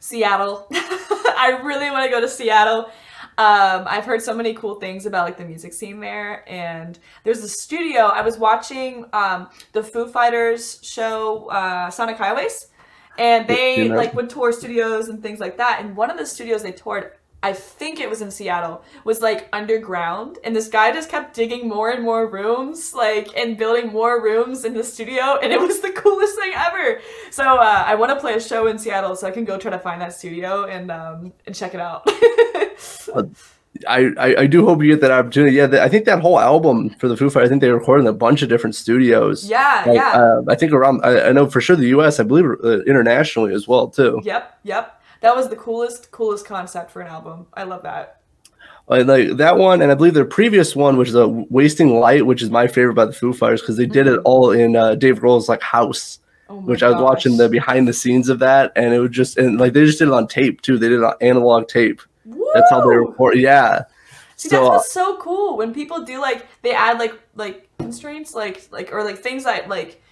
Seattle. 0.00 0.66
I 0.72 1.60
really 1.62 1.90
want 1.90 2.04
to 2.04 2.10
go 2.10 2.20
to 2.20 2.28
Seattle. 2.28 2.90
Um, 3.36 3.84
I've 3.88 4.04
heard 4.04 4.22
so 4.22 4.32
many 4.32 4.54
cool 4.54 4.76
things 4.76 5.06
about 5.06 5.24
like 5.24 5.36
the 5.36 5.44
music 5.44 5.72
scene 5.72 5.98
there, 5.98 6.48
and 6.48 6.98
there's 7.24 7.42
a 7.42 7.48
studio. 7.48 8.02
I 8.02 8.20
was 8.20 8.38
watching 8.38 9.06
um, 9.12 9.48
the 9.72 9.82
Foo 9.82 10.06
Fighters 10.08 10.78
show, 10.82 11.46
uh, 11.46 11.90
Sonic 11.90 12.16
Highways, 12.16 12.68
and 13.18 13.46
they 13.46 13.76
You 13.78 13.88
know. 13.90 13.96
like 13.96 14.14
would 14.14 14.28
tour 14.30 14.52
studios 14.52 15.08
and 15.08 15.22
things 15.22 15.40
like 15.40 15.56
that. 15.58 15.80
And 15.80 15.96
one 15.96 16.10
of 16.10 16.18
the 16.18 16.26
studios 16.26 16.62
they 16.62 16.72
toured, 16.72 17.12
I 17.42 17.52
think 17.52 18.00
it 18.00 18.08
was 18.08 18.22
in 18.22 18.30
Seattle, 18.30 18.82
was 19.04 19.20
like 19.20 19.48
underground, 19.52 20.38
and 20.44 20.56
this 20.56 20.68
guy 20.68 20.92
just 20.92 21.10
kept 21.10 21.34
digging 21.34 21.68
more 21.68 21.90
and 21.90 22.02
more 22.02 22.26
rooms, 22.26 22.94
like 22.94 23.28
and 23.36 23.58
building 23.58 23.88
more 23.92 24.22
rooms 24.22 24.64
in 24.64 24.72
the 24.72 24.82
studio, 24.82 25.38
and 25.42 25.52
it 25.52 25.60
was 25.60 25.80
the 25.80 25.90
coolest 26.02 26.36
thing 26.38 26.52
ever. 26.56 27.00
So 27.30 27.44
uh, 27.44 27.84
I 27.86 27.96
want 27.96 28.10
to 28.12 28.16
play 28.20 28.34
a 28.34 28.40
show 28.40 28.66
in 28.66 28.78
Seattle, 28.78 29.14
so 29.14 29.26
I 29.26 29.30
can 29.30 29.44
go 29.44 29.58
try 29.58 29.70
to 29.70 29.78
find 29.78 30.00
that 30.00 30.14
studio 30.14 30.64
and 30.64 30.90
um, 30.90 31.32
and 31.46 31.54
check 31.54 31.74
it 31.74 31.80
out. 31.80 32.08
I, 33.88 34.10
I, 34.18 34.36
I 34.42 34.46
do 34.46 34.64
hope 34.64 34.82
you 34.82 34.90
get 34.92 35.00
that 35.00 35.10
opportunity. 35.10 35.56
Yeah, 35.56 35.66
the, 35.66 35.82
I 35.82 35.88
think 35.88 36.04
that 36.04 36.20
whole 36.20 36.38
album 36.38 36.90
for 36.98 37.08
the 37.08 37.16
Foo 37.16 37.28
Fighters, 37.28 37.48
I 37.48 37.50
think 37.50 37.60
they 37.60 37.70
recorded 37.70 38.02
in 38.02 38.06
a 38.08 38.12
bunch 38.12 38.42
of 38.42 38.48
different 38.48 38.76
studios. 38.76 39.48
yeah, 39.50 39.82
Like, 39.86 39.96
yeah. 39.96 40.10
uh, 40.12 40.42
I 40.48 40.54
think 40.54 40.72
around, 40.72 41.00
I, 41.04 41.28
I 41.28 41.32
know 41.32 41.48
for 41.50 41.60
sure 41.60 41.74
the 41.76 41.88
U.S. 41.88 42.20
I 42.20 42.22
believe 42.22 42.44
uh, 42.62 42.80
internationally 42.84 43.52
as 43.52 43.66
well 43.66 43.88
too. 43.88 44.20
Yep, 44.24 44.58
yep. 44.62 45.00
That 45.22 45.34
was 45.34 45.48
the 45.48 45.56
coolest, 45.56 46.10
coolest 46.10 46.46
concept 46.46 46.90
for 46.92 47.00
an 47.00 47.08
album. 47.08 47.46
I 47.54 47.64
love 47.64 47.82
that. 47.82 48.20
Like, 48.86 49.06
like 49.06 49.38
that 49.38 49.56
one, 49.56 49.80
and 49.82 49.90
I 49.90 49.94
believe 49.94 50.14
their 50.14 50.26
previous 50.26 50.76
one, 50.76 50.96
which 50.98 51.08
is 51.08 51.14
a 51.14 51.26
Wasting 51.26 51.98
Light, 51.98 52.26
which 52.26 52.42
is 52.42 52.50
my 52.50 52.66
favorite 52.66 52.94
by 52.94 53.06
the 53.06 53.12
Foo 53.14 53.32
Fighters 53.32 53.60
because 53.62 53.76
they 53.76 53.86
did 53.86 54.06
it 54.06 54.10
Mm-hmm. 54.18 54.26
all 54.26 54.50
in 54.52 54.76
uh, 54.76 54.94
Dave 54.94 55.20
Grohl's 55.20 55.48
like 55.48 55.62
house. 55.62 56.18
Oh 56.50 56.56
which 56.60 56.82
I 56.82 56.90
was 56.90 57.00
watching 57.00 57.38
the 57.38 57.48
behind 57.48 57.88
the 57.88 57.94
scenes 57.94 58.28
of 58.28 58.38
that, 58.40 58.70
and 58.76 58.92
it 58.92 58.98
was 58.98 59.10
just 59.12 59.38
and 59.38 59.58
like 59.58 59.72
they 59.72 59.86
just 59.86 59.98
did 59.98 60.08
it 60.08 60.14
on 60.14 60.28
tape 60.28 60.60
too. 60.60 60.76
They 60.76 60.90
did 60.90 60.98
it 60.98 61.02
on 61.04 61.14
analog 61.22 61.68
tape. 61.68 62.02
That's 62.24 62.70
how 62.70 62.88
they 62.88 62.96
report. 62.96 63.36
Yeah. 63.36 63.84
See, 64.36 64.48
so 64.48 64.56
that's 64.56 64.66
uh, 64.66 64.70
what's 64.72 64.92
so 64.92 65.16
cool 65.18 65.56
when 65.56 65.72
people 65.72 66.04
do 66.04 66.20
like 66.20 66.46
they 66.62 66.74
add 66.74 66.98
like 66.98 67.18
like 67.34 67.68
constraints 67.78 68.34
like 68.34 68.66
like 68.72 68.92
or 68.92 69.04
like 69.04 69.18
things 69.18 69.44
that 69.44 69.68
like 69.68 70.02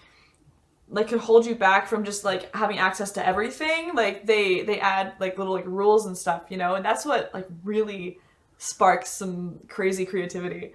like 0.89 1.09
could 1.09 1.21
hold 1.21 1.45
you 1.45 1.55
back 1.55 1.89
from 1.89 2.05
just 2.05 2.25
like 2.25 2.55
having 2.55 2.79
access 2.79 3.11
to 3.13 3.27
everything 3.27 3.95
like 3.95 4.25
they 4.27 4.63
they 4.63 4.79
add 4.79 5.15
like 5.19 5.39
little 5.39 5.53
like 5.55 5.67
rules 5.67 6.07
and 6.07 6.17
stuff 6.17 6.43
you 6.51 6.57
know 6.57 6.77
and 6.77 6.85
that's 6.85 7.05
what 7.05 7.31
like 7.35 7.49
really 7.65 8.19
sparks 8.59 9.11
some 9.11 9.59
crazy 9.69 10.05
creativity 10.05 10.73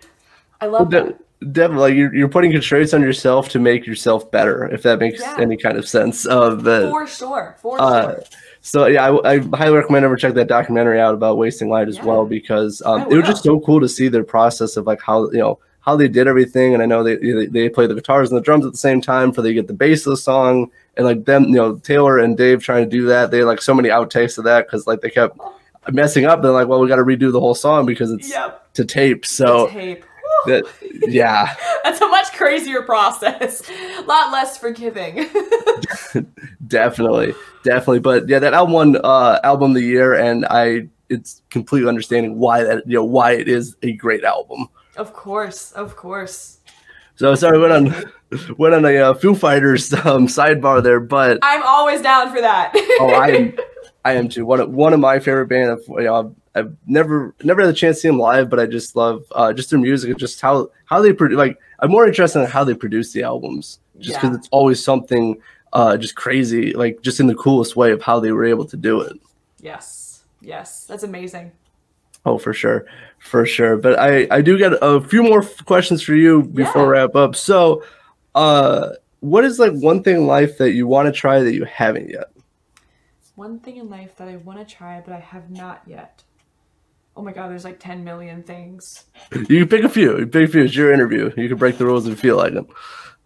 i 0.59 0.65
love 0.65 0.89
de- 0.89 1.03
that 1.03 1.19
definitely, 1.51 1.89
like 1.89 1.95
you're, 1.95 2.15
you're 2.15 2.27
putting 2.27 2.51
constraints 2.51 2.93
on 2.93 3.01
yourself 3.01 3.49
to 3.49 3.59
make 3.59 3.85
yourself 3.85 4.29
better, 4.31 4.65
if 4.65 4.83
that 4.83 4.99
makes 4.99 5.19
Yeah. 5.19 5.35
any 5.39 5.57
kind 5.57 5.77
of 5.77 5.87
sense. 5.87 6.25
Of 6.25 6.63
the 6.63 6.89
for 6.89 7.05
sure 7.07 7.55
for 7.61 7.79
uh, 7.79 8.01
sure 8.01 8.23
So 8.67 8.85
yeah, 8.87 9.09
I, 9.09 9.35
I 9.35 9.39
highly 9.55 9.77
recommend 9.77 10.03
ever 10.03 10.17
check 10.17 10.33
that 10.33 10.49
documentary 10.49 10.99
out 10.99 11.13
about 11.13 11.37
wasting 11.37 11.69
light 11.69 11.87
as 11.87 11.95
Yeah. 11.95 12.05
well 12.05 12.25
because 12.25 12.81
um, 12.85 13.03
I 13.03 13.07
it 13.07 13.15
was 13.15 13.25
just 13.25 13.43
so 13.43 13.61
cool 13.61 13.79
to 13.79 13.87
see 13.87 14.09
their 14.09 14.25
process 14.25 14.75
of 14.75 14.85
like 14.85 15.01
how 15.01 15.31
you 15.31 15.37
know 15.37 15.59
how 15.79 15.95
they 15.95 16.09
did 16.09 16.27
everything. 16.27 16.73
And 16.73 16.83
I 16.83 16.85
know 16.85 17.01
they 17.01 17.15
they, 17.15 17.45
they 17.45 17.69
play 17.69 17.87
the 17.87 17.95
guitars 17.95 18.29
and 18.29 18.37
the 18.37 18.41
drums 18.41 18.65
at 18.65 18.73
the 18.73 18.77
same 18.77 18.99
time 18.99 19.31
for 19.31 19.41
they 19.41 19.53
get 19.53 19.67
the 19.67 19.73
bass 19.73 20.05
of 20.05 20.11
the 20.11 20.17
song 20.17 20.69
and 20.97 21.05
like 21.05 21.23
them 21.23 21.45
you 21.45 21.55
know 21.55 21.75
Taylor 21.77 22.17
and 22.19 22.35
Dave 22.35 22.61
trying 22.61 22.83
to 22.83 22.89
do 22.89 23.05
that. 23.05 23.31
They 23.31 23.37
had, 23.37 23.47
like 23.47 23.61
so 23.61 23.73
many 23.73 23.87
outtakes 23.87 24.37
of 24.37 24.43
that 24.43 24.67
because 24.67 24.85
like 24.85 24.99
they 24.99 25.11
kept 25.11 25.39
messing 25.93 26.25
up. 26.25 26.41
They're 26.41 26.51
like, 26.51 26.67
well, 26.67 26.81
we 26.81 26.89
got 26.89 26.97
to 26.97 27.03
redo 27.03 27.31
the 27.31 27.39
whole 27.39 27.55
song 27.55 27.85
because 27.85 28.11
it's 28.11 28.29
yep 28.29 28.73
to 28.73 28.83
tape. 28.83 29.25
So 29.25 29.69
tape 29.69 30.03
Whew. 30.03 30.16
That 30.47 30.65
yeah. 31.07 31.55
that's 31.83 32.01
a 32.01 32.07
much 32.07 32.31
crazier 32.33 32.81
process. 32.81 33.61
A 33.69 34.01
lot 34.07 34.31
less 34.31 34.57
forgiving. 34.57 35.27
Definitely. 36.67 37.33
Definitely. 37.63 37.99
But 37.99 38.27
yeah 38.27 38.39
that 38.39 38.53
album 38.53 38.73
won 38.73 38.97
uh 39.03 39.39
album 39.43 39.71
of 39.71 39.75
the 39.75 39.83
year 39.83 40.13
and 40.13 40.45
i 40.49 40.87
it's 41.09 41.41
completely 41.49 41.87
understanding 41.87 42.37
why 42.37 42.63
that 42.63 42.83
you 42.85 42.95
know 42.95 43.03
why 43.03 43.31
it 43.33 43.47
is 43.47 43.75
a 43.83 43.93
great 43.93 44.23
album. 44.23 44.67
Of 44.97 45.13
course. 45.13 45.71
Of 45.73 45.95
course. 45.95 46.59
So 47.15 47.33
sorry 47.35 47.59
went 47.59 47.73
on 47.73 48.11
went 48.57 48.73
on 48.73 48.85
a 48.85 48.97
uh, 48.97 49.13
foo 49.13 49.35
fighters 49.35 49.93
um 49.93 50.27
sidebar 50.27 50.83
there 50.83 50.99
but 50.99 51.39
i'm 51.41 51.63
always 51.63 52.01
down 52.01 52.33
for 52.33 52.41
that. 52.41 52.71
Oh 52.99 53.09
i 53.09 53.27
am 53.29 53.53
i 54.05 54.13
am 54.13 54.29
too. 54.29 54.45
One 54.45 54.59
of 54.59 54.69
one 54.71 54.93
of 54.93 54.99
my 54.99 55.19
favorite 55.19 55.47
band 55.47 55.71
of 55.71 55.83
you 55.89 56.03
know 56.03 56.35
I've 56.57 56.75
never 56.85 57.33
never 57.43 57.61
had 57.61 57.69
a 57.69 57.73
chance 57.73 57.97
to 57.97 58.01
see 58.01 58.07
them 58.09 58.19
live, 58.19 58.49
but 58.49 58.59
I 58.59 58.65
just 58.65 58.95
love 58.95 59.23
uh, 59.31 59.53
just 59.53 59.69
their 59.69 59.79
music 59.79 60.09
and 60.11 60.19
just 60.19 60.41
how 60.41 60.69
how 60.85 61.01
they 61.01 61.13
produce. 61.13 61.37
Like 61.37 61.59
I'm 61.79 61.91
more 61.91 62.07
interested 62.07 62.39
in 62.41 62.47
how 62.47 62.63
they 62.63 62.73
produce 62.73 63.13
the 63.13 63.23
albums, 63.23 63.79
just 63.99 64.17
because 64.17 64.31
Yeah. 64.31 64.37
it's 64.37 64.49
always 64.51 64.83
something 64.83 65.39
uh, 65.73 65.97
just 65.97 66.15
crazy, 66.15 66.73
like 66.73 67.01
just 67.01 67.19
in 67.19 67.27
the 67.27 67.35
coolest 67.35 67.75
way 67.75 67.91
of 67.91 68.01
how 68.01 68.19
they 68.19 68.31
were 68.31 68.45
able 68.45 68.65
to 68.65 68.77
do 68.77 69.01
it. 69.01 69.13
Yes. 69.61 70.23
Yes. 70.41 70.85
That's 70.85 71.03
amazing. 71.03 71.51
Oh, 72.25 72.37
for 72.37 72.53
sure, 72.53 72.85
for 73.19 73.45
sure. 73.45 73.77
But 73.77 73.99
I 73.99 74.27
I 74.31 74.41
do 74.41 74.57
get 74.57 74.73
a 74.81 74.99
few 75.01 75.23
more 75.23 75.43
f- 75.43 75.63
questions 75.65 76.01
for 76.01 76.15
you 76.15 76.43
before 76.43 76.81
Yeah. 76.83 76.87
we 76.87 76.91
wrap 76.93 77.15
up. 77.15 77.35
So, 77.35 77.83
uh, 78.35 78.89
what 79.19 79.45
is 79.45 79.59
like 79.59 79.73
one 79.73 80.03
thing 80.03 80.15
in 80.17 80.27
life 80.27 80.57
that 80.57 80.71
you 80.73 80.87
want 80.87 81.05
to 81.07 81.11
try 81.11 81.39
that 81.41 81.53
you 81.53 81.65
haven't 81.65 82.09
yet? 82.09 82.27
One 83.35 83.59
thing 83.59 83.77
in 83.77 83.89
life 83.89 84.15
that 84.17 84.27
I 84.27 84.37
want 84.37 84.59
to 84.59 84.75
try 84.75 85.01
but 85.05 85.13
I 85.13 85.19
have 85.19 85.49
not 85.51 85.81
yet. 85.85 86.23
Oh 87.17 87.23
my 87.23 87.33
god, 87.33 87.49
there's 87.49 87.63
like 87.63 87.79
10 87.79 88.03
million 88.03 88.43
things. 88.43 89.05
You 89.31 89.65
can 89.65 89.67
pick 89.67 89.83
a 89.83 89.89
few. 89.89 90.19
You 90.19 90.27
pick 90.27 90.49
a 90.49 90.51
few. 90.51 90.63
It's 90.63 90.75
your 90.75 90.93
interview. 90.93 91.31
You 91.35 91.49
can 91.49 91.57
break 91.57 91.79
the 91.79 91.85
rules 91.85 92.05
if 92.05 92.11
you 92.11 92.15
feel 92.15 92.37
like 92.37 92.53
them. 92.53 92.67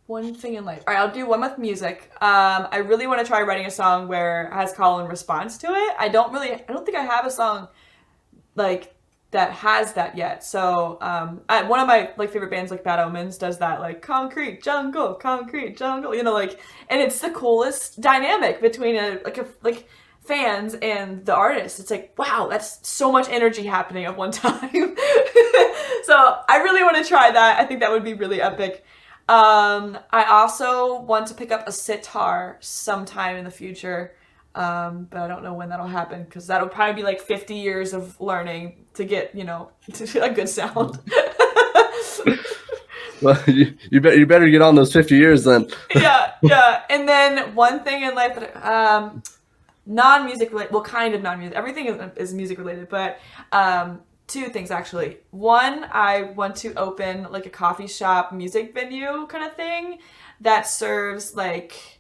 One 0.08 0.34
thing 0.34 0.54
in 0.54 0.64
life. 0.64 0.84
All 0.88 0.94
right, 0.94 1.02
I'll 1.02 1.14
do 1.14 1.26
one 1.26 1.42
with 1.42 1.58
music. 1.58 2.10
Um, 2.22 2.68
I 2.72 2.78
really 2.78 3.06
want 3.06 3.20
to 3.20 3.26
try 3.28 3.42
writing 3.42 3.66
a 3.66 3.72
song 3.72 4.08
where 4.08 4.48
it 4.48 4.54
has 4.54 4.72
call 4.72 5.02
and 5.02 5.10
response 5.10 5.58
to 5.60 5.68
it. 5.68 5.94
I 6.00 6.08
don't 6.08 6.32
really, 6.32 6.54
I 6.54 6.64
don't 6.70 6.86
think 6.86 6.98
I 6.98 7.04
have 7.04 7.26
a 7.26 7.32
song 7.32 7.68
like 8.56 8.96
that 9.32 9.52
has 9.52 9.94
that 9.94 10.16
yet. 10.16 10.44
So 10.44 10.98
um, 11.02 11.42
I, 11.50 11.64
one 11.64 11.82
of 11.82 11.88
my 11.88 12.12
like 12.18 12.32
favorite 12.32 12.52
bands, 12.52 12.72
like 12.72 12.86
Bad 12.86 13.00
Omens, 13.00 13.38
does 13.38 13.58
that 13.60 13.82
like 13.82 14.02
concrete 14.02 14.64
jungle, 14.64 15.16
concrete 15.16 15.78
jungle. 15.78 16.16
You 16.16 16.24
know, 16.24 16.34
like, 16.34 16.60
and 16.90 17.02
it's 17.02 17.20
the 17.20 17.32
coolest 17.32 18.00
dynamic 18.00 18.62
between 18.62 18.96
a 18.96 19.20
like 19.26 19.38
a 19.38 19.46
like 19.64 19.88
fans 20.24 20.76
and 20.82 21.26
the 21.26 21.36
artist. 21.36 21.80
It's 21.80 21.92
like 21.92 22.14
wow, 22.18 22.48
that's 22.50 22.88
so 22.88 23.12
much 23.12 23.28
energy 23.30 23.64
happening 23.64 24.06
at 24.06 24.16
one 24.16 24.32
time. 24.46 24.96
so 26.04 26.38
I 26.50 26.62
really 26.64 26.84
want 26.84 26.98
to 26.98 27.04
try 27.04 27.32
that. 27.32 27.60
I 27.60 27.66
think 27.66 27.80
that 27.82 27.92
would 27.92 28.04
be 28.04 28.14
really 28.14 28.42
epic. 28.42 28.84
Um, 29.28 29.98
I 30.12 30.26
also 30.26 31.00
want 31.02 31.28
to 31.28 31.34
pick 31.34 31.52
up 31.52 31.68
a 31.68 31.72
sitar 31.72 32.58
sometime 32.60 33.38
in 33.38 33.46
the 33.46 33.52
future, 33.52 34.14
um, 34.56 35.08
but 35.10 35.22
I 35.22 35.28
don't 35.28 35.44
know 35.44 35.54
when 35.54 35.70
that'll 35.70 35.88
happen 35.88 36.24
because 36.24 36.48
that'll 36.48 36.68
probably 36.68 36.96
be 36.96 37.04
like 37.04 37.22
50 37.22 37.56
years 37.56 37.94
of 37.94 38.20
learning 38.20 38.86
to 38.96 39.06
get, 39.06 39.34
you 39.34 39.46
know, 39.46 39.72
to 39.94 40.24
a 40.24 40.30
good 40.30 40.50
sound. 40.50 41.00
Well, 43.22 43.40
you, 43.46 43.76
you 43.92 44.02
better 44.02 44.18
you 44.18 44.26
better 44.26 44.50
get 44.50 44.64
on 44.64 44.74
those 44.74 44.92
fifty 44.92 45.16
years 45.16 45.44
then. 45.44 45.68
yeah, 45.94 46.34
yeah. 46.42 46.82
And 46.90 47.08
then 47.08 47.54
one 47.54 47.84
thing 47.84 48.02
in 48.02 48.16
life 48.16 48.34
that 48.34 48.56
um, 48.68 49.22
non-music 49.86 50.52
related, 50.52 50.74
well, 50.74 50.84
kind 50.84 51.14
of 51.14 51.22
non-music. 51.22 51.56
Everything 51.56 51.88
is, 51.88 52.00
is 52.16 52.34
music 52.34 52.58
related, 52.58 52.90
but 52.90 53.20
um, 53.52 54.02
two 54.28 54.48
things 54.48 54.72
actually. 54.72 55.18
One, 55.32 55.86
I 55.92 56.24
want 56.36 56.56
to 56.58 56.74
open 56.76 57.32
like 57.32 57.46
a 57.46 57.50
coffee 57.50 57.88
shop, 57.88 58.32
music 58.32 58.74
venue 58.74 59.26
kind 59.28 59.44
of 59.44 59.56
thing 59.56 60.00
that 60.40 60.68
serves 60.68 61.36
like 61.36 62.00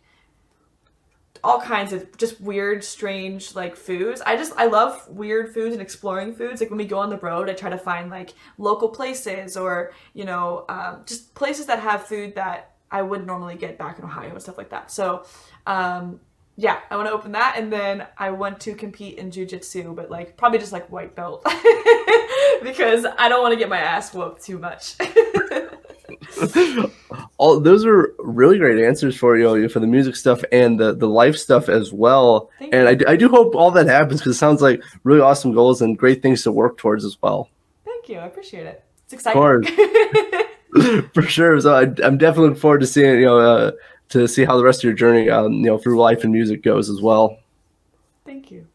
all 1.43 1.59
kinds 1.59 1.91
of 1.91 2.15
just 2.17 2.39
weird, 2.39 2.83
strange 2.83 3.55
like 3.55 3.75
foods. 3.75 4.21
I 4.21 4.35
just 4.35 4.53
I 4.57 4.67
love 4.67 5.07
weird 5.09 5.53
foods 5.53 5.73
and 5.73 5.81
exploring 5.81 6.35
foods. 6.35 6.61
Like 6.61 6.69
when 6.69 6.77
we 6.77 6.85
go 6.85 6.99
on 6.99 7.09
the 7.09 7.17
road, 7.17 7.49
I 7.49 7.53
try 7.53 7.69
to 7.69 7.77
find 7.77 8.09
like 8.09 8.33
local 8.57 8.89
places 8.89 9.57
or 9.57 9.91
you 10.13 10.25
know 10.25 10.65
um, 10.69 11.01
just 11.05 11.33
places 11.33 11.65
that 11.65 11.79
have 11.79 12.03
food 12.03 12.35
that 12.35 12.75
I 12.91 13.01
wouldn't 13.01 13.27
normally 13.27 13.55
get 13.55 13.77
back 13.77 13.97
in 13.97 14.05
Ohio 14.05 14.31
and 14.31 14.41
stuff 14.41 14.57
like 14.57 14.69
that. 14.69 14.91
So 14.91 15.25
um, 15.65 16.19
yeah, 16.55 16.79
I 16.89 16.95
want 16.95 17.07
to 17.07 17.13
open 17.13 17.31
that, 17.31 17.55
and 17.57 17.71
then 17.71 18.05
I 18.17 18.31
want 18.31 18.59
to 18.61 18.75
compete 18.75 19.17
in 19.17 19.31
jujitsu, 19.31 19.95
but 19.95 20.11
like 20.11 20.37
probably 20.37 20.59
just 20.59 20.71
like 20.71 20.91
white 20.91 21.15
belt 21.15 21.43
because 22.63 23.05
I 23.17 23.29
don't 23.29 23.41
want 23.41 23.53
to 23.53 23.59
get 23.59 23.69
my 23.69 23.79
ass 23.79 24.13
whooped 24.13 24.43
too 24.43 24.59
much. 24.59 24.95
All 27.37 27.59
those 27.59 27.85
are 27.85 28.13
really 28.19 28.57
great 28.57 28.83
answers 28.83 29.15
for 29.15 29.37
you 29.37 29.69
for 29.69 29.79
the 29.79 29.87
music 29.87 30.15
stuff 30.15 30.43
and 30.51 30.79
the 30.79 30.93
the 30.93 31.07
life 31.07 31.35
stuff 31.37 31.69
as 31.69 31.91
well. 31.93 32.49
Thank 32.59 32.73
and 32.73 32.83
you. 32.83 32.89
I, 32.89 32.95
do- 32.95 33.05
I 33.07 33.15
do 33.15 33.29
hope 33.29 33.55
all 33.55 33.71
that 33.71 33.87
happens 33.87 34.19
because 34.19 34.35
it 34.35 34.39
sounds 34.39 34.61
like 34.61 34.83
really 35.03 35.21
awesome 35.21 35.53
goals 35.53 35.81
and 35.81 35.97
great 35.97 36.21
things 36.21 36.43
to 36.43 36.51
work 36.51 36.77
towards 36.77 37.05
as 37.05 37.17
well. 37.21 37.49
Thank 37.85 38.09
you, 38.09 38.17
I 38.17 38.25
appreciate 38.25 38.65
it. 38.65 38.83
It's 39.05 39.13
exciting. 39.13 39.41
course. 39.41 39.67
for 41.13 41.23
sure. 41.23 41.59
So 41.59 41.73
I, 41.75 41.81
I'm 41.81 42.17
definitely 42.17 42.49
looking 42.49 42.61
forward 42.61 42.81
to 42.81 42.87
seeing 42.87 43.19
you 43.19 43.25
know 43.25 43.39
uh, 43.39 43.71
to 44.11 44.27
see 44.27 44.45
how 44.45 44.57
the 44.57 44.63
rest 44.63 44.79
of 44.79 44.83
your 44.83 44.93
journey 44.93 45.29
um, 45.29 45.53
you 45.53 45.65
know 45.65 45.77
through 45.77 45.99
life 45.99 46.23
and 46.23 46.31
music 46.31 46.63
goes 46.63 46.89
as 46.89 47.01
well. 47.01 47.39
Thank 48.25 48.51
you. 48.51 48.67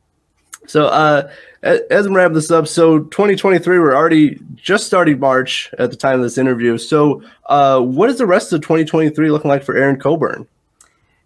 So 0.67 0.87
uh, 0.87 1.31
as 1.63 2.07
I'm 2.07 2.15
wrapping 2.15 2.35
this 2.35 2.51
up, 2.51 2.67
so 2.67 3.01
2023 3.01 3.79
we're 3.79 3.95
already 3.95 4.41
just 4.57 4.87
starting 4.87 5.21
March 5.21 5.73
at 5.79 5.91
the 5.91 5.97
time 5.97 6.17
of 6.17 6.23
this 6.23 6.39
interview. 6.39 6.77
So 6.77 7.23
uh, 7.47 7.81
what 7.81 8.11
is 8.11 8.19
the 8.19 8.27
rest 8.27 8.53
of 8.53 8.61
2023 8.63 9.31
looking 9.31 9.49
like 9.49 9.63
for 9.63 9.77
Erin 9.77 9.99
Coburn? 9.99 10.47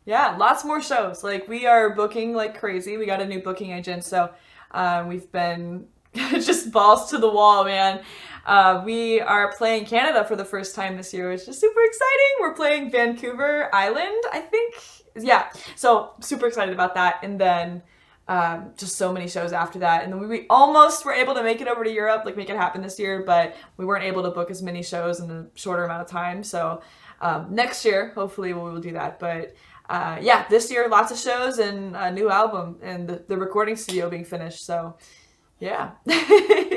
Yeah, 0.05 0.37
lots 0.37 0.64
more 0.64 0.83
shows. 0.83 1.25
Like 1.25 1.49
we 1.49 1.66
are 1.66 1.94
booking 1.94 2.35
like 2.35 2.59
crazy. 2.59 2.96
We 2.96 3.07
got 3.07 3.20
a 3.23 3.27
new 3.27 3.40
booking 3.40 3.70
agent, 3.70 4.05
so 4.05 4.31
um, 4.73 5.09
we've 5.09 5.31
been 5.33 5.87
just 6.14 6.73
balls 6.73 7.11
to 7.11 7.18
the 7.18 7.31
wall, 7.31 7.64
man. 7.64 8.03
Uh, 8.46 8.83
we 8.85 9.20
are 9.20 9.53
playing 9.53 9.85
Canada 9.85 10.24
for 10.24 10.37
the 10.37 10.44
first 10.44 10.74
time 10.74 10.96
this 10.96 11.12
year, 11.12 11.31
which 11.31 11.46
is 11.46 11.59
super 11.59 11.81
exciting. 11.83 12.33
We're 12.40 12.55
playing 12.55 12.90
Vancouver 12.90 13.74
Island, 13.74 14.22
I 14.33 14.40
think. 14.40 14.74
Yeah, 15.18 15.50
so 15.76 16.14
super 16.20 16.46
excited 16.46 16.72
about 16.72 16.94
that. 16.94 17.20
And 17.22 17.40
then 17.40 17.83
um, 18.29 18.70
just 18.76 18.96
so 18.96 19.12
many 19.12 19.29
shows 19.29 19.53
after 19.53 19.81
that. 19.81 20.05
And 20.05 20.12
then 20.12 20.20
we, 20.20 20.26
we 20.26 20.46
almost 20.48 21.05
were 21.05 21.12
able 21.12 21.35
to 21.35 21.42
make 21.42 21.61
it 21.61 21.68
over 21.68 21.83
to 21.83 21.90
Europe, 21.90 22.22
like 22.24 22.37
make 22.37 22.48
it 22.48 22.57
happen 22.57 22.81
this 22.81 22.98
year, 22.98 23.24
but 23.26 23.57
we 23.76 23.85
weren't 23.85 24.05
able 24.05 24.22
to 24.22 24.31
book 24.31 24.50
as 24.50 24.62
many 24.62 24.83
shows 24.83 25.20
in 25.20 25.31
a 25.31 25.46
shorter 25.55 25.85
amount 25.85 26.03
of 26.03 26.09
time. 26.09 26.44
So 26.44 26.81
um, 27.20 27.48
next 27.50 27.85
year, 27.85 28.12
hopefully, 28.14 28.53
we 28.53 28.61
will 28.61 28.81
do 28.81 28.92
that. 28.92 29.18
But 29.18 29.55
uh, 29.88 30.18
yeah, 30.20 30.46
this 30.48 30.70
year, 30.70 30.88
lots 30.88 31.11
of 31.11 31.18
shows 31.18 31.59
and 31.59 31.96
a 31.96 32.12
new 32.12 32.31
album 32.31 32.79
and 32.83 33.09
the, 33.09 33.24
the 33.26 33.36
recording 33.36 33.74
studio 33.74 34.09
being 34.09 34.24
finished. 34.24 34.64
So 34.64 34.97
yeah. 35.59 35.91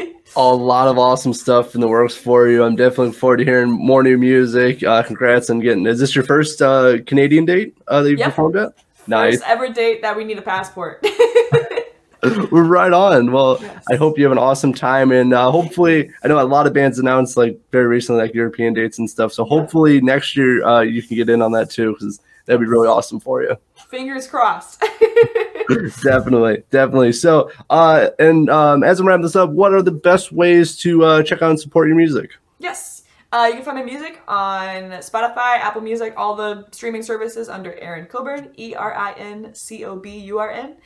A 0.36 0.42
lot 0.42 0.88
of 0.88 0.98
awesome 0.98 1.32
stuff 1.34 1.76
in 1.76 1.82
the 1.82 1.88
works 1.88 2.16
for 2.16 2.48
you. 2.48 2.64
I'm 2.64 2.76
definitely 2.76 3.08
looking 3.08 3.20
forward 3.20 3.38
to 3.38 3.46
hearing 3.46 3.70
more 3.70 4.02
new 4.02 4.18
music. 4.18 4.82
Uh, 4.84 5.04
congrats 5.04 5.50
on 5.52 5.60
getting. 5.60 5.86
Is 5.86 6.00
this 6.00 6.16
your 6.16 6.24
first 6.24 6.60
uh, 6.62 6.98
Canadian 7.06 7.46
date 7.46 7.78
uh, 7.88 8.02
that 8.02 8.10
you've 8.10 8.18
Yep. 8.20 8.30
performed 8.30 8.56
at? 8.56 8.74
Nice. 9.06 9.36
First 9.36 9.44
ever 9.48 9.70
date 9.70 10.02
that 10.02 10.18
we 10.18 10.24
need 10.24 10.40
a 10.40 10.42
passport. 10.42 11.06
We're 12.52 12.64
right 12.64 12.92
on. 12.94 13.32
Well, 13.34 13.58
Yes. 13.62 13.84
I 13.92 13.96
hope 13.96 14.18
you 14.18 14.24
have 14.24 14.32
an 14.32 14.38
awesome 14.38 14.74
time, 14.74 15.12
and 15.12 15.34
uh, 15.34 15.52
hopefully, 15.52 16.10
I 16.24 16.30
know 16.30 16.40
a 16.42 16.48
lot 16.48 16.66
of 16.68 16.74
bands 16.74 16.98
announced 16.98 17.36
like 17.38 17.60
very 17.72 17.86
recently, 17.86 18.22
like 18.22 18.34
European 18.34 18.74
dates 18.74 18.98
and 18.98 19.10
stuff. 19.10 19.34
So 19.34 19.44
hopefully 19.44 20.00
next 20.02 20.36
year 20.38 20.66
uh, 20.66 20.82
you 20.82 21.04
can 21.04 21.18
get 21.18 21.30
in 21.30 21.42
on 21.42 21.52
that 21.52 21.70
too, 21.70 21.92
because 21.94 22.22
that'd 22.46 22.62
be 22.62 22.66
really 22.66 22.88
awesome 22.88 23.20
for 23.20 23.44
you. 23.44 23.56
Fingers 23.90 24.26
crossed. 24.28 24.82
definitely, 26.04 26.64
definitely. 26.70 27.12
So, 27.14 27.52
uh, 27.70 28.10
and 28.20 28.50
um, 28.50 28.84
as 28.84 29.00
I'm 29.00 29.08
wrapping 29.08 29.24
this 29.24 29.36
up, 29.36 29.50
what 29.52 29.74
are 29.74 29.82
the 29.82 29.92
best 29.92 30.32
ways 30.32 30.78
to 30.78 31.04
uh, 31.04 31.24
check 31.24 31.42
out 31.42 31.50
and 31.52 31.60
support 31.60 31.88
your 31.88 31.98
music? 31.98 32.32
yes. 32.60 33.02
Uh, 33.34 33.48
you 33.48 33.56
can 33.56 33.64
find 33.64 33.78
my 33.80 33.84
music 33.84 34.22
on 34.28 34.92
Spotify, 35.02 35.58
Apple 35.58 35.82
Music, 35.82 36.14
all 36.16 36.36
the 36.36 36.68
streaming 36.70 37.02
services 37.02 37.50
under 37.50 37.74
Erin 37.80 38.06
Coburn, 38.06 38.54
E 38.60 38.76
R 38.76 38.94
I 38.94 39.14
N 39.14 39.56
C 39.56 39.86
O 39.86 39.96
B 39.96 40.20
U 40.20 40.38
R 40.38 40.52
N. 40.52 40.78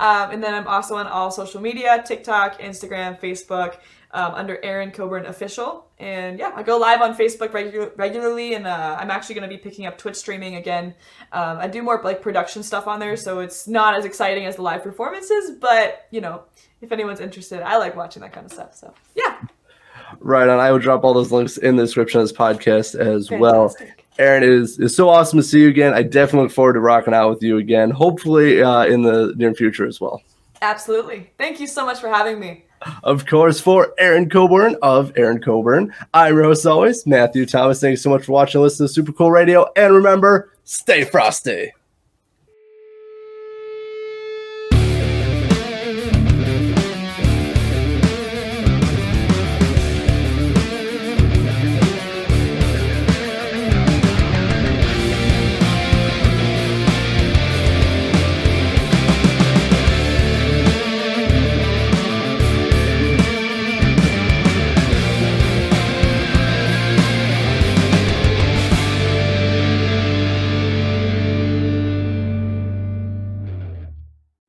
Um, 0.00 0.30
and 0.30 0.42
then 0.44 0.52
I'm 0.52 0.68
also 0.68 0.96
on 0.96 1.06
all 1.06 1.30
social 1.30 1.62
media 1.62 2.04
TikTok, 2.06 2.60
Instagram, 2.60 3.18
Facebook, 3.18 3.78
um, 4.10 4.34
under 4.34 4.62
Erin 4.62 4.90
Coburn 4.90 5.24
Official. 5.24 5.90
And 6.04 6.38
yeah, 6.38 6.52
I 6.54 6.62
go 6.62 6.76
live 6.76 7.00
on 7.00 7.16
Facebook 7.16 7.48
regu- 7.48 7.90
regularly, 7.96 8.52
and 8.54 8.66
uh, 8.66 8.96
I'm 9.00 9.10
actually 9.10 9.36
going 9.36 9.48
to 9.48 9.56
be 9.56 9.56
picking 9.56 9.86
up 9.86 9.96
Twitch 9.96 10.16
streaming 10.16 10.56
again. 10.56 10.94
Um, 11.32 11.56
I 11.58 11.66
do 11.66 11.82
more 11.82 11.98
like 12.04 12.20
production 12.20 12.62
stuff 12.62 12.86
on 12.86 13.00
there, 13.00 13.16
so 13.16 13.40
it's 13.40 13.66
not 13.66 13.96
as 13.96 14.04
exciting 14.04 14.44
as 14.44 14.56
the 14.56 14.62
live 14.62 14.82
performances, 14.82 15.52
but 15.58 16.06
you 16.10 16.20
know, 16.20 16.42
if 16.82 16.92
anyone's 16.92 17.20
interested, 17.20 17.62
I 17.62 17.78
like 17.78 17.96
watching 17.96 18.20
that 18.20 18.34
kind 18.34 18.44
of 18.44 18.52
stuff. 18.52 18.76
So 18.76 18.92
yeah, 19.16 19.38
Right 20.20 20.46
on. 20.46 20.60
I 20.60 20.70
will 20.70 20.78
drop 20.78 21.04
all 21.04 21.14
those 21.14 21.32
links 21.32 21.56
in 21.56 21.76
the 21.76 21.84
description 21.84 22.20
of 22.20 22.28
this 22.28 22.36
podcast 22.36 22.94
as 22.94 23.30
well. 23.30 23.70
Fantastic. 23.70 24.04
Erin, 24.18 24.42
it 24.42 24.48
is 24.50 24.78
it's 24.78 24.94
so 24.94 25.08
awesome 25.08 25.38
to 25.38 25.42
see 25.42 25.62
you 25.62 25.68
again. 25.68 25.94
I 25.94 26.02
definitely 26.02 26.48
look 26.48 26.52
forward 26.52 26.74
to 26.74 26.80
rocking 26.80 27.14
out 27.14 27.30
with 27.30 27.42
you 27.42 27.56
again. 27.58 27.90
Hopefully, 27.90 28.62
uh, 28.62 28.84
in 28.84 29.02
the 29.02 29.32
near 29.36 29.54
future 29.54 29.86
as 29.86 30.00
well. 30.00 30.22
absolutely. 30.62 31.30
Thank 31.38 31.60
you 31.60 31.66
so 31.66 31.84
much 31.86 31.98
for 31.98 32.08
having 32.08 32.38
me. 32.38 32.63
Of 33.02 33.26
course, 33.26 33.60
for 33.60 33.94
Erin 33.98 34.28
Coburn 34.28 34.76
of 34.82 35.12
Erin 35.16 35.40
Coburn, 35.40 35.94
your 36.28 36.44
host 36.44 36.66
always, 36.66 37.06
Matthew 37.06 37.46
Thomas. 37.46 37.80
Thanks 37.80 38.02
so 38.02 38.10
much 38.10 38.24
for 38.24 38.32
watching 38.32 38.58
and 38.60 38.64
listening 38.64 38.88
to 38.88 38.94
Super 38.94 39.12
Cool 39.12 39.30
Radio. 39.30 39.66
And 39.76 39.94
remember, 39.94 40.50
stay 40.64 41.04
frosty. 41.04 41.72